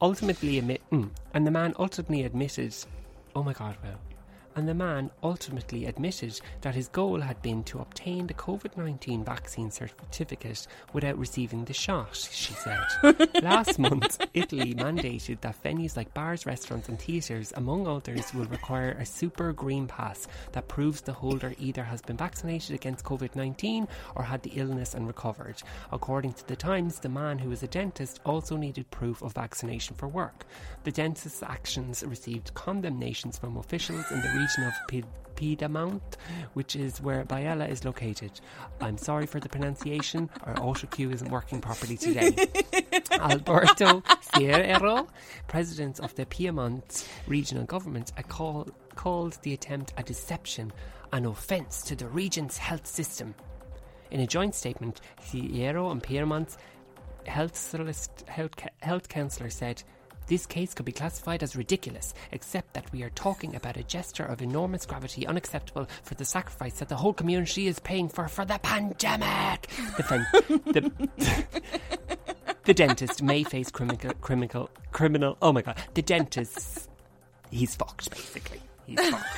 ultimately 0.00 0.58
admit 0.58 0.80
mm, 0.90 1.10
and 1.34 1.46
the 1.46 1.50
man 1.50 1.74
ultimately 1.78 2.24
admitted 2.24 2.74
oh 3.36 3.42
my 3.42 3.52
god 3.52 3.76
well 3.82 4.00
and 4.56 4.68
the 4.68 4.74
man 4.74 5.10
ultimately 5.22 5.86
admitted 5.86 6.40
that 6.60 6.74
his 6.74 6.88
goal 6.88 7.20
had 7.20 7.40
been 7.42 7.62
to 7.64 7.80
obtain 7.80 8.26
the 8.26 8.34
COVID 8.34 8.76
19 8.76 9.24
vaccine 9.24 9.70
certificate 9.70 10.66
without 10.92 11.18
receiving 11.18 11.64
the 11.64 11.72
shot, 11.72 12.16
she 12.16 12.52
said. 12.54 12.80
Last 13.42 13.78
month, 13.78 14.20
Italy 14.34 14.74
mandated 14.74 15.40
that 15.40 15.62
venues 15.62 15.96
like 15.96 16.12
bars, 16.14 16.46
restaurants, 16.46 16.88
and 16.88 16.98
theatres, 16.98 17.52
among 17.56 17.86
others, 17.86 18.34
will 18.34 18.46
require 18.46 18.96
a 18.98 19.06
super 19.06 19.52
green 19.52 19.86
pass 19.86 20.26
that 20.52 20.68
proves 20.68 21.00
the 21.00 21.12
holder 21.12 21.54
either 21.58 21.84
has 21.84 22.02
been 22.02 22.16
vaccinated 22.16 22.74
against 22.74 23.04
COVID 23.04 23.36
19 23.36 23.86
or 24.16 24.22
had 24.22 24.42
the 24.42 24.52
illness 24.54 24.94
and 24.94 25.06
recovered. 25.06 25.62
According 25.92 26.32
to 26.34 26.46
The 26.46 26.56
Times, 26.56 26.98
the 26.98 27.08
man 27.08 27.38
who 27.38 27.50
was 27.50 27.62
a 27.62 27.68
dentist 27.68 28.20
also 28.24 28.56
needed 28.56 28.90
proof 28.90 29.22
of 29.22 29.32
vaccination 29.32 29.96
for 29.96 30.08
work. 30.08 30.44
The 30.84 30.92
dentist's 30.92 31.42
actions 31.42 32.02
received 32.06 32.54
condemnations 32.54 33.38
from 33.38 33.56
officials 33.56 34.10
in 34.10 34.20
the 34.20 34.39
region 34.40 34.64
of 34.64 34.74
Pied- 34.88 35.06
Piedmont, 35.36 36.16
which 36.52 36.76
is 36.76 37.00
where 37.00 37.24
Biella 37.24 37.68
is 37.68 37.84
located. 37.84 38.32
I'm 38.80 38.98
sorry 38.98 39.26
for 39.26 39.40
the 39.40 39.48
pronunciation, 39.48 40.28
our 40.44 40.54
autocue 40.56 41.12
isn't 41.14 41.30
working 41.30 41.60
properly 41.60 41.96
today. 41.96 42.34
Alberto 43.12 44.02
Sierra, 44.34 45.06
president 45.48 46.00
of 46.00 46.14
the 46.14 46.26
Piedmont 46.26 47.08
regional 47.26 47.64
government, 47.64 48.12
a 48.18 48.22
call, 48.22 48.68
called 48.96 49.38
the 49.42 49.54
attempt 49.54 49.94
a 49.96 50.02
deception, 50.02 50.72
an 51.12 51.24
offence 51.26 51.82
to 51.82 51.96
the 51.96 52.08
region's 52.08 52.58
health 52.58 52.86
system. 52.86 53.34
In 54.10 54.20
a 54.20 54.26
joint 54.26 54.54
statement, 54.54 55.00
Sierra 55.22 55.88
and 55.88 56.02
Piedmont's 56.02 56.58
health, 57.26 57.74
health, 58.26 58.54
health 58.80 59.08
councillor 59.08 59.50
said, 59.50 59.82
this 60.30 60.46
case 60.46 60.72
could 60.74 60.86
be 60.86 60.92
classified 60.92 61.42
as 61.42 61.56
ridiculous, 61.56 62.14
except 62.30 62.72
that 62.74 62.90
we 62.92 63.02
are 63.02 63.10
talking 63.10 63.56
about 63.56 63.76
a 63.76 63.82
gesture 63.82 64.22
of 64.24 64.40
enormous 64.40 64.86
gravity 64.86 65.26
unacceptable 65.26 65.86
for 66.04 66.14
the 66.14 66.24
sacrifice 66.24 66.78
that 66.78 66.88
the 66.88 66.94
whole 66.96 67.12
community 67.12 67.66
is 67.66 67.80
paying 67.80 68.08
for 68.08 68.28
for 68.28 68.44
the 68.44 68.58
pandemic. 68.62 69.66
The, 69.96 70.02
fen- 70.04 70.26
the, 70.66 71.48
the 72.64 72.74
dentist 72.74 73.22
may 73.22 73.42
face 73.42 73.70
criminal, 73.72 74.12
criminal, 74.20 74.70
criminal. 74.92 75.36
Oh 75.42 75.52
my 75.52 75.62
god, 75.62 75.76
the 75.94 76.02
dentist, 76.02 76.88
he's 77.50 77.74
fucked 77.74 78.08
basically. 78.10 78.60
He's 78.86 79.00
fucked. 79.00 79.36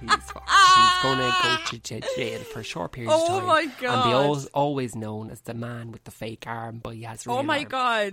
He's 0.00 0.30
fucked. 0.30 0.50
He's 0.50 1.02
gonna 1.02 1.34
go 1.42 1.56
to 1.64 1.78
jail 1.78 2.40
for 2.52 2.60
a 2.60 2.64
short 2.64 2.92
period 2.92 3.10
of 3.12 3.20
oh 3.22 3.26
time. 3.28 3.42
Oh 3.44 3.46
my 3.46 3.60
And 3.62 3.70
be 3.76 3.82
God. 3.86 4.12
always, 4.14 4.46
always 4.46 4.96
known 4.96 5.30
as 5.30 5.40
the 5.42 5.54
man 5.54 5.92
with 5.92 6.04
the 6.04 6.10
fake 6.10 6.44
arm, 6.46 6.80
but 6.82 6.94
he 6.96 7.02
has 7.02 7.26
real 7.26 7.36
Oh 7.36 7.42
my 7.42 7.60
arm. 7.60 7.68
god. 7.68 8.12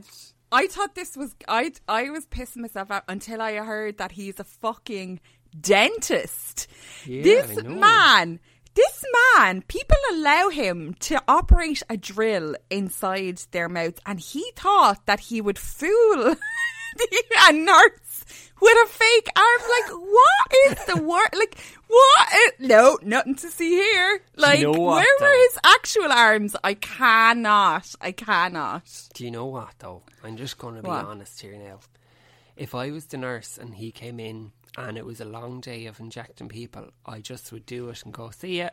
I 0.54 0.68
thought 0.68 0.94
this 0.94 1.18
was 1.18 1.36
I 1.48 1.74
I 1.88 2.12
was 2.12 2.28
pissing 2.28 2.58
myself 2.58 2.92
out 2.92 3.04
until 3.08 3.42
I 3.42 3.56
heard 3.56 3.98
that 3.98 4.12
he's 4.12 4.40
a 4.40 4.44
fucking 4.44 5.20
dentist. 5.60 6.68
Yeah, 7.06 7.24
this 7.24 7.64
man, 7.64 8.40
this 8.76 9.04
man, 9.36 9.64
people 9.64 9.98
allow 10.12 10.50
him 10.50 10.96
to 11.02 11.22
operate 11.28 11.82
a 11.90 11.98
drill 11.98 12.56
inside 12.70 13.42
their 13.52 13.68
mouths 13.68 14.00
and 14.06 14.20
he 14.20 14.46
thought 14.56 15.06
that 15.08 15.20
he 15.20 15.42
would 15.42 15.58
fool 15.58 16.36
a 17.48 17.54
nurse 17.54 18.03
with 18.64 18.78
a 18.86 18.88
fake 18.88 19.28
arm. 19.36 19.62
Like, 19.70 19.92
what 19.92 20.52
is 20.68 20.86
the 20.86 21.02
word? 21.04 21.30
Like, 21.34 21.58
what? 21.88 22.30
Is, 22.34 22.68
no, 22.68 22.98
nothing 23.04 23.36
to 23.36 23.50
see 23.50 23.70
here. 23.70 24.22
Like, 24.36 24.62
know 24.62 24.72
what, 24.72 25.04
where 25.04 25.06
were 25.20 25.28
though? 25.36 25.44
his 25.44 25.58
actual 25.64 26.12
arms? 26.12 26.56
I 26.64 26.74
cannot. 26.76 27.94
I 28.02 28.12
cannot. 28.12 28.84
Do 29.14 29.24
you 29.26 29.32
know 29.32 29.46
what 29.46 29.74
though? 29.80 30.04
I'm 30.24 30.38
just 30.38 30.58
going 30.58 30.76
to 30.76 30.82
be 30.82 30.88
What? 30.88 31.06
honest 31.06 31.42
here 31.42 31.58
now. 31.58 31.80
If 32.56 32.76
I 32.76 32.92
was 32.92 33.06
the 33.08 33.18
nurse 33.18 33.58
and 33.58 33.76
he 33.76 33.92
came 33.92 34.20
in 34.20 34.52
and 34.78 34.98
it 34.98 35.06
was 35.06 35.20
a 35.22 35.26
long 35.26 35.60
day 35.60 35.86
of 35.88 36.00
injecting 36.00 36.50
people, 36.50 36.90
I 37.06 37.20
just 37.20 37.52
would 37.52 37.66
do 37.66 37.90
it 37.90 38.04
and 38.06 38.14
go, 38.14 38.30
see 38.32 38.60
ya. 38.60 38.70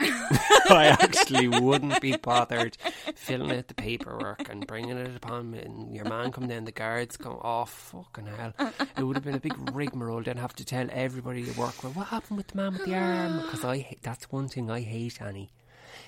I 0.70 0.96
actually 1.00 1.48
wouldn't 1.48 2.00
be 2.00 2.16
bothered 2.16 2.76
filling 3.14 3.52
out 3.52 3.68
the 3.68 3.74
paperwork 3.74 4.48
and 4.48 4.66
bringing 4.66 4.96
it 4.96 5.14
upon 5.16 5.50
me. 5.50 5.60
And 5.60 5.94
your 5.94 6.04
man 6.04 6.32
come 6.32 6.48
down, 6.48 6.64
the 6.64 6.72
guards 6.72 7.16
go, 7.16 7.40
oh, 7.42 7.64
fucking 7.64 8.26
hell. 8.26 8.54
It 8.96 9.02
would 9.02 9.16
have 9.16 9.24
been 9.24 9.34
a 9.34 9.40
big 9.40 9.54
rigmarole. 9.74 10.22
Then 10.22 10.36
have 10.36 10.54
to 10.56 10.64
tell 10.64 10.88
everybody 10.90 11.44
to 11.44 11.58
work, 11.60 11.82
well, 11.82 11.92
what 11.92 12.08
happened 12.08 12.38
with 12.38 12.48
the 12.48 12.56
man 12.56 12.72
with 12.72 12.84
the 12.84 12.94
arm? 12.94 13.42
Because 13.42 13.64
I, 13.64 13.78
ha- 13.80 13.96
that's 14.02 14.30
one 14.30 14.48
thing 14.48 14.70
I 14.70 14.80
hate, 14.80 15.20
Annie 15.20 15.50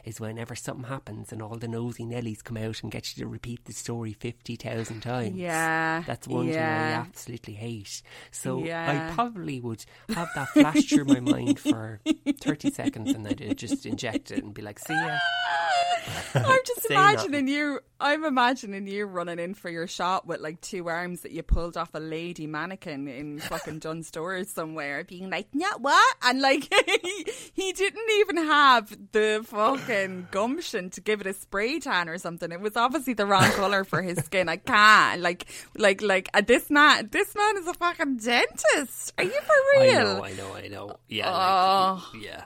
is 0.05 0.20
whenever 0.20 0.55
something 0.55 0.84
happens 0.84 1.32
and 1.32 1.40
all 1.42 1.57
the 1.57 1.68
nosy 1.68 2.05
Nellies 2.05 2.42
come 2.42 2.57
out 2.57 2.82
and 2.82 2.90
get 2.90 3.16
you 3.16 3.22
to 3.24 3.28
repeat 3.28 3.64
the 3.64 3.72
story 3.72 4.12
50,000 4.12 5.00
times. 5.00 5.36
Yeah, 5.36 6.03
That's 6.07 6.26
one 6.28 6.46
thing 6.48 6.57
I 6.59 6.92
absolutely 6.92 7.55
hate. 7.55 8.03
So 8.30 8.64
Yeah. 8.64 9.09
I 9.11 9.14
probably 9.14 9.61
would 9.61 9.84
have 10.11 10.28
that 10.34 10.48
flash 10.50 10.88
through 10.88 11.05
my 11.05 11.20
mind 11.20 11.59
for 11.61 12.00
30 12.40 12.70
seconds 12.70 13.11
and 13.11 13.24
then 13.26 13.55
just 13.57 13.86
inject 13.86 14.30
it 14.30 14.42
and 14.42 14.53
be 14.55 14.62
like, 14.62 14.78
see 14.78 14.94
ya. 14.94 15.18
I'm 16.34 16.59
just 16.66 16.86
imagining 16.90 17.48
you. 17.48 17.80
I'm 18.00 18.24
imagining 18.24 18.88
you 18.88 19.05
running 19.05 19.38
in 19.38 19.55
for 19.55 19.70
your 19.70 19.86
shot 19.86 20.26
with 20.26 20.40
like 20.40 20.61
two 20.61 20.88
arms 20.88 21.20
that 21.20 21.30
you 21.30 21.44
pulled 21.44 21.76
off 21.76 21.90
a 21.94 22.00
lady 22.00 22.48
mannequin 22.48 23.07
in 23.07 23.38
fucking 23.38 23.78
Dunnes 23.78 24.09
Stores 24.09 24.50
somewhere, 24.50 25.05
being 25.05 25.30
like, 25.30 25.46
"Yeah, 25.53 25.74
what?" 25.78 26.16
And 26.22 26.40
like 26.40 26.68
he, 27.03 27.26
he 27.53 27.72
didn't 27.72 28.11
even 28.18 28.38
have 28.38 28.96
the 29.12 29.42
fucking 29.46 29.91
gumption 30.30 30.90
to 30.90 31.01
give 31.01 31.20
it 31.20 31.26
a 31.26 31.32
spray 31.32 31.78
tan 31.80 32.09
or 32.09 32.18
something. 32.18 32.51
It 32.53 32.61
was 32.61 32.76
obviously 32.76 33.14
the 33.14 33.26
wrong 33.26 33.51
color 33.53 33.84
for 33.84 34.03
his 34.03 34.18
skin. 34.24 34.49
I 34.49 34.57
can't 34.57 35.20
like 35.20 35.47
like 35.76 36.03
like 36.03 36.28
uh, 36.34 36.40
this 36.40 36.70
man. 36.70 37.09
This 37.12 37.34
man 37.34 37.57
is 37.59 37.66
a 37.66 37.74
fucking 37.74 38.16
dentist. 38.18 39.12
Are 39.18 39.24
you 39.24 39.30
for 39.40 39.80
real? 39.80 39.99
I 39.99 40.03
know, 40.03 40.24
I 40.24 40.32
know, 40.32 40.55
I 40.55 40.68
know. 40.68 40.97
Yeah, 41.09 41.30
Oh. 41.30 42.11
like, 42.14 42.22
yeah. 42.24 42.45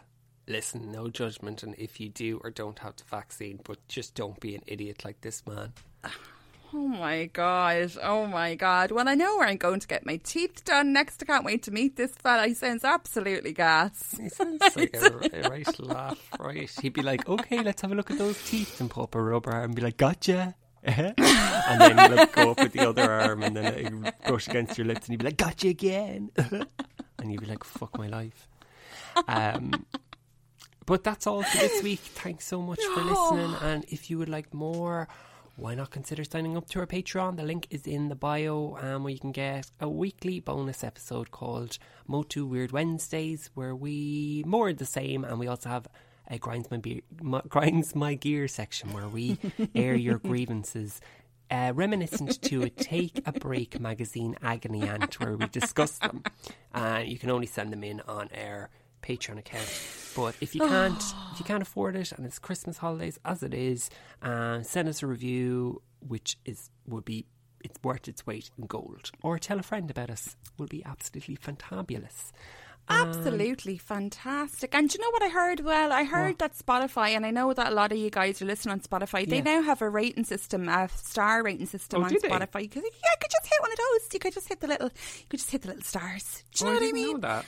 Listen, 0.48 0.92
no 0.92 1.08
judgment, 1.08 1.62
and 1.64 1.74
if 1.76 1.98
you 1.98 2.08
do 2.08 2.40
or 2.44 2.50
don't 2.50 2.78
have 2.78 2.94
the 2.96 3.02
vaccine, 3.04 3.58
but 3.64 3.78
just 3.88 4.14
don't 4.14 4.38
be 4.38 4.54
an 4.54 4.62
idiot 4.68 5.04
like 5.04 5.20
this 5.20 5.44
man. 5.46 5.72
Oh 6.72 6.88
my 6.88 7.26
god! 7.26 7.92
Oh 8.02 8.26
my 8.26 8.54
god! 8.54 8.90
Well, 8.90 9.08
I 9.08 9.14
know 9.14 9.36
where 9.36 9.48
I'm 9.48 9.56
going 9.56 9.80
to 9.80 9.86
get 9.86 10.04
my 10.04 10.16
teeth 10.16 10.64
done 10.64 10.92
next. 10.92 11.22
I 11.22 11.26
can't 11.26 11.44
wait 11.44 11.62
to 11.64 11.70
meet 11.70 11.96
this 11.96 12.12
fella. 12.12 12.46
He 12.48 12.54
sounds 12.54 12.84
absolutely 12.84 13.52
gas. 13.52 14.16
He 14.20 14.28
sounds 14.28 14.60
like 14.76 14.96
a, 14.96 15.06
a 15.46 15.48
right 15.48 15.80
laugh, 15.80 16.30
right? 16.40 16.70
He'd 16.82 16.92
be 16.92 17.02
like, 17.02 17.28
"Okay, 17.28 17.62
let's 17.62 17.82
have 17.82 17.92
a 17.92 17.94
look 17.94 18.10
at 18.10 18.18
those 18.18 18.42
teeth," 18.48 18.80
and 18.80 18.90
pull 18.90 19.04
up 19.04 19.14
a 19.14 19.22
rubber 19.22 19.52
arm 19.52 19.64
and 19.64 19.74
be 19.74 19.82
like, 19.82 19.96
"Gotcha." 19.96 20.54
and 20.86 21.14
then 21.80 22.10
you'll 22.10 22.26
go 22.26 22.50
up 22.52 22.60
with 22.60 22.72
the 22.72 22.88
other 22.88 23.10
arm, 23.10 23.42
and 23.42 23.56
then 23.56 24.04
it 24.04 24.14
brush 24.26 24.46
against 24.48 24.78
your 24.78 24.86
lips, 24.86 25.06
and 25.06 25.12
he'd 25.12 25.18
be 25.18 25.24
like, 25.24 25.36
"Gotcha 25.36 25.68
again," 25.68 26.30
and 27.18 27.32
you'd 27.32 27.40
be 27.40 27.46
like, 27.46 27.64
"Fuck 27.64 27.98
my 27.98 28.06
life." 28.06 28.48
Um, 29.26 29.86
but 30.84 31.02
that's 31.02 31.26
all 31.26 31.42
for 31.42 31.58
this 31.58 31.82
week. 31.82 31.98
Thanks 31.98 32.46
so 32.46 32.60
much 32.62 32.80
for 32.94 33.00
listening. 33.04 33.56
And 33.62 33.84
if 33.88 34.10
you 34.10 34.18
would 34.18 34.28
like 34.28 34.54
more, 34.54 35.08
why 35.56 35.74
not 35.74 35.90
consider 35.90 36.22
signing 36.22 36.56
up 36.56 36.68
to 36.68 36.80
our 36.80 36.86
Patreon? 36.86 37.36
The 37.36 37.42
link 37.42 37.66
is 37.70 37.86
in 37.86 38.08
the 38.08 38.14
bio, 38.14 38.76
um, 38.80 39.04
where 39.04 39.12
you 39.12 39.18
can 39.18 39.32
get 39.32 39.70
a 39.80 39.88
weekly 39.88 40.38
bonus 40.38 40.84
episode 40.84 41.30
called 41.30 41.78
Motu 42.06 42.44
Weird 42.44 42.72
Wednesdays, 42.72 43.50
where 43.54 43.74
we 43.74 44.44
more 44.46 44.72
the 44.74 44.84
same, 44.84 45.24
and 45.24 45.40
we 45.40 45.46
also 45.46 45.70
have 45.70 45.86
a 46.28 46.38
grinds 46.38 46.70
my, 46.70 46.76
beer, 46.76 47.00
my 47.22 47.40
grinds 47.48 47.94
my 47.94 48.14
gear 48.14 48.48
section 48.48 48.92
where 48.92 49.08
we 49.08 49.38
air 49.74 49.94
your 49.94 50.18
grievances. 50.18 51.00
Uh, 51.50 51.72
reminiscent 51.74 52.42
to 52.42 52.62
a 52.62 52.68
Take 52.68 53.22
a 53.24 53.32
Break 53.32 53.80
magazine 53.80 54.36
agony 54.42 54.86
aunt, 54.86 55.18
where 55.20 55.36
we 55.36 55.46
discuss 55.48 55.98
them. 55.98 56.22
Uh, 56.74 57.02
you 57.02 57.16
can 57.18 57.30
only 57.30 57.46
send 57.46 57.72
them 57.72 57.82
in 57.82 58.02
on 58.02 58.28
our 58.36 58.68
Patreon 59.06 59.38
account. 59.38 59.70
But 60.16 60.34
if 60.40 60.54
you 60.54 60.60
can't, 60.68 61.02
if 61.32 61.38
you 61.38 61.44
can't 61.44 61.62
afford 61.62 61.94
it, 61.96 62.12
and 62.12 62.26
it's 62.26 62.38
Christmas 62.38 62.78
holidays 62.78 63.18
as 63.24 63.42
it 63.42 63.54
is, 63.54 63.88
uh, 64.22 64.62
send 64.62 64.88
us 64.88 65.02
a 65.02 65.06
review, 65.06 65.82
which 66.00 66.36
is 66.44 66.70
would 66.86 67.04
be 67.04 67.26
it's 67.64 67.78
worth 67.82 68.06
its 68.08 68.26
weight 68.26 68.50
in 68.58 68.66
gold. 68.66 69.10
Or 69.22 69.38
tell 69.38 69.58
a 69.58 69.62
friend 69.62 69.90
about 69.90 70.10
us. 70.10 70.36
Will 70.58 70.66
be 70.66 70.84
absolutely 70.84 71.36
fantabulous. 71.36 72.32
Absolutely 72.88 73.76
fantastic. 73.78 74.72
And 74.72 74.88
do 74.88 74.96
you 74.96 75.02
know 75.04 75.10
what 75.10 75.22
I 75.22 75.28
heard? 75.28 75.60
Well, 75.60 75.90
I 75.92 76.04
heard 76.04 76.38
that 76.38 76.56
Spotify, 76.56 77.10
and 77.10 77.26
I 77.26 77.32
know 77.32 77.52
that 77.52 77.72
a 77.72 77.74
lot 77.74 77.90
of 77.90 77.98
you 77.98 78.10
guys 78.10 78.40
are 78.40 78.44
listening 78.44 78.72
on 78.74 78.80
Spotify. 78.80 79.28
They 79.28 79.38
Yeah. 79.38 79.42
now 79.42 79.62
have 79.62 79.82
a 79.82 79.90
rating 79.90 80.22
system, 80.24 80.68
a 80.68 80.88
star 80.90 81.42
rating 81.42 81.66
system 81.66 82.02
Oh, 82.02 82.04
on? 82.06 82.12
Spotify. 82.12 82.60
Because 82.62 82.84
yeah, 82.84 82.90
you 83.12 83.16
could 83.20 83.30
just 83.30 83.46
hit 83.46 83.60
one 83.60 83.72
of 83.72 83.78
those. 83.78 84.08
You 84.12 84.18
could 84.20 84.34
just 84.34 84.48
hit 84.48 84.60
the 84.60 84.68
little. 84.68 84.86
You 84.88 85.24
could 85.28 85.40
just 85.40 85.50
hit 85.50 85.62
the 85.62 85.68
little 85.68 85.82
stars. 85.82 86.44
Do 86.54 86.64
you 86.64 86.70
Oh, 86.70 86.74
know 86.74 86.80
what 86.80 86.88
I 86.88 86.92
mean? 86.92 87.12
know 87.14 87.18
that. 87.18 87.44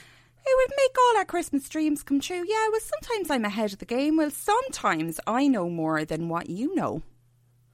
It 0.49 0.57
would 0.57 0.75
make 0.77 0.95
all 0.97 1.17
our 1.17 1.25
Christmas 1.25 1.69
dreams 1.69 2.01
come 2.01 2.19
true. 2.19 2.43
Yeah, 2.47 2.69
well, 2.71 2.81
sometimes 2.81 3.29
I'm 3.29 3.45
ahead 3.45 3.71
of 3.71 3.77
the 3.77 3.85
game. 3.85 4.17
Well, 4.17 4.31
sometimes 4.31 5.19
I 5.27 5.47
know 5.47 5.69
more 5.69 6.05
than 6.05 6.27
what 6.27 6.49
you 6.49 6.73
know. 6.73 7.03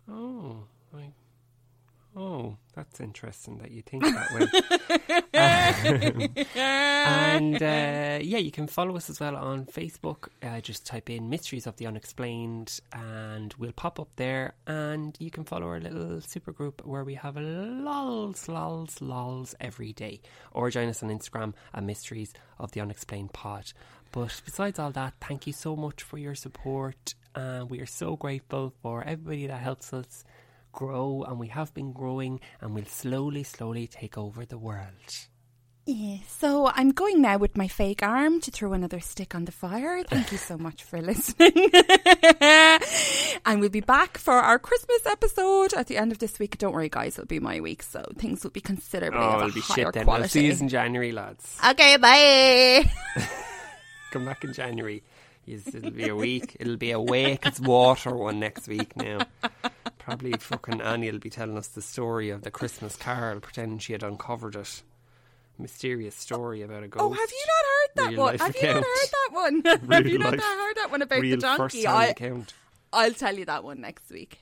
Oh, 0.09 0.67
oh, 2.16 2.57
that's 2.76 2.99
interesting 2.99 3.57
that 3.59 3.72
you 3.72 3.82
think 3.82 4.03
that 4.03 4.32
way. 4.34 4.47
Um, 5.36 6.45
and 6.55 7.55
uh, 7.55 8.20
yeah, 8.22 8.38
you 8.38 8.51
can 8.51 8.68
follow 8.68 8.95
us 8.95 9.09
as 9.09 9.20
well 9.20 9.36
on 9.36 9.66
Facebook. 9.66 10.30
Uh, 10.41 10.61
just 10.61 10.86
type 10.86 11.09
in 11.09 11.30
"Mysteries 11.30 11.68
of 11.68 11.76
the 11.78 11.88
Unexplained" 11.88 12.80
and 12.93 13.53
we'll 13.57 13.72
pop 13.74 13.99
up 13.99 14.09
there. 14.16 14.53
And 14.68 15.16
you 15.20 15.32
can 15.32 15.43
follow 15.43 15.68
our 15.68 15.80
little 15.80 16.22
super 16.22 16.51
group 16.51 16.86
where 16.86 17.03
we 17.03 17.16
have 17.16 17.38
lols, 17.38 18.47
lols, 18.47 19.01
lols 19.01 19.55
every 19.59 19.93
day. 19.93 20.22
Or 20.51 20.70
join 20.70 20.89
us 20.89 21.03
on 21.03 21.09
Instagram 21.09 21.53
at 21.74 21.84
"Mysteries 21.84 22.34
of 22.59 22.72
the 22.72 22.82
Unexplained 22.82 23.34
Pod." 23.34 23.74
But 24.11 24.41
besides 24.45 24.80
all 24.80 24.91
that, 24.91 25.16
thank 25.20 25.45
you 25.45 25.53
so 25.53 25.76
much 25.76 26.01
for 26.03 26.18
your 26.18 26.36
support. 26.36 27.16
Uh, 27.36 27.66
we 27.68 27.82
are 27.82 27.86
so 27.86 28.16
grateful 28.16 28.74
for 28.82 29.03
everybody 29.03 29.47
that 29.47 29.59
helps 29.59 29.91
us 29.91 30.24
grow, 30.76 31.23
and 31.28 31.39
we 31.39 31.47
have 31.47 31.73
been 31.73 31.91
growing, 31.93 32.39
and 32.61 32.76
we'll 32.76 32.86
slowly, 32.86 33.43
slowly 33.43 33.88
take 33.88 34.17
over 34.17 34.45
the 34.45 34.57
world. 34.57 35.09
Yeah, 35.88 36.17
so 36.28 36.71
I'm 36.73 36.89
going 36.89 37.21
now 37.21 37.38
with 37.38 37.55
my 37.55 37.67
fake 37.67 38.01
arm 38.01 38.41
to 38.41 38.49
throw 38.49 38.73
another 38.73 38.99
stick 38.99 39.36
on 39.36 39.45
the 39.45 39.51
fire. 39.51 40.03
Thank 40.03 40.32
you 40.32 40.39
so 40.39 40.57
much 40.67 40.84
for 40.84 40.99
listening. 40.99 41.53
and 43.45 43.59
we'll 43.61 43.69
be 43.69 43.82
back 43.82 44.17
for 44.17 44.34
our 44.34 44.57
Christmas 44.57 45.05
episode 45.05 45.73
at 45.76 45.86
the 45.86 45.97
end 45.97 46.11
of 46.11 46.17
this 46.17 46.39
week. 46.39 46.57
Don't 46.57 46.73
worry, 46.73 46.89
guys, 46.89 47.19
it'll 47.19 47.28
be 47.28 47.39
my 47.39 47.59
week, 47.59 47.84
so 47.84 48.03
things 48.17 48.43
will 48.43 48.49
be 48.51 48.61
considerably 48.61 49.19
Oh, 49.19 49.23
of 49.30 49.41
it'll 49.43 49.53
be 49.53 49.61
higher 49.61 49.76
shit 49.86 49.93
then. 49.93 50.03
quality. 50.05 50.21
We'll 50.23 50.30
see 50.30 50.45
you 50.47 50.53
in 50.59 50.69
January, 50.69 51.11
lads. 51.11 51.57
Okay, 51.69 51.97
bye. 51.97 52.91
Come 54.11 54.26
back 54.26 54.43
in 54.43 54.53
January. 54.53 55.03
Yes, 55.45 55.67
it'll 55.67 55.91
be 55.91 56.07
a 56.09 56.15
week. 56.15 56.57
It'll 56.59 56.78
be 56.78 56.89
a 56.91 56.99
wake 56.99 57.45
It's 57.45 57.59
water 57.59 58.15
one 58.15 58.39
next 58.39 58.67
week 58.67 58.97
now. 58.97 59.19
Probably 60.05 60.33
fucking 60.39 60.81
Annie 60.81 61.11
will 61.11 61.17
be 61.19 61.31
telling 61.31 61.57
us 61.57 61.67
the 61.67 61.81
story 61.81 62.29
of 62.29 62.43
the 62.43 62.51
Christmas 62.51 62.95
carol, 62.95 63.39
pretending 63.39 63.79
she 63.79 63.93
had 63.93 64.03
uncovered 64.03 64.55
it. 64.55 64.83
Mysterious 65.57 66.15
story 66.15 66.61
about 66.61 66.83
a 66.83 66.87
ghost. 66.87 67.03
Oh, 67.03 67.11
have 67.11 67.31
you 67.31 67.45
not 67.47 67.65
heard 67.65 67.89
that 67.95 68.09
Real 68.11 68.19
one? 68.19 68.31
life 68.33 68.41
Have 68.41 68.55
you 68.55 68.67
not 68.67 68.83
heard 68.83 69.09
that 69.11 69.29
one? 69.31 69.89
have 69.91 70.07
you 70.07 70.17
not 70.19 70.33
heard 70.39 70.75
that 70.75 70.91
one 70.91 71.01
about 71.01 71.21
Real 71.21 71.37
the 71.37 71.41
donkey? 71.41 71.57
first-hand 71.57 71.97
I, 71.97 72.05
account. 72.07 72.53
I'll 72.93 73.13
tell 73.13 73.35
you 73.35 73.45
that 73.45 73.63
one 73.63 73.81
next 73.81 74.09
week. 74.11 74.39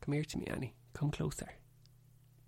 Come 0.00 0.14
here 0.14 0.24
to 0.24 0.38
me, 0.38 0.46
Annie. 0.46 0.74
Come 0.94 1.10
closer. 1.10 1.50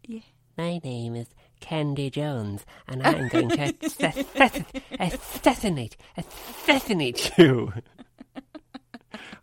Yeah. 0.06 0.20
My 0.58 0.80
name 0.82 1.14
is 1.14 1.28
Candy 1.60 2.10
Jones, 2.10 2.64
and 2.88 3.02
I'm 3.06 3.28
going 3.28 3.50
to 3.50 3.74
assassinate, 3.82 4.64
assassinate, 4.98 5.96
assassinate 6.16 7.32
you. 7.38 7.72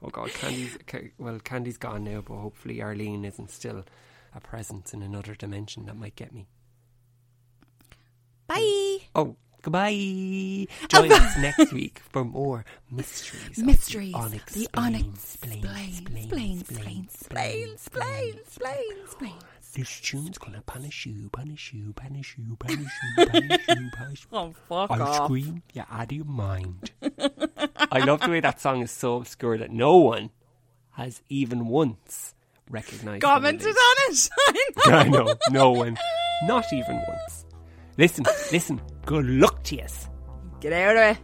Oh 0.01 0.09
God, 0.09 0.29
Candy's 0.33 0.77
well, 1.17 1.39
Candy's 1.39 1.77
gone 1.77 2.03
now, 2.03 2.21
but 2.21 2.35
hopefully 2.35 2.81
Arlene 2.81 3.25
isn't 3.25 3.51
still 3.51 3.83
a 4.33 4.39
presence 4.39 4.93
in 4.93 5.01
another 5.01 5.35
dimension 5.35 5.85
that 5.85 5.95
might 5.95 6.15
get 6.15 6.33
me. 6.33 6.47
Bye. 8.47 8.99
Oh, 9.15 9.35
goodbye. 9.61 9.91
Oh, 9.93 10.87
Join 10.87 11.11
us 11.11 11.37
next 11.37 11.73
week 11.73 11.99
for 12.09 12.23
more 12.23 12.63
mysteries. 12.89 13.57
Mysteries. 13.57 14.13
the 14.53 14.67
unexplained. 14.73 15.65
Explain, 15.65 15.89
Explain, 15.89 16.59
explain, 16.59 17.03
explain, 17.03 17.69
explain, 17.73 18.33
explain, 18.37 18.83
explain, 19.03 19.33
This 19.73 19.99
tune's 20.01 20.37
gonna 20.37 20.61
punish 20.65 21.05
you, 21.05 21.29
punish 21.29 21.71
you, 21.73 21.93
punish 21.93 22.35
you, 22.37 22.55
punish 22.59 22.77
you, 23.17 23.25
punish 23.25 23.67
you, 23.67 23.89
punish 23.95 24.21
you. 24.23 24.27
Oh, 24.37 24.53
fuck 24.67 24.91
I'll 24.91 25.01
off. 25.03 25.25
scream 25.25 25.61
you 25.73 25.83
out 25.91 26.05
of 26.05 26.11
your 26.11 26.25
mind. 26.25 26.91
I 27.91 27.99
love 27.99 28.21
the 28.21 28.29
way 28.29 28.39
that 28.39 28.59
song 28.59 28.81
is 28.81 28.91
so 28.91 29.17
obscure 29.17 29.57
that 29.57 29.71
no 29.71 29.97
one 29.97 30.31
has 30.91 31.21
even 31.29 31.67
once 31.67 32.33
recognised 32.69 33.17
it 33.17 33.21
Commented 33.25 33.67
on 33.67 34.11
it. 34.11 34.29
I 34.37 34.51
know. 34.87 34.97
I 34.97 35.03
know, 35.07 35.35
no 35.51 35.71
one, 35.71 35.97
not 36.43 36.65
even 36.73 36.95
once. 37.07 37.45
Listen, 37.97 38.25
listen. 38.51 38.81
Good 39.05 39.25
luck 39.25 39.63
to 39.65 39.75
you. 39.75 39.85
Get 40.59 40.73
out 40.73 40.97
of 40.97 41.17
it. 41.17 41.23